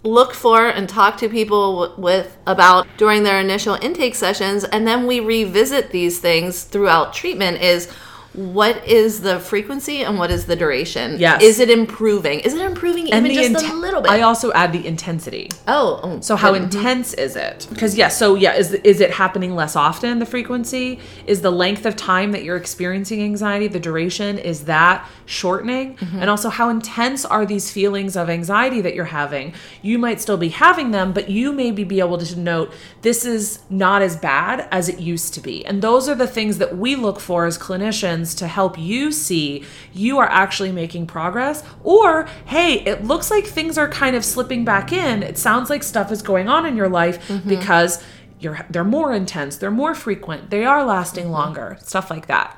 look 0.02 0.34
for 0.34 0.68
and 0.68 0.88
talk 0.88 1.16
to 1.16 1.28
people 1.28 1.94
with 1.96 2.36
about 2.46 2.86
during 2.98 3.22
their 3.22 3.40
initial 3.40 3.74
intake 3.76 4.14
sessions, 4.14 4.64
and 4.64 4.86
then 4.86 5.06
we 5.06 5.18
revisit 5.18 5.90
these 5.90 6.20
things 6.20 6.64
throughout 6.64 7.14
treatment 7.14 7.62
is 7.62 7.90
what 8.34 8.84
is 8.86 9.20
the 9.20 9.38
frequency 9.38 10.02
and 10.02 10.18
what 10.18 10.30
is 10.30 10.46
the 10.46 10.56
duration? 10.56 11.18
Yes. 11.20 11.40
Is 11.42 11.60
it 11.60 11.70
improving? 11.70 12.40
Is 12.40 12.52
it 12.52 12.60
improving 12.60 13.06
even 13.06 13.32
just 13.32 13.64
a 13.64 13.74
little 13.74 14.00
bit? 14.00 14.10
I 14.10 14.22
also 14.22 14.52
add 14.52 14.72
the 14.72 14.84
intensity. 14.84 15.50
oh, 15.68 16.00
oh, 16.02 16.20
So 16.20 16.34
how 16.34 16.52
good. 16.52 16.64
intense 16.64 17.14
is 17.14 17.36
it? 17.36 17.66
Because 17.70 17.96
yeah, 17.96 18.08
so 18.08 18.34
yeah, 18.34 18.54
is 18.54 18.72
is 18.72 19.00
it 19.00 19.12
happening 19.12 19.54
less 19.54 19.76
often? 19.76 20.18
The 20.18 20.26
frequency 20.26 20.98
is 21.26 21.42
the 21.42 21.52
length 21.52 21.86
of 21.86 21.94
time 21.94 22.32
that 22.32 22.42
you're 22.42 22.56
experiencing 22.56 23.22
anxiety. 23.22 23.68
The 23.68 23.80
duration 23.80 24.38
is 24.38 24.64
that 24.64 25.08
shortening, 25.26 25.96
mm-hmm. 25.96 26.18
and 26.20 26.28
also 26.28 26.48
how 26.48 26.68
intense 26.70 27.24
are 27.24 27.46
these 27.46 27.70
feelings 27.70 28.16
of 28.16 28.28
anxiety 28.28 28.80
that 28.80 28.94
you're 28.96 29.04
having? 29.04 29.54
You 29.80 29.98
might 29.98 30.20
still 30.20 30.36
be 30.36 30.48
having 30.48 30.90
them, 30.90 31.12
but 31.12 31.30
you 31.30 31.52
maybe 31.52 31.84
be 31.84 32.00
able 32.00 32.18
to 32.18 32.38
note 32.38 32.72
this 33.02 33.24
is 33.24 33.60
not 33.70 34.02
as 34.02 34.16
bad 34.16 34.66
as 34.72 34.88
it 34.88 34.98
used 34.98 35.34
to 35.34 35.40
be. 35.40 35.64
And 35.64 35.82
those 35.82 36.08
are 36.08 36.16
the 36.16 36.26
things 36.26 36.58
that 36.58 36.76
we 36.76 36.96
look 36.96 37.20
for 37.20 37.46
as 37.46 37.56
clinicians 37.56 38.23
to 38.36 38.46
help 38.46 38.78
you 38.78 39.10
see 39.10 39.64
you 39.92 40.18
are 40.18 40.28
actually 40.28 40.70
making 40.70 41.06
progress, 41.06 41.64
or 41.82 42.28
hey, 42.46 42.74
it 42.84 43.04
looks 43.04 43.30
like 43.30 43.44
things 43.44 43.76
are 43.76 43.88
kind 43.88 44.14
of 44.14 44.24
slipping 44.24 44.64
back 44.64 44.92
in. 44.92 45.24
It 45.24 45.36
sounds 45.36 45.68
like 45.68 45.82
stuff 45.82 46.12
is 46.12 46.22
going 46.22 46.48
on 46.48 46.64
in 46.64 46.76
your 46.76 46.88
life 46.88 47.28
mm-hmm. 47.28 47.48
because 47.48 48.02
you're 48.38 48.64
they're 48.70 48.84
more 48.84 49.12
intense, 49.12 49.56
they're 49.56 49.70
more 49.70 49.94
frequent, 49.94 50.50
they 50.50 50.64
are 50.64 50.84
lasting 50.84 51.24
mm-hmm. 51.24 51.32
longer, 51.32 51.78
stuff 51.80 52.10
like 52.10 52.28
that. 52.28 52.56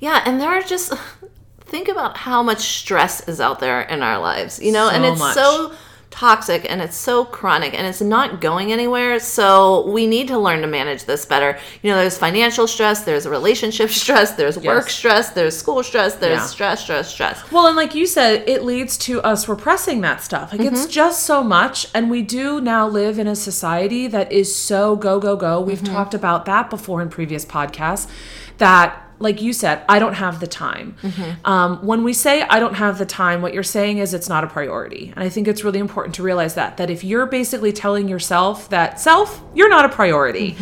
Yeah, 0.00 0.22
and 0.26 0.40
there 0.40 0.50
are 0.50 0.62
just 0.62 0.92
think 1.60 1.88
about 1.88 2.16
how 2.16 2.42
much 2.42 2.60
stress 2.60 3.26
is 3.28 3.40
out 3.40 3.60
there 3.60 3.82
in 3.82 4.02
our 4.02 4.18
lives, 4.18 4.60
you 4.60 4.72
know, 4.72 4.88
and 4.88 5.04
it's 5.04 5.18
much. 5.18 5.34
so 5.34 5.72
toxic 6.10 6.70
and 6.70 6.80
it's 6.80 6.96
so 6.96 7.24
chronic 7.24 7.74
and 7.74 7.86
it's 7.86 8.00
not 8.00 8.40
going 8.40 8.72
anywhere. 8.72 9.18
So 9.18 9.86
we 9.90 10.06
need 10.06 10.28
to 10.28 10.38
learn 10.38 10.62
to 10.62 10.66
manage 10.66 11.04
this 11.04 11.26
better. 11.26 11.58
You 11.82 11.90
know, 11.90 11.98
there's 11.98 12.16
financial 12.16 12.66
stress, 12.66 13.04
there's 13.04 13.26
relationship 13.26 13.90
stress, 14.02 14.32
there's 14.32 14.58
work 14.58 14.88
stress, 14.88 15.30
there's 15.30 15.56
school 15.56 15.82
stress, 15.82 16.14
there's 16.14 16.38
Yeah. 16.38 16.46
stress, 16.46 16.82
stress, 16.82 17.12
stress. 17.12 17.52
Well, 17.52 17.66
and 17.66 17.76
like 17.76 17.94
you 17.94 18.06
said, 18.06 18.48
it 18.48 18.64
leads 18.64 18.96
to 18.98 19.20
us 19.22 19.48
repressing 19.48 20.00
that 20.02 20.22
stuff. 20.22 20.52
Like 20.52 20.62
it's 20.62 20.82
mm-hmm. 20.82 20.90
just 20.90 21.24
so 21.24 21.42
much. 21.42 21.88
And 21.94 22.10
we 22.10 22.22
do 22.22 22.60
now 22.60 22.88
live 22.88 23.18
in 23.18 23.26
a 23.26 23.36
society 23.36 24.06
that 24.08 24.32
is 24.32 24.54
so 24.54 24.96
go, 24.96 25.18
go, 25.20 25.36
go. 25.36 25.60
We've 25.60 25.82
mm-hmm. 25.82 25.94
talked 25.94 26.14
about 26.14 26.44
that 26.46 26.70
before 26.70 27.02
in 27.02 27.08
previous 27.08 27.44
podcasts 27.44 28.08
that. 28.58 29.02
Like 29.18 29.40
you 29.40 29.52
said, 29.52 29.82
I 29.88 29.98
don't 29.98 30.14
have 30.14 30.40
the 30.40 30.46
time. 30.46 30.96
Um, 31.44 31.84
when 31.86 32.04
we 32.04 32.12
say 32.12 32.42
I 32.42 32.58
don't 32.60 32.74
have 32.74 32.98
the 32.98 33.06
time, 33.06 33.40
what 33.42 33.54
you're 33.54 33.62
saying 33.62 33.98
is 33.98 34.12
it's 34.12 34.28
not 34.28 34.44
a 34.44 34.46
priority. 34.46 35.12
And 35.14 35.24
I 35.24 35.28
think 35.30 35.48
it's 35.48 35.64
really 35.64 35.78
important 35.78 36.14
to 36.16 36.22
realize 36.22 36.54
that. 36.54 36.76
That 36.76 36.90
if 36.90 37.02
you're 37.02 37.26
basically 37.26 37.72
telling 37.72 38.08
yourself 38.08 38.68
that 38.68 39.00
self, 39.00 39.42
you're 39.54 39.70
not 39.70 39.84
a 39.84 39.88
priority, 39.88 40.56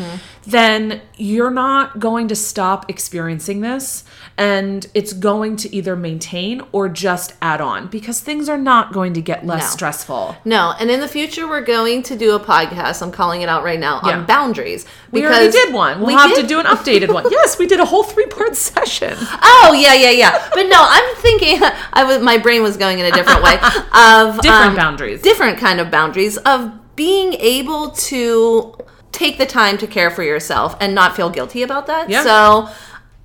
then 0.47 1.01
you're 1.17 1.51
not 1.51 1.99
going 1.99 2.29
to 2.29 2.37
stop 2.37 2.89
experiencing 2.91 3.61
this. 3.61 4.05
And 4.37 4.87
it's 4.95 5.13
going 5.13 5.55
to 5.59 5.73
either 5.73 5.95
maintain 5.95 6.61
or 6.73 6.89
just 6.89 7.35
add 7.41 7.61
on 7.61 7.87
because 7.87 8.19
things 8.21 8.49
are 8.49 8.59
not 8.59 8.93
going 8.93 9.13
to 9.15 9.21
get 9.21 9.47
less 9.47 9.63
No. 9.63 9.69
stressful. 9.69 10.37
No, 10.45 10.75
and 10.81 10.91
in 10.91 10.99
the 10.99 11.07
future 11.07 11.47
we're 11.47 11.61
going 11.61 12.03
to 12.05 12.17
do 12.17 12.35
a 12.35 12.41
podcast. 12.41 13.01
I'm 13.01 13.13
calling 13.13 13.43
it 13.43 13.49
out 13.49 13.63
right 13.63 13.79
now 13.79 14.01
Yeah. 14.05 14.19
on 14.19 14.27
boundaries. 14.27 14.87
We 15.13 15.25
already 15.25 15.51
did 15.53 15.73
one. 15.73 15.99
We'll 15.99 16.09
we 16.09 16.15
have 16.15 16.35
did- 16.35 16.43
to 16.43 16.47
do 16.49 16.59
an 16.59 16.67
updated 16.67 17.13
one. 17.15 17.25
Yes, 17.31 17.59
we 17.59 17.67
did 17.69 17.79
a 17.79 17.85
whole 17.85 18.03
three 18.03 18.27
part 18.27 18.57
session. 18.57 19.15
Oh 19.21 19.77
yeah, 19.79 19.95
yeah, 19.95 20.11
yeah. 20.11 20.49
But 20.53 20.65
no, 20.65 20.79
I'm 20.81 21.15
thinking 21.17 21.61
I 21.93 22.03
was 22.05 22.21
my 22.21 22.37
brain 22.39 22.63
was 22.63 22.77
going 22.77 22.99
in 22.99 23.05
a 23.07 23.13
different 23.13 23.43
way 23.43 23.55
of 23.95 24.41
Different 24.41 24.71
um, 24.71 24.77
boundaries. 24.77 25.23
different 25.23 25.59
kind 25.59 25.79
of 25.81 25.91
boundaries 25.93 26.37
of 26.39 26.73
being 26.97 27.35
able 27.35 27.91
to 27.91 28.75
take 29.13 29.39
the 29.39 29.47
time 29.47 29.79
to 29.79 29.87
care 29.87 30.11
for 30.11 30.25
yourself 30.25 30.77
and 30.81 30.93
not 30.95 31.15
feel 31.15 31.31
guilty 31.31 31.63
about 31.63 31.87
that. 31.87 32.11
Yeah. 32.11 32.25
So 32.25 32.69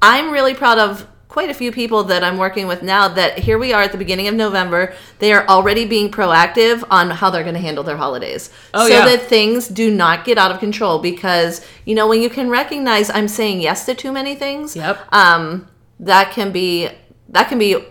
I'm 0.02 0.32
really 0.32 0.54
proud 0.54 0.78
of 0.78 1.08
quite 1.28 1.50
a 1.50 1.54
few 1.54 1.72
people 1.72 2.04
that 2.06 2.24
I'm 2.24 2.38
working 2.38 2.66
with 2.68 2.82
now 2.82 3.08
that 3.08 3.38
here 3.38 3.60
we 3.60 3.72
are 3.72 3.84
at 3.84 3.92
the 3.92 3.98
beginning 4.00 4.28
of 4.28 4.34
November. 4.34 4.94
They 5.20 5.32
are 5.32 5.48
already 5.48 5.86
being 5.86 6.10
proactive 6.10 6.84
on 6.90 7.12
how 7.12 7.30
they're 7.30 7.44
going 7.44 7.54
to 7.56 7.62
handle 7.62 7.84
their 7.84 7.98
holidays. 7.98 8.50
Oh, 8.74 8.88
so 8.88 8.94
yeah. 8.94 9.06
that 9.06 9.22
things 9.24 9.68
do 9.68 9.92
not 9.92 10.26
get 10.26 10.38
out 10.40 10.52
of 10.52 10.60
control 10.60 10.98
because, 11.00 11.64
you 11.86 11.94
know, 11.94 12.08
when 12.08 12.22
you 12.22 12.30
can 12.30 12.50
recognize 12.50 13.10
I'm 13.12 13.28
saying 13.28 13.62
yes 13.62 13.86
to 13.86 13.94
too 13.94 14.12
many 14.12 14.34
things, 14.36 14.76
Yep. 14.76 15.14
um, 15.14 15.68
that 16.00 16.32
can 16.32 16.52
be 16.52 16.90
that 17.30 17.48
can 17.48 17.60
be 17.60 17.86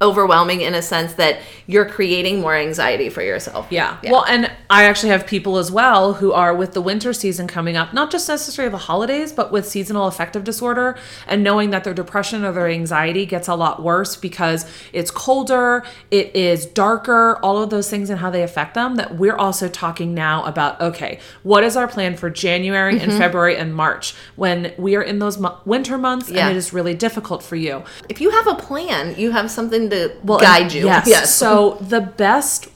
overwhelming 0.00 0.60
in 0.60 0.74
a 0.74 0.82
sense 0.82 1.14
that 1.14 1.40
you're 1.66 1.84
creating 1.84 2.40
more 2.40 2.54
anxiety 2.54 3.08
for 3.08 3.20
yourself. 3.22 3.66
Yeah. 3.70 3.98
Well, 4.04 4.24
and 4.26 4.50
I 4.70 4.84
actually 4.84 5.08
have 5.10 5.26
people 5.26 5.58
as 5.58 5.72
well 5.72 6.14
who 6.14 6.32
are 6.32 6.54
with 6.54 6.72
the 6.72 6.80
winter 6.80 7.12
season 7.12 7.46
coming 7.48 7.76
up, 7.76 7.92
not 7.92 8.10
just 8.10 8.28
necessarily 8.28 8.70
the 8.70 8.78
holidays, 8.78 9.32
but 9.32 9.50
with 9.50 9.66
seasonal 9.66 10.06
affective 10.06 10.44
disorder 10.44 10.96
and 11.26 11.42
knowing 11.42 11.70
that 11.70 11.82
their 11.84 11.94
depression 11.94 12.44
or 12.44 12.52
their 12.52 12.68
anxiety 12.68 13.26
gets 13.26 13.48
a 13.48 13.54
lot 13.56 13.82
worse 13.82 14.14
because 14.16 14.70
it's 14.92 15.10
colder, 15.10 15.84
it 16.10 16.34
is 16.34 16.64
darker, 16.64 17.38
all 17.42 17.60
of 17.60 17.70
those 17.70 17.90
things 17.90 18.08
and 18.08 18.20
how 18.20 18.30
they 18.30 18.42
affect 18.44 18.74
them. 18.74 18.94
That 18.96 19.16
we're 19.16 19.36
also 19.36 19.68
talking 19.68 20.14
now 20.14 20.44
about 20.44 20.80
okay, 20.80 21.18
what 21.42 21.64
is 21.64 21.76
our 21.76 21.88
plan 21.88 22.16
for 22.16 22.30
January 22.30 22.98
and 23.00 23.08
Mm-hmm. 23.08 23.18
February 23.18 23.56
and 23.56 23.74
March 23.74 24.14
when 24.36 24.72
we 24.76 24.94
are 24.94 25.02
in 25.02 25.18
those 25.18 25.38
mo- 25.38 25.58
winter 25.64 25.96
months 25.98 26.30
Yeah. 26.30 26.46
and 26.48 26.54
it 26.56 26.58
is 26.58 26.72
really 26.74 26.94
difficult 26.94 27.42
for 27.42 27.56
you? 27.56 27.82
if 28.08 28.20
you 28.20 28.30
have 28.30 28.46
a 28.46 28.54
plan, 28.54 29.14
you 29.18 29.30
have 29.32 29.50
something 29.50 29.87
to 29.90 30.12
Well, 30.22 30.38
guide 30.38 30.72
you. 30.72 30.84
Yes. 30.84 31.06
yes. 31.06 31.34
So 31.34 31.78
the 31.80 32.00
best 32.00 32.68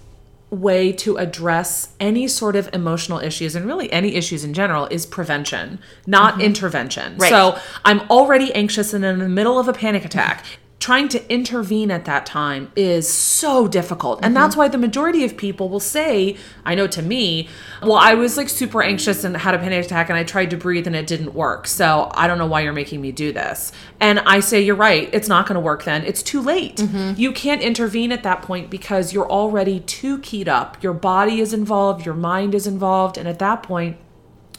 way 0.50 0.92
to 0.92 1.16
address 1.16 1.94
any 1.98 2.28
sort 2.28 2.54
of 2.56 2.68
emotional 2.74 3.18
issues 3.18 3.56
and 3.56 3.64
really 3.66 3.90
any 3.90 4.14
issues 4.14 4.44
in 4.44 4.52
general 4.52 4.86
is 4.90 5.06
prevention, 5.06 5.78
not 6.06 6.42
intervention. 6.42 7.12
Mm-hmm. 7.12 7.22
Right. 7.22 7.30
So 7.30 7.58
I'm 7.84 8.00
already 8.10 8.52
anxious 8.54 8.92
and 8.92 9.04
in 9.04 9.18
the 9.18 9.28
middle 9.28 9.58
of 9.58 9.66
a 9.66 9.72
panic 9.72 10.04
attack. 10.04 10.44
Trying 10.82 11.06
to 11.08 11.32
intervene 11.32 11.92
at 11.92 12.04
that 12.06 12.26
time 12.26 12.72
is 12.74 13.08
so 13.08 13.68
difficult. 13.68 14.18
And 14.20 14.34
that's 14.34 14.56
why 14.56 14.66
the 14.66 14.76
majority 14.76 15.22
of 15.24 15.36
people 15.36 15.68
will 15.68 15.78
say, 15.78 16.36
I 16.64 16.74
know 16.74 16.88
to 16.88 17.00
me, 17.00 17.48
well, 17.80 17.94
I 17.94 18.14
was 18.14 18.36
like 18.36 18.48
super 18.48 18.82
anxious 18.82 19.22
and 19.22 19.36
had 19.36 19.54
a 19.54 19.58
panic 19.58 19.84
attack 19.84 20.08
and 20.08 20.18
I 20.18 20.24
tried 20.24 20.50
to 20.50 20.56
breathe 20.56 20.88
and 20.88 20.96
it 20.96 21.06
didn't 21.06 21.34
work. 21.34 21.68
So 21.68 22.10
I 22.14 22.26
don't 22.26 22.36
know 22.36 22.46
why 22.48 22.62
you're 22.62 22.72
making 22.72 23.00
me 23.00 23.12
do 23.12 23.32
this. 23.32 23.70
And 24.00 24.18
I 24.20 24.40
say, 24.40 24.60
you're 24.60 24.74
right. 24.74 25.08
It's 25.12 25.28
not 25.28 25.46
going 25.46 25.54
to 25.54 25.60
work 25.60 25.84
then. 25.84 26.04
It's 26.04 26.20
too 26.20 26.40
late. 26.42 26.82
You 27.16 27.30
can't 27.30 27.62
intervene 27.62 28.10
at 28.10 28.24
that 28.24 28.42
point 28.42 28.68
because 28.68 29.12
you're 29.12 29.30
already 29.30 29.78
too 29.78 30.18
keyed 30.18 30.48
up. 30.48 30.82
Your 30.82 30.94
body 30.94 31.38
is 31.40 31.52
involved, 31.52 32.04
your 32.04 32.16
mind 32.16 32.56
is 32.56 32.66
involved. 32.66 33.16
And 33.16 33.28
at 33.28 33.38
that 33.38 33.62
point, 33.62 33.98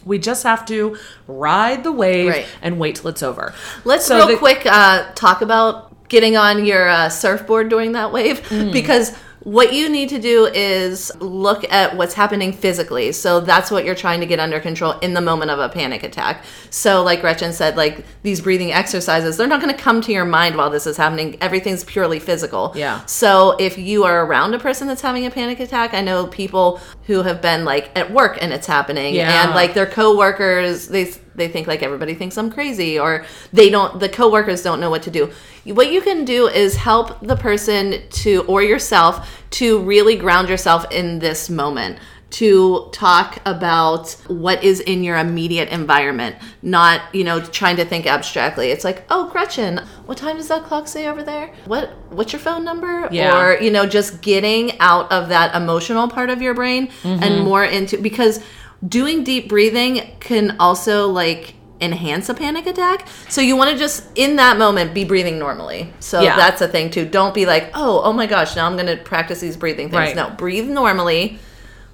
we 0.06 0.20
just 0.20 0.44
have 0.44 0.66
to 0.68 0.98
ride 1.28 1.84
the 1.84 1.92
wave 1.92 2.30
Right. 2.30 2.46
and 2.62 2.80
wait 2.80 2.96
till 2.96 3.10
it's 3.10 3.24
over. 3.24 3.54
Let's 3.84 4.06
So 4.06 4.16
real 4.16 4.28
the- 4.28 4.38
quick 4.38 4.66
uh, 4.66 5.12
talk 5.16 5.42
about 5.42 5.93
getting 6.14 6.38
on 6.38 6.64
your 6.64 6.88
uh, 6.88 7.10
surfboard 7.10 7.70
during 7.70 7.92
that 7.94 8.12
wave 8.14 8.40
Mm. 8.50 8.72
because 8.72 9.16
what 9.58 9.74
you 9.74 9.90
need 9.90 10.08
to 10.08 10.20
do 10.20 10.46
is 10.54 11.12
look 11.20 11.70
at 11.70 11.98
what's 11.98 12.14
happening 12.14 12.54
physically. 12.54 13.12
So 13.12 13.42
that's 13.42 13.70
what 13.70 13.84
you're 13.84 13.94
trying 14.06 14.22
to 14.22 14.26
get 14.26 14.40
under 14.40 14.60
control 14.62 14.94
in 15.00 15.14
the 15.14 15.20
moment 15.20 15.52
of 15.52 15.60
a 15.60 15.68
panic 15.68 16.02
attack. 16.04 16.46
So, 16.70 17.04
like 17.04 17.20
Gretchen 17.20 17.52
said, 17.52 17.76
like 17.76 18.06
these 18.22 18.40
breathing 18.40 18.72
exercises, 18.72 19.36
they're 19.36 19.48
not 19.54 19.60
going 19.62 19.76
to 19.76 19.82
come 19.88 20.00
to 20.02 20.14
your 20.14 20.24
mind 20.24 20.56
while 20.56 20.70
this 20.70 20.88
is 20.88 20.96
happening. 20.96 21.36
Everything's 21.42 21.84
purely 21.84 22.20
physical. 22.20 22.72
Yeah. 22.74 23.04
So 23.06 23.58
if 23.60 23.78
you 23.78 24.06
are 24.06 24.24
around 24.26 24.54
a 24.54 24.60
person 24.60 24.88
that's 24.88 25.02
having 25.02 25.26
a 25.26 25.32
panic 25.32 25.60
attack, 25.60 25.94
I 25.94 26.00
know 26.00 26.28
people 26.28 26.80
who 27.08 27.24
have 27.24 27.42
been 27.42 27.66
like 27.66 27.92
at 27.98 28.12
work 28.14 28.38
and 28.42 28.54
it's 28.54 28.68
happening, 28.68 29.14
Yeah. 29.16 29.44
and 29.44 29.54
like 29.54 29.74
their 29.74 29.88
coworkers, 29.88 30.88
they 30.88 31.12
they 31.36 31.48
think 31.48 31.68
like 31.68 31.84
everybody 31.84 32.14
thinks 32.14 32.38
I'm 32.38 32.52
crazy, 32.52 33.00
or 33.00 33.26
they 33.52 33.70
don't. 33.70 34.00
The 34.00 34.10
coworkers 34.10 34.62
don't 34.62 34.80
know 34.80 34.90
what 34.90 35.04
to 35.04 35.12
do. 35.12 35.32
What 35.66 35.92
you 35.92 36.02
can 36.02 36.26
do 36.26 36.48
is 36.48 36.76
help 36.76 37.20
the 37.22 37.36
person 37.36 38.02
to 38.10 38.44
or 38.44 38.62
yourself 38.62 39.44
to 39.52 39.82
really 39.82 40.16
ground 40.16 40.50
yourself 40.50 40.86
in 40.92 41.20
this 41.20 41.50
moment. 41.50 42.00
To 42.38 42.90
talk 42.92 43.40
about 43.46 44.10
what 44.26 44.64
is 44.64 44.80
in 44.80 45.04
your 45.04 45.18
immediate 45.18 45.70
environment, 45.70 46.36
not 46.64 47.14
you 47.14 47.24
know 47.24 47.40
trying 47.40 47.76
to 47.76 47.86
think 47.86 48.08
abstractly. 48.08 48.72
It's 48.72 48.84
like, 48.84 49.04
oh, 49.12 49.30
Gretchen, 49.30 49.82
what 50.08 50.18
time 50.18 50.38
does 50.38 50.48
that 50.48 50.64
clock 50.64 50.88
say 50.88 51.08
over 51.08 51.22
there? 51.22 51.54
What 51.66 51.92
what's 52.10 52.34
your 52.34 52.40
phone 52.40 52.66
number? 52.66 53.08
Yeah. 53.12 53.40
Or 53.40 53.62
you 53.62 53.70
know, 53.70 53.86
just 53.86 54.24
getting 54.24 54.80
out 54.80 55.12
of 55.12 55.30
that 55.30 55.56
emotional 55.56 56.08
part 56.08 56.32
of 56.32 56.42
your 56.42 56.56
brain 56.56 56.90
and 57.04 57.22
mm-hmm. 57.22 57.44
more 57.44 57.64
into 57.64 58.00
because 58.00 58.44
doing 58.88 59.24
deep 59.24 59.50
breathing 59.50 60.02
can 60.20 60.56
also 60.60 61.08
like 61.08 61.56
enhance 61.82 62.30
a 62.30 62.34
panic 62.34 62.66
attack. 62.66 63.08
So 63.30 63.42
you 63.42 63.56
want 63.58 63.72
to 63.72 63.78
just 63.78 64.06
in 64.16 64.38
that 64.38 64.58
moment 64.58 64.94
be 64.94 65.04
breathing 65.04 65.38
normally. 65.38 65.92
So 66.00 66.22
Yeah. 66.22 66.36
that's 66.36 66.62
a 66.62 66.68
thing 66.68 66.90
too. 66.90 67.06
Don't 67.06 67.34
be 67.34 67.46
like, 67.46 67.72
"Oh, 67.74 68.02
oh 68.04 68.14
my 68.14 68.26
gosh, 68.26 68.56
now 68.56 68.66
I'm 68.66 68.76
going 68.78 68.88
to 68.88 68.98
practice 68.98 69.40
these 69.42 69.58
breathing 69.58 69.90
things." 69.90 70.00
Right. 70.00 70.16
No, 70.16 70.30
breathe 70.30 70.70
normally. 70.70 71.40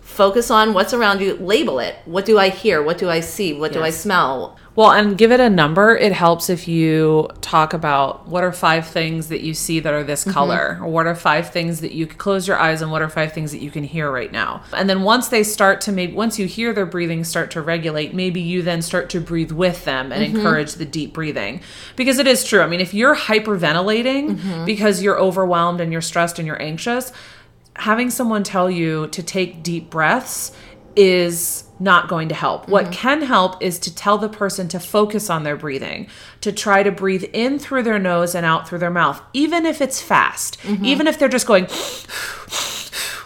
Focus 0.01 0.51
on 0.51 0.73
what's 0.73 0.93
around 0.93 1.21
you. 1.21 1.35
Label 1.35 1.79
it. 1.79 1.95
What 2.05 2.25
do 2.25 2.37
I 2.37 2.49
hear? 2.49 2.81
What 2.83 2.97
do 2.97 3.09
I 3.09 3.19
see? 3.19 3.53
What 3.53 3.71
do 3.71 3.81
I 3.81 3.89
smell? 3.89 4.57
Well, 4.80 4.91
and 4.91 5.17
give 5.17 5.34
it 5.34 5.41
a 5.41 5.49
number. 5.49 5.93
It 5.93 6.13
helps 6.13 6.49
if 6.49 6.65
you 6.65 7.27
talk 7.41 7.73
about 7.73 8.30
what 8.30 8.45
are 8.45 8.53
five 8.53 8.88
things 8.88 9.27
that 9.27 9.41
you 9.41 9.53
see 9.53 9.82
that 9.82 9.93
are 9.93 10.05
this 10.05 10.21
mm-hmm. 10.21 10.32
color, 10.32 10.80
or 10.82 10.88
what 10.88 11.05
are 11.05 11.15
five 11.15 11.51
things 11.51 11.82
that 11.82 11.91
you 11.91 12.07
close 12.07 12.47
your 12.47 12.57
eyes 12.57 12.82
and 12.82 12.89
what 12.89 13.01
are 13.01 13.09
five 13.09 13.34
things 13.34 13.51
that 13.51 13.61
you 13.61 13.71
can 13.71 13.84
hear 13.84 14.09
right 14.09 14.32
now. 14.32 14.63
And 14.71 14.89
then 14.89 15.01
once 15.01 15.27
they 15.27 15.43
start 15.43 15.82
to 15.82 15.91
maybe 15.91 16.13
once 16.13 16.39
you 16.39 16.45
hear 16.45 16.71
their 16.71 16.86
breathing 16.86 17.25
start 17.25 17.51
to 17.51 17.61
regulate, 17.61 18.13
maybe 18.13 18.39
you 18.39 18.61
then 18.61 18.82
start 18.82 19.09
to 19.09 19.19
breathe 19.19 19.51
with 19.51 19.84
them 19.84 20.13
and 20.13 20.23
mm-hmm. 20.23 20.38
encourage 20.38 20.75
the 20.75 20.86
deep 20.86 21.11
breathing. 21.11 21.59
Because 21.97 22.17
it 22.17 22.25
is 22.25 22.45
true. 22.45 22.61
I 22.61 22.67
mean, 22.67 22.80
if 22.80 22.93
you're 22.93 23.17
hyperventilating 23.17 24.38
mm-hmm. 24.38 24.63
because 24.63 25.03
you're 25.03 25.19
overwhelmed 25.19 25.82
and 25.82 25.91
you're 25.91 25.99
stressed 25.99 26.39
and 26.39 26.47
you're 26.47 26.61
anxious, 26.61 27.11
having 27.75 28.09
someone 28.09 28.43
tell 28.43 28.69
you 28.69 29.07
to 29.07 29.23
take 29.23 29.61
deep 29.61 29.89
breaths 29.89 30.53
is 30.95 31.63
not 31.79 32.09
going 32.09 32.29
to 32.29 32.35
help. 32.35 32.67
What 32.67 32.85
mm-hmm. 32.85 32.93
can 32.93 33.21
help 33.21 33.61
is 33.61 33.79
to 33.79 33.95
tell 33.95 34.17
the 34.17 34.29
person 34.29 34.67
to 34.69 34.79
focus 34.79 35.29
on 35.29 35.43
their 35.43 35.55
breathing, 35.55 36.07
to 36.41 36.51
try 36.51 36.83
to 36.83 36.91
breathe 36.91 37.23
in 37.33 37.57
through 37.59 37.83
their 37.83 37.99
nose 37.99 38.35
and 38.35 38.45
out 38.45 38.67
through 38.67 38.79
their 38.79 38.89
mouth, 38.89 39.21
even 39.33 39.65
if 39.65 39.81
it's 39.81 40.01
fast, 40.01 40.59
mm-hmm. 40.61 40.83
even 40.85 41.07
if 41.07 41.17
they're 41.17 41.29
just 41.29 41.47
going 41.47 41.67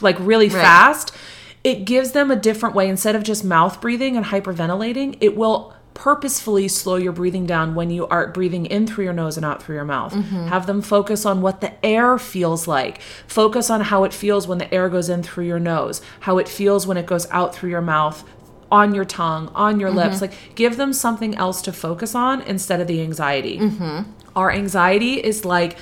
like 0.01 0.17
really 0.19 0.49
fast. 0.49 1.15
It 1.63 1.85
gives 1.85 2.11
them 2.11 2.29
a 2.29 2.35
different 2.35 2.75
way. 2.75 2.89
Instead 2.89 3.15
of 3.15 3.23
just 3.23 3.43
mouth 3.43 3.79
breathing 3.79 4.17
and 4.17 4.25
hyperventilating, 4.25 5.17
it 5.21 5.37
will 5.37 5.72
purposefully 5.93 6.67
slow 6.67 6.95
your 6.95 7.11
breathing 7.11 7.45
down 7.45 7.75
when 7.75 7.89
you 7.89 8.07
are 8.07 8.27
breathing 8.27 8.65
in 8.65 8.87
through 8.87 9.03
your 9.03 9.13
nose 9.13 9.37
and 9.37 9.45
out 9.45 9.61
through 9.61 9.75
your 9.75 9.85
mouth. 9.85 10.13
Mm-hmm. 10.13 10.47
Have 10.47 10.65
them 10.65 10.81
focus 10.81 11.25
on 11.25 11.41
what 11.41 11.61
the 11.61 11.85
air 11.85 12.17
feels 12.17 12.67
like. 12.67 13.01
Focus 13.27 13.69
on 13.69 13.81
how 13.81 14.03
it 14.03 14.13
feels 14.13 14.47
when 14.47 14.57
the 14.57 14.73
air 14.73 14.89
goes 14.89 15.09
in 15.09 15.23
through 15.23 15.45
your 15.45 15.59
nose, 15.59 16.01
how 16.21 16.37
it 16.37 16.47
feels 16.47 16.87
when 16.87 16.97
it 16.97 17.05
goes 17.05 17.29
out 17.31 17.53
through 17.53 17.69
your 17.69 17.81
mouth, 17.81 18.23
on 18.71 18.95
your 18.95 19.05
tongue, 19.05 19.49
on 19.53 19.79
your 19.79 19.91
lips. 19.91 20.15
Mm-hmm. 20.15 20.25
Like 20.25 20.55
give 20.55 20.77
them 20.77 20.93
something 20.93 21.35
else 21.35 21.61
to 21.63 21.71
focus 21.71 22.15
on 22.15 22.41
instead 22.41 22.81
of 22.81 22.87
the 22.87 23.01
anxiety. 23.01 23.59
Mm-hmm. 23.59 24.09
Our 24.35 24.51
anxiety 24.51 25.23
is 25.23 25.45
like 25.45 25.77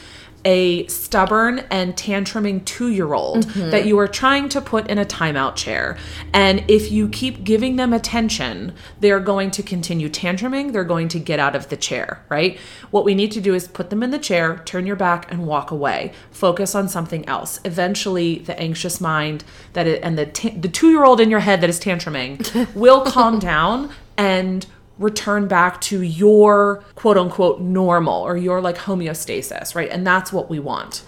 a 0.45 0.87
stubborn 0.87 1.59
and 1.69 1.95
tantruming 1.95 2.63
two 2.65 2.89
year 2.89 3.13
old 3.13 3.45
mm-hmm. 3.45 3.69
that 3.69 3.85
you 3.85 3.97
are 3.99 4.07
trying 4.07 4.49
to 4.49 4.61
put 4.61 4.87
in 4.87 4.97
a 4.97 5.05
timeout 5.05 5.55
chair. 5.55 5.97
And 6.33 6.63
if 6.67 6.91
you 6.91 7.07
keep 7.09 7.43
giving 7.43 7.75
them 7.75 7.93
attention, 7.93 8.73
they're 8.99 9.19
going 9.19 9.51
to 9.51 9.63
continue 9.63 10.09
tantruming. 10.09 10.73
They're 10.73 10.83
going 10.83 11.07
to 11.09 11.19
get 11.19 11.39
out 11.39 11.55
of 11.55 11.69
the 11.69 11.77
chair, 11.77 12.23
right? 12.29 12.57
What 12.89 13.05
we 13.05 13.15
need 13.15 13.31
to 13.33 13.41
do 13.41 13.53
is 13.53 13.67
put 13.67 13.89
them 13.89 14.03
in 14.03 14.11
the 14.11 14.19
chair, 14.19 14.61
turn 14.65 14.85
your 14.85 14.95
back, 14.95 15.31
and 15.31 15.45
walk 15.45 15.71
away. 15.71 16.13
Focus 16.31 16.75
on 16.75 16.89
something 16.89 17.27
else. 17.27 17.59
Eventually, 17.63 18.39
the 18.39 18.59
anxious 18.59 18.99
mind 18.99 19.43
that 19.73 19.87
it, 19.87 20.01
and 20.03 20.17
the, 20.17 20.25
ta- 20.25 20.55
the 20.57 20.69
two 20.69 20.89
year 20.89 21.03
old 21.03 21.19
in 21.19 21.29
your 21.29 21.39
head 21.41 21.61
that 21.61 21.69
is 21.69 21.79
tantruming 21.79 22.73
will 22.75 23.01
calm 23.01 23.39
down 23.39 23.91
and 24.17 24.65
return 24.97 25.47
back 25.47 25.81
to 25.81 26.01
your 26.01 26.83
quote 26.95 27.17
unquote 27.17 27.61
normal 27.61 28.21
or 28.21 28.37
your 28.37 28.61
like 28.61 28.77
homeostasis, 28.77 29.75
right? 29.75 29.89
And 29.89 30.05
that's 30.05 30.31
what 30.31 30.49
we 30.49 30.59
want. 30.59 31.03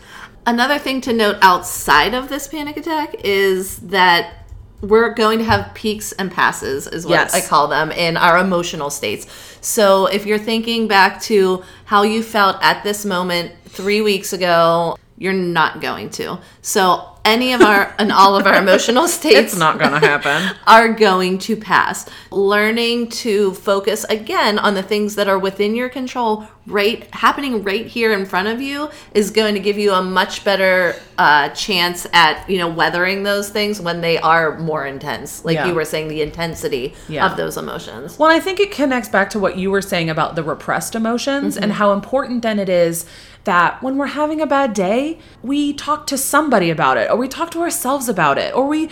Another 0.46 0.78
thing 0.78 1.00
to 1.02 1.14
note 1.14 1.38
outside 1.42 2.14
of 2.14 2.28
this 2.30 2.48
panic 2.48 2.76
attack 2.78 3.16
is 3.24 3.78
that 3.80 4.34
we're 4.82 5.14
going 5.14 5.40
to 5.40 5.46
have 5.46 5.74
peaks 5.74 6.12
and 6.12 6.30
passes, 6.30 6.88
is 6.88 7.06
what 7.06 7.14
Yes. 7.14 7.34
I 7.34 7.48
call 7.48 7.70
them, 7.70 7.90
in 7.92 8.18
our 8.18 8.38
emotional 8.38 8.90
states. 8.90 9.26
So 9.62 10.08
if 10.08 10.26
you're 10.26 10.38
thinking 10.38 10.90
back 10.90 11.22
to 11.24 11.64
how 11.86 12.04
you 12.04 12.22
felt 12.22 12.58
at 12.62 12.84
this 12.84 13.06
moment 13.06 13.54
three 13.66 14.02
weeks 14.02 14.34
ago, 14.34 14.98
you're 15.24 15.32
not 15.32 15.80
going 15.80 16.10
to. 16.10 16.38
So 16.62 17.10
any 17.24 17.54
of 17.54 17.62
our 17.62 17.96
and 17.98 18.12
all 18.12 18.36
of 18.36 18.46
our 18.46 18.56
emotional 18.56 19.08
states 19.20 19.38
it's 19.54 19.58
not 19.58 19.80
gonna 19.80 20.00
happen. 20.00 20.54
are 20.68 20.90
going 20.92 21.38
to 21.40 21.56
pass. 21.56 22.10
Learning 22.30 23.08
to 23.08 23.54
focus 23.54 24.04
again 24.10 24.60
on 24.60 24.74
the 24.74 24.84
things 24.84 25.16
that 25.16 25.30
are 25.30 25.40
within 25.40 25.76
your 25.76 25.88
control, 25.88 26.46
right 26.68 27.10
happening 27.16 27.64
right 27.64 27.86
here 27.86 28.12
in 28.12 28.26
front 28.26 28.50
of 28.50 28.62
you, 28.62 28.90
is 29.14 29.32
going 29.32 29.54
to 29.54 29.62
give 29.62 29.78
you 29.78 29.94
a 29.94 30.02
much 30.04 30.44
better 30.44 30.96
uh, 31.18 31.48
chance 31.50 32.06
at 32.12 32.50
you 32.50 32.58
know 32.58 32.68
weathering 32.68 33.24
those 33.24 33.50
things 33.50 33.80
when 33.80 34.02
they 34.02 34.18
are 34.18 34.60
more 34.60 34.86
intense. 34.86 35.46
Like 35.46 35.56
Yeah. 35.56 35.68
you 35.68 35.74
were 35.76 35.86
saying, 35.86 36.10
the 36.10 36.22
intensity 36.22 36.94
Yeah. 37.08 37.26
of 37.32 37.38
those 37.38 37.56
emotions. 37.56 38.20
Well, 38.20 38.30
I 38.30 38.42
think 38.42 38.60
it 38.60 38.72
connects 38.72 39.08
back 39.08 39.30
to 39.30 39.40
what 39.40 39.58
you 39.58 39.72
were 39.72 39.82
saying 39.82 40.10
about 40.10 40.36
the 40.36 40.44
repressed 40.44 40.96
emotions 40.96 41.56
and 41.56 41.72
how 41.72 41.94
important 41.94 42.42
then 42.42 42.60
it 42.60 42.68
is 42.68 43.06
that 43.44 43.82
when 43.84 43.98
we're 43.98 44.08
having 44.08 44.42
a 44.42 44.48
bad 44.48 44.74
day, 44.74 45.20
we 45.42 45.74
talk 45.74 46.08
to 46.08 46.18
somebody 46.18 46.70
about 46.70 46.98
it 46.98 47.10
or 47.10 47.18
we 47.18 47.28
talk 47.28 47.52
to 47.52 47.60
ourselves 47.60 48.08
about 48.08 48.38
it 48.38 48.54
or 48.56 48.68
we 48.68 48.90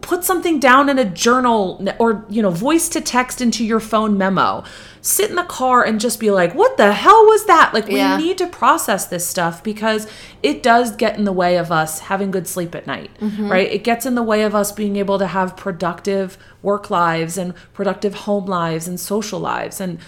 put 0.00 0.24
something 0.24 0.58
down 0.58 0.88
in 0.88 0.98
a 0.98 1.04
journal 1.04 1.86
or 1.98 2.24
you 2.30 2.40
know 2.40 2.50
voice 2.50 2.88
to 2.88 3.00
text 3.00 3.40
into 3.40 3.64
your 3.64 3.80
phone 3.80 4.16
memo. 4.16 4.64
Sit 5.00 5.30
in 5.30 5.36
the 5.36 5.44
car 5.44 5.84
and 5.84 6.00
just 6.00 6.18
be 6.18 6.30
like 6.30 6.54
what 6.54 6.76
the 6.76 6.92
hell 6.92 7.24
was 7.26 7.46
that? 7.46 7.72
Like 7.74 7.88
Yeah. 7.88 8.16
we 8.16 8.24
need 8.24 8.38
to 8.38 8.46
process 8.46 9.06
this 9.06 9.26
stuff 9.26 9.62
because 9.62 10.06
it 10.42 10.62
does 10.62 10.94
get 10.96 11.18
in 11.18 11.24
the 11.24 11.32
way 11.32 11.56
of 11.56 11.70
us 11.72 12.00
having 12.00 12.30
good 12.30 12.46
sleep 12.46 12.74
at 12.74 12.86
night 12.86 13.10
mm-hmm. 13.20 13.50
right? 13.50 13.70
It 13.70 13.84
gets 13.84 14.06
in 14.06 14.14
the 14.14 14.22
way 14.22 14.42
of 14.42 14.54
us 14.54 14.72
being 14.72 14.96
able 14.96 15.18
to 15.18 15.26
have 15.26 15.56
productive 15.56 16.38
work 16.62 16.90
lives 16.90 17.36
and 17.36 17.54
productive 17.72 18.14
home 18.14 18.46
lives 18.46 18.88
and 18.88 18.98
social 18.98 19.40
lives 19.40 19.80
and 19.80 19.98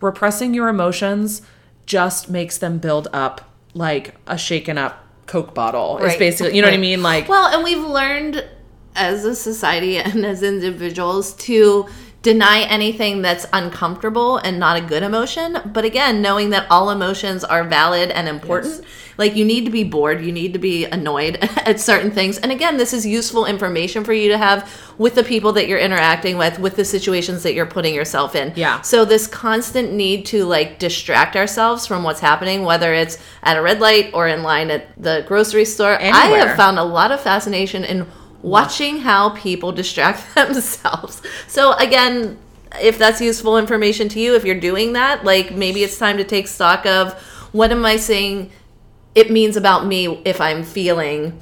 repressing 0.00 0.54
your 0.54 0.68
emotions 0.68 1.42
just 1.86 2.28
makes 2.28 2.58
them 2.58 2.78
build 2.78 3.08
up 3.12 3.50
like 3.74 4.14
a 4.26 4.36
shaken 4.36 4.76
up 4.78 5.04
coke 5.26 5.54
bottle. 5.54 5.98
It's 6.02 6.16
basically 6.16 6.56
you 6.56 6.62
know 6.62 6.68
what 6.68 6.74
i 6.74 6.78
mean? 6.78 7.02
Like 7.02 7.28
Well, 7.28 7.46
and 7.54 7.64
we've 7.64 7.84
learned 7.84 8.44
as 8.94 9.24
a 9.24 9.34
society 9.34 9.98
and 9.98 10.24
as 10.24 10.42
individuals 10.42 11.34
to 11.34 11.86
deny 12.26 12.62
anything 12.62 13.22
that's 13.22 13.46
uncomfortable 13.52 14.38
and 14.38 14.58
not 14.58 14.76
a 14.76 14.80
good 14.80 15.04
emotion. 15.04 15.58
But 15.64 15.84
again, 15.84 16.20
knowing 16.20 16.50
that 16.50 16.66
all 16.68 16.90
emotions 16.90 17.44
are 17.44 17.62
valid 17.62 18.10
and 18.10 18.26
important. 18.28 18.84
Like 19.16 19.36
you 19.36 19.44
need 19.44 19.64
to 19.64 19.70
be 19.70 19.84
bored, 19.84 20.24
you 20.24 20.32
need 20.32 20.52
to 20.52 20.58
be 20.58 20.86
annoyed 20.86 21.36
at 21.40 21.78
certain 21.78 22.10
things. 22.10 22.36
And 22.38 22.50
again, 22.50 22.78
this 22.78 22.92
is 22.92 23.06
useful 23.06 23.46
information 23.46 24.02
for 24.02 24.12
you 24.12 24.28
to 24.30 24.38
have 24.38 24.68
with 24.98 25.14
the 25.14 25.22
people 25.22 25.52
that 25.52 25.68
you're 25.68 25.78
interacting 25.78 26.36
with, 26.36 26.58
with 26.58 26.74
the 26.74 26.84
situations 26.84 27.44
that 27.44 27.54
you're 27.54 27.64
putting 27.64 27.94
yourself 27.94 28.34
in. 28.34 28.52
Yeah. 28.56 28.80
So 28.80 29.04
this 29.04 29.28
constant 29.28 29.92
need 29.92 30.26
to 30.26 30.44
like 30.46 30.80
distract 30.80 31.36
ourselves 31.36 31.86
from 31.86 32.02
what's 32.02 32.20
happening, 32.20 32.64
whether 32.64 32.92
it's 32.92 33.18
at 33.44 33.56
a 33.56 33.62
red 33.62 33.78
light 33.78 34.10
or 34.14 34.26
in 34.26 34.42
line 34.42 34.72
at 34.72 35.00
the 35.00 35.24
grocery 35.28 35.64
store. 35.64 35.96
I 36.02 36.26
have 36.38 36.56
found 36.56 36.80
a 36.80 36.84
lot 36.84 37.12
of 37.12 37.20
fascination 37.20 37.84
in 37.84 38.04
watching 38.46 38.98
how 38.98 39.30
people 39.30 39.72
distract 39.72 40.34
themselves. 40.34 41.20
So 41.48 41.72
again, 41.74 42.38
if 42.80 42.98
that's 42.98 43.20
useful 43.20 43.58
information 43.58 44.08
to 44.10 44.20
you, 44.20 44.34
if 44.34 44.44
you're 44.44 44.60
doing 44.60 44.92
that, 44.94 45.24
like 45.24 45.52
maybe 45.52 45.82
it's 45.82 45.98
time 45.98 46.16
to 46.18 46.24
take 46.24 46.46
stock 46.46 46.86
of 46.86 47.14
what 47.52 47.72
am 47.72 47.84
I 47.84 47.96
saying 47.96 48.50
it 49.14 49.30
means 49.30 49.56
about 49.56 49.86
me 49.86 50.20
if 50.24 50.40
I'm 50.40 50.62
feeling 50.62 51.38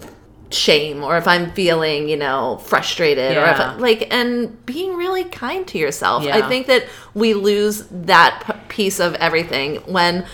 shame 0.51 1.03
or 1.03 1.17
if 1.17 1.27
I'm 1.27 1.51
feeling, 1.53 2.09
you 2.09 2.17
know, 2.17 2.59
frustrated 2.59 3.37
or 3.37 3.45
if 3.47 3.81
like 3.81 4.13
and 4.15 4.65
being 4.65 4.95
really 4.95 5.25
kind 5.25 5.67
to 5.69 5.79
yourself. 5.79 6.23
Yeah. 6.23 6.37
I 6.37 6.49
think 6.49 6.69
that 6.69 6.85
we 7.15 7.35
lose 7.35 7.87
that 7.91 8.45
p- 8.47 8.53
piece 8.69 9.01
of 9.01 9.15
everything 9.17 9.77
when 9.93 10.25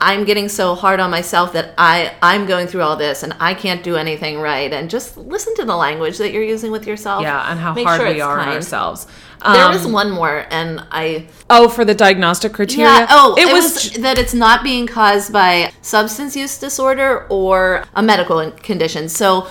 I'm 0.00 0.24
getting 0.24 0.48
so 0.50 0.74
hard 0.74 1.00
on 1.00 1.10
myself 1.10 1.54
that 1.54 1.72
I 1.78 2.14
I'm 2.22 2.46
going 2.46 2.66
through 2.66 2.82
all 2.82 2.96
this 2.96 3.22
and 3.22 3.34
I 3.40 3.54
can't 3.54 3.82
do 3.82 3.96
anything 3.96 4.38
right 4.40 4.70
and 4.72 4.90
just 4.90 5.16
listen 5.16 5.54
to 5.56 5.64
the 5.64 5.74
language 5.76 6.18
that 6.18 6.32
you're 6.32 6.42
using 6.42 6.70
with 6.70 6.86
yourself. 6.86 7.22
Yeah, 7.22 7.50
and 7.50 7.58
how 7.58 7.72
Make 7.72 7.86
hard 7.86 8.00
sure 8.02 8.12
we 8.12 8.20
are 8.20 8.38
on 8.38 8.44
kind. 8.44 8.56
ourselves. 8.56 9.06
There 9.42 9.64
Um, 9.64 9.72
was 9.72 9.86
one 9.86 10.10
more 10.10 10.46
and 10.50 10.84
I 10.90 11.26
oh, 11.48 11.68
for 11.68 11.84
the 11.84 11.94
diagnostic 11.94 12.52
criteria. 12.52 12.90
yeah. 12.90 13.06
Oh, 13.10 13.36
it, 13.38 13.50
was, 13.52 13.92
that 13.92 14.18
it's 14.18 14.34
not 14.34 14.62
being 14.62 14.86
caused 14.86 15.32
by 15.32 15.72
substance 15.82 16.36
use 16.36 16.58
disorder 16.58 17.26
or 17.30 17.84
a 17.94 18.02
medical 18.02 18.50
condition. 18.50 19.08
So 19.08 19.46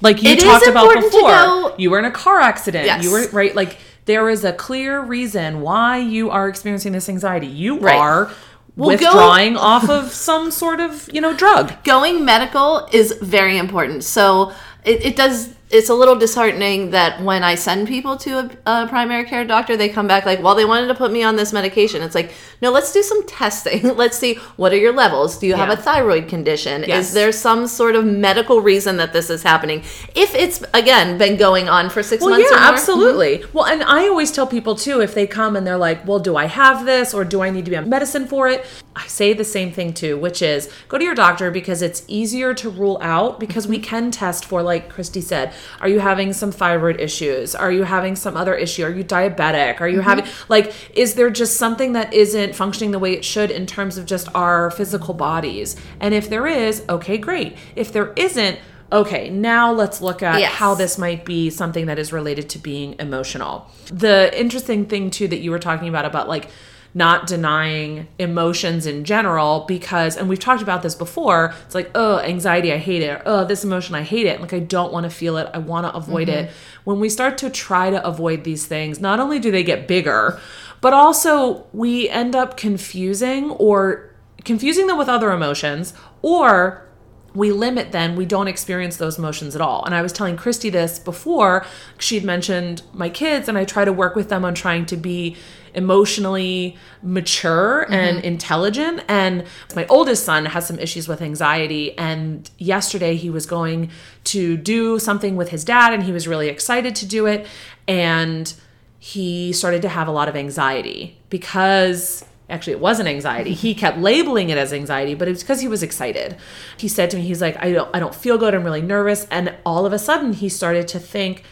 like 0.00 0.22
you 0.22 0.30
It 0.30 0.40
talked 0.40 0.66
about 0.66 0.94
before. 0.94 1.20
go- 1.30 1.74
You 1.78 1.90
were 1.90 1.98
in 1.98 2.04
a 2.04 2.10
car 2.10 2.40
accident. 2.40 2.86
Yes. 2.86 3.02
You 3.04 3.10
were 3.10 3.26
right. 3.32 3.54
Like 3.54 3.78
there 4.04 4.28
is 4.28 4.44
a 4.44 4.52
clear 4.52 5.00
reason 5.00 5.60
why 5.60 5.98
you 5.98 6.30
are 6.30 6.48
experiencing 6.48 6.92
this 6.92 7.08
anxiety. 7.08 7.46
You 7.46 7.78
Right. 7.78 7.96
are 7.96 8.30
Well, 8.76 8.96
go- 8.96 9.04
withdrawing 9.06 9.56
off 9.56 9.88
of 9.90 10.12
some 10.12 10.50
sort 10.50 10.80
of 10.80 11.08
you 11.12 11.20
know 11.20 11.34
drug. 11.34 11.82
going 11.84 12.24
medical 12.24 12.88
is 12.92 13.12
very 13.20 13.58
important. 13.58 14.04
So 14.04 14.52
it, 14.84 15.04
it 15.04 15.16
does. 15.16 15.54
It's 15.72 15.88
a 15.88 15.94
little 15.94 16.16
disheartening 16.16 16.90
that 16.90 17.22
when 17.22 17.42
I 17.42 17.54
send 17.54 17.88
people 17.88 18.16
to 18.18 18.38
a, 18.66 18.82
a 18.84 18.86
primary 18.88 19.24
care 19.24 19.44
doctor, 19.44 19.76
they 19.76 19.88
come 19.88 20.06
back 20.06 20.26
like, 20.26 20.42
"Well, 20.42 20.54
they 20.54 20.64
wanted 20.64 20.88
to 20.88 20.94
put 20.94 21.12
me 21.12 21.22
on 21.22 21.36
this 21.36 21.52
medication." 21.52 22.02
It's 22.02 22.14
like, 22.14 22.32
no, 22.60 22.70
let's 22.70 22.92
do 22.92 23.02
some 23.02 23.26
testing. 23.26 23.96
let's 23.96 24.16
see 24.16 24.34
what 24.56 24.72
are 24.72 24.76
your 24.76 24.92
levels. 24.92 25.38
Do 25.38 25.46
you 25.46 25.54
have 25.54 25.70
a 25.70 25.76
thyroid 25.76 26.28
condition? 26.28 26.84
Yes. 26.86 27.08
Is 27.08 27.14
there 27.14 27.32
some 27.32 27.66
sort 27.66 27.96
of 27.96 28.04
medical 28.04 28.60
reason 28.60 28.98
that 28.98 29.12
this 29.12 29.30
is 29.30 29.42
happening? 29.42 29.80
If 30.14 30.34
it's 30.34 30.62
again 30.74 31.18
been 31.18 31.36
going 31.36 31.68
on 31.68 31.90
for 31.90 32.02
six 32.02 32.22
Well, 32.22 32.30
months 32.30 32.48
yeah, 32.50 32.56
or 32.56 32.60
more, 32.60 32.66
mm-hmm. 32.66 32.74
absolutely. 32.74 33.44
Well, 33.52 33.66
and 33.66 33.82
I 33.82 34.08
always 34.08 34.30
tell 34.30 34.46
people 34.46 34.74
too 34.76 35.00
if 35.00 35.14
they 35.14 35.26
come 35.26 35.56
and 35.56 35.66
they're 35.66 35.76
like, 35.76 36.06
"Well, 36.06 36.20
do 36.20 36.36
I 36.36 36.46
have 36.46 36.84
this 36.84 37.14
or 37.14 37.24
do 37.24 37.42
I 37.42 37.50
need 37.50 37.64
to 37.64 37.70
be 37.70 37.76
on 37.76 37.88
medicine 37.88 38.26
for 38.26 38.48
it?" 38.48 38.64
I 38.94 39.06
say 39.06 39.32
the 39.32 39.44
same 39.44 39.72
thing 39.72 39.94
too, 39.94 40.18
which 40.18 40.42
is 40.42 40.70
go 40.88 40.98
to 40.98 41.04
your 41.04 41.14
doctor 41.14 41.50
because 41.50 41.82
it's 41.82 42.04
easier 42.08 42.52
to 42.54 42.68
rule 42.68 42.98
out 43.00 43.40
because 43.40 43.66
we 43.66 43.78
can 43.78 44.10
test 44.10 44.44
for 44.44 44.62
like 44.62 44.90
Christy 44.90 45.22
said, 45.22 45.54
are 45.80 45.88
you 45.88 46.00
having 46.00 46.32
some 46.32 46.52
thyroid 46.52 47.00
issues? 47.00 47.54
Are 47.54 47.70
you 47.72 47.84
having 47.84 48.16
some 48.16 48.36
other 48.36 48.54
issue? 48.54 48.84
Are 48.84 48.90
you 48.90 49.04
diabetic? 49.04 49.80
Are 49.80 49.88
you 49.88 49.98
Mm-hmm. 49.98 50.08
having 50.08 50.24
like 50.48 50.72
is 50.96 51.14
there 51.14 51.30
just 51.30 51.56
something 51.56 51.92
that 51.92 52.12
isn't 52.12 52.54
functioning 52.54 52.90
the 52.92 52.98
way 52.98 53.12
it 53.12 53.24
should 53.24 53.50
in 53.50 53.66
terms 53.66 53.98
of 53.98 54.06
just 54.06 54.28
our 54.34 54.70
physical 54.70 55.14
bodies? 55.14 55.76
And 56.00 56.14
if 56.14 56.28
there 56.30 56.46
is, 56.46 56.82
okay, 56.88 57.18
great. 57.18 57.56
If 57.76 57.92
there 57.92 58.12
isn't, 58.16 58.58
okay, 58.90 59.30
now 59.30 59.72
let's 59.72 60.00
look 60.00 60.22
at 60.22 60.40
Yes. 60.40 60.52
how 60.52 60.74
this 60.74 60.98
might 60.98 61.24
be 61.24 61.48
something 61.50 61.86
that 61.86 61.98
is 61.98 62.12
related 62.12 62.48
to 62.50 62.58
being 62.58 62.94
emotional. 62.98 63.70
The 63.86 64.30
interesting 64.38 64.86
thing 64.86 65.10
too 65.10 65.28
that 65.28 65.40
you 65.40 65.50
were 65.50 65.58
talking 65.58 65.88
about 65.88 66.04
about 66.04 66.28
like 66.28 66.48
not 66.94 67.26
denying 67.26 68.06
emotions 68.18 68.86
in 68.86 69.04
general 69.04 69.64
because 69.66 70.16
and 70.16 70.28
we've 70.28 70.38
talked 70.38 70.62
about 70.62 70.82
this 70.82 70.94
before 70.94 71.54
it's 71.64 71.74
like 71.74 71.90
oh 71.94 72.18
anxiety 72.18 72.72
i 72.72 72.76
hate 72.76 73.02
it 73.02 73.20
oh 73.24 73.44
this 73.44 73.64
emotion 73.64 73.94
i 73.94 74.02
hate 74.02 74.26
it. 74.26 74.40
Like 74.40 74.52
i 74.52 74.58
don't 74.58 74.92
want 74.92 75.04
to 75.04 75.10
feel 75.10 75.36
it 75.36 75.48
i 75.54 75.58
want 75.58 75.86
to 75.86 75.94
avoid 75.94 76.28
it. 76.28 76.48
Mm-hmm. 76.48 76.56
When 76.84 77.00
we 77.00 77.08
start 77.08 77.38
to 77.38 77.50
try 77.50 77.90
to 77.90 78.06
avoid 78.06 78.44
these 78.44 78.66
things 78.66 79.00
not 79.00 79.20
only 79.20 79.38
do 79.38 79.50
they 79.50 79.62
get 79.62 79.88
bigger 79.88 80.38
but 80.80 80.92
also 80.92 81.66
we 81.72 82.08
end 82.08 82.36
up 82.36 82.56
confusing 82.56 83.50
or 83.52 84.10
confusing 84.44 84.86
them 84.86 84.98
with 84.98 85.08
other 85.08 85.30
emotions 85.32 85.94
or 86.20 86.86
we 87.34 87.50
limit 87.50 87.92
then 87.92 88.14
we 88.16 88.26
don't 88.26 88.48
experience 88.48 88.96
those 88.96 89.18
emotions 89.18 89.54
at 89.54 89.60
all. 89.60 89.84
And 89.84 89.94
i 89.94 90.02
was 90.02 90.12
telling 90.12 90.36
christy 90.36 90.70
this 90.70 90.98
before 90.98 91.64
she'd 91.98 92.24
mentioned 92.24 92.82
my 92.92 93.08
kids 93.08 93.48
and 93.48 93.56
i 93.56 93.64
try 93.64 93.84
to 93.84 93.92
work 93.92 94.14
with 94.14 94.28
them 94.28 94.44
on 94.44 94.54
trying 94.54 94.86
to 94.86 94.96
be 94.96 95.36
emotionally 95.74 96.76
mature 97.02 97.84
mm-hmm. 97.84 97.92
and 97.92 98.24
intelligent. 98.24 99.02
And 99.08 99.44
my 99.74 99.86
oldest 99.86 100.24
son 100.24 100.46
has 100.46 100.66
some 100.66 100.78
issues 100.78 101.08
with 101.08 101.22
anxiety. 101.22 101.96
And 101.98 102.50
yesterday 102.58 103.16
he 103.16 103.30
was 103.30 103.46
going 103.46 103.90
to 104.24 104.56
do 104.56 104.98
something 104.98 105.36
with 105.36 105.50
his 105.50 105.64
dad 105.64 105.92
and 105.92 106.02
he 106.02 106.12
was 106.12 106.28
really 106.28 106.48
excited 106.48 106.94
to 106.96 107.06
do 107.06 107.26
it. 107.26 107.46
And 107.88 108.52
he 108.98 109.52
started 109.52 109.82
to 109.82 109.88
have 109.88 110.06
a 110.06 110.12
lot 110.12 110.28
of 110.28 110.36
anxiety 110.36 111.18
because 111.28 112.24
actually 112.48 112.74
it 112.74 112.80
wasn't 112.80 113.08
anxiety. 113.08 113.54
He 113.54 113.74
kept 113.74 113.98
labeling 113.98 114.50
it 114.50 114.58
as 114.58 114.72
anxiety 114.72 115.14
but 115.14 115.28
it 115.28 115.32
was 115.32 115.42
because 115.42 115.60
he 115.60 115.68
was 115.68 115.82
excited. 115.82 116.36
He 116.76 116.88
said 116.88 117.10
to 117.10 117.16
me 117.16 117.22
he's 117.22 117.40
like 117.40 117.56
i 117.62 117.72
don't 117.72 117.94
i 117.94 117.98
don't 117.98 118.14
feel 118.14 118.38
good. 118.38 118.54
I'm 118.54 118.64
really 118.64 118.82
nervous. 118.82 119.26
And 119.30 119.54
all 119.64 119.86
of 119.86 119.92
a 119.92 119.98
sudden 119.98 120.32
he 120.34 120.48
started 120.48 120.88
to 120.88 120.98
think 120.98 121.44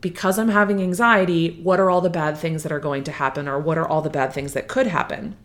because 0.00 0.38
i'm 0.38 0.48
having 0.48 0.80
anxiety 0.80 1.60
what 1.62 1.80
are 1.80 1.90
all 1.90 2.00
the 2.00 2.08
bad 2.08 2.38
things 2.38 2.62
that 2.62 2.70
are 2.70 2.78
going 2.78 3.02
to 3.02 3.10
happen 3.10 3.48
or 3.48 3.58
what 3.58 3.76
are 3.76 3.86
all 3.86 4.00
the 4.00 4.10
bad 4.10 4.32
things 4.32 4.52
that 4.54 4.68
could 4.68 4.86
happen? 4.86 5.36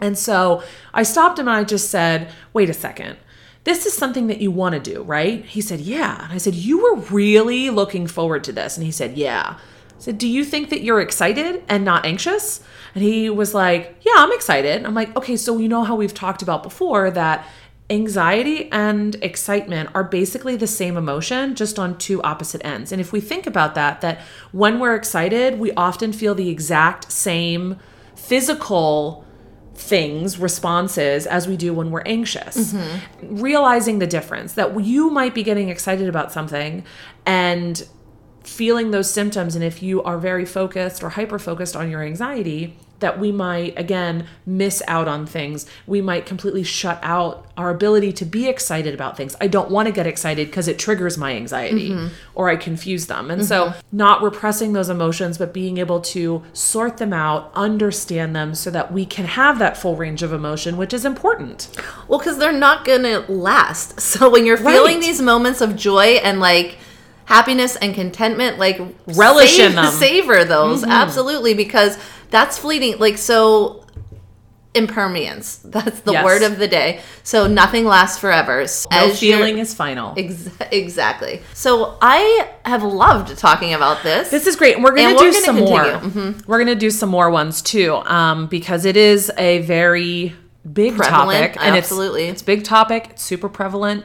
And 0.00 0.16
so 0.18 0.62
i 0.94 1.02
stopped 1.02 1.38
him 1.38 1.48
and 1.48 1.56
i 1.56 1.64
just 1.64 1.90
said 1.90 2.30
wait 2.52 2.70
a 2.70 2.74
second. 2.74 3.18
This 3.64 3.84
is 3.84 3.94
something 3.94 4.28
that 4.28 4.40
you 4.40 4.52
want 4.52 4.74
to 4.74 4.80
do 4.80 5.02
right? 5.02 5.44
He 5.44 5.60
said 5.60 5.80
yeah. 5.80 6.24
And 6.24 6.32
i 6.32 6.38
said 6.38 6.54
you 6.54 6.82
were 6.82 7.00
really 7.10 7.70
looking 7.70 8.06
forward 8.06 8.44
to 8.44 8.52
this. 8.52 8.76
And 8.76 8.84
he 8.84 8.92
said 8.92 9.16
yeah 9.16 9.58
I 9.96 10.00
said, 10.00 10.18
Do 10.18 10.28
you 10.28 10.44
think 10.44 10.70
that 10.70 10.82
you're 10.82 11.00
excited 11.00 11.62
and 11.68 11.84
not 11.84 12.04
anxious? 12.04 12.62
And 12.94 13.02
he 13.02 13.30
was 13.30 13.54
like, 13.54 13.96
Yeah, 14.02 14.14
I'm 14.16 14.32
excited. 14.32 14.84
I'm 14.84 14.94
like, 14.94 15.16
Okay, 15.16 15.36
so 15.36 15.58
you 15.58 15.68
know 15.68 15.84
how 15.84 15.96
we've 15.96 16.14
talked 16.14 16.42
about 16.42 16.62
before 16.62 17.10
that 17.10 17.46
anxiety 17.88 18.70
and 18.72 19.14
excitement 19.16 19.88
are 19.94 20.02
basically 20.02 20.56
the 20.56 20.66
same 20.66 20.96
emotion, 20.96 21.54
just 21.54 21.78
on 21.78 21.96
two 21.98 22.20
opposite 22.22 22.64
ends. 22.64 22.90
And 22.90 23.00
if 23.00 23.12
we 23.12 23.20
think 23.20 23.46
about 23.46 23.74
that, 23.76 24.00
that 24.00 24.20
when 24.52 24.80
we're 24.80 24.94
excited, 24.94 25.58
we 25.58 25.72
often 25.72 26.12
feel 26.12 26.34
the 26.34 26.48
exact 26.48 27.12
same 27.12 27.78
physical 28.16 29.24
things, 29.74 30.38
responses 30.38 31.26
as 31.26 31.46
we 31.46 31.56
do 31.56 31.72
when 31.72 31.90
we're 31.90 32.02
anxious. 32.06 32.72
Mm-hmm. 32.72 33.36
Realizing 33.36 33.98
the 33.98 34.06
difference 34.06 34.54
that 34.54 34.80
you 34.80 35.10
might 35.10 35.34
be 35.34 35.42
getting 35.42 35.68
excited 35.68 36.08
about 36.08 36.32
something 36.32 36.84
and 37.24 37.86
feeling 38.46 38.90
those 38.90 39.10
symptoms 39.10 39.54
and 39.54 39.64
if 39.64 39.82
you 39.82 40.02
are 40.02 40.18
very 40.18 40.44
focused 40.44 41.02
or 41.02 41.10
hyper 41.10 41.38
focused 41.38 41.76
on 41.76 41.90
your 41.90 42.02
anxiety 42.02 42.76
that 43.00 43.18
we 43.18 43.30
might 43.30 43.78
again 43.78 44.26
miss 44.44 44.82
out 44.88 45.08
on 45.08 45.26
things. 45.26 45.66
We 45.86 46.00
might 46.00 46.26
completely 46.26 46.62
shut 46.62 46.98
out 47.02 47.46
our 47.56 47.70
ability 47.70 48.12
to 48.14 48.24
be 48.24 48.48
excited 48.48 48.94
about 48.94 49.16
things. 49.16 49.36
I 49.40 49.46
don't 49.48 49.70
want 49.70 49.86
to 49.86 49.92
get 49.92 50.06
excited 50.06 50.48
because 50.48 50.68
it 50.68 50.78
triggers 50.78 51.18
my 51.18 51.34
anxiety 51.34 51.90
mm-hmm. 51.90 52.14
or 52.34 52.48
i 52.48 52.56
confuse 52.56 53.06
them. 53.06 53.30
And 53.30 53.44
so 53.44 53.68
mm-hmm. 53.68 53.96
not 53.96 54.22
repressing 54.22 54.72
those 54.72 54.88
emotions 54.88 55.38
but 55.38 55.52
being 55.52 55.78
able 55.78 56.00
to 56.00 56.42
sort 56.52 56.96
them 56.98 57.12
out 57.12 57.50
understand 57.54 58.34
them 58.34 58.54
so 58.54 58.70
that 58.70 58.92
we 58.92 59.04
can 59.04 59.26
have 59.26 59.58
that 59.58 59.76
full 59.76 59.96
range 59.96 60.22
of 60.22 60.32
emotion 60.32 60.76
which 60.76 60.94
is 60.94 61.04
important. 61.04 61.68
Well, 62.08 62.18
because 62.18 62.38
they're 62.38 62.52
not 62.52 62.84
gonna 62.84 63.24
last. 63.28 64.00
So 64.16 64.30
when 64.30 64.46
you're 64.46 64.56
feeling 64.56 64.96
Right. 64.96 65.02
these 65.02 65.20
moments 65.20 65.60
of 65.60 65.76
joy 65.76 66.20
and 66.22 66.40
like 66.40 66.78
happiness 67.26 67.76
and 67.76 67.94
contentment, 67.94 68.58
like 68.58 68.80
Relish 69.08 69.58
in 69.58 69.74
them. 69.74 69.92
savor 69.92 70.44
those 70.44 70.82
absolutely 70.82 71.54
because 71.54 71.98
that's 72.30 72.56
fleeting. 72.58 72.98
Like 72.98 73.18
so, 73.18 73.84
impermanence. 74.74 75.56
That's 75.64 76.00
the 76.00 76.12
Yes. 76.12 76.24
word 76.24 76.42
of 76.42 76.58
the 76.58 76.68
day. 76.68 77.00
So 77.22 77.46
nothing 77.46 77.86
lasts 77.86 78.18
forever. 78.18 78.66
So 78.66 78.86
no 78.92 79.08
feeling 79.14 79.56
is 79.58 79.72
final 79.74 80.12
Ex- 80.18 80.50
exactly. 80.70 81.40
So 81.54 81.96
I 82.02 82.48
have 82.66 82.82
loved 82.82 83.38
talking 83.38 83.72
about 83.72 84.02
this. 84.02 84.28
This 84.28 84.46
is 84.46 84.54
great. 84.54 84.74
And 84.74 84.84
we're 84.84 84.90
going 84.94 85.06
And 85.08 85.18
to 85.18 85.24
we're 85.24 85.30
do 85.30 85.32
gonna 85.32 85.44
some 85.46 85.56
more. 85.56 85.80
Mm-hmm. 85.84 86.40
We're 86.50 86.58
going 86.58 86.66
to 86.68 86.74
do 86.74 86.90
some 86.90 87.08
more 87.08 87.30
ones 87.30 87.62
too, 87.62 87.94
um, 88.04 88.48
because 88.48 88.84
it 88.84 88.98
is 88.98 89.32
a 89.38 89.60
very 89.62 90.34
big 90.70 90.94
Prevalent, 90.96 91.54
topic. 91.54 91.66
And 91.66 91.74
absolutely. 91.74 92.24
It's, 92.24 92.32
it's 92.34 92.42
big 92.42 92.64
topic. 92.64 93.06
It's 93.12 93.22
super 93.22 93.48
prevalent. 93.48 94.04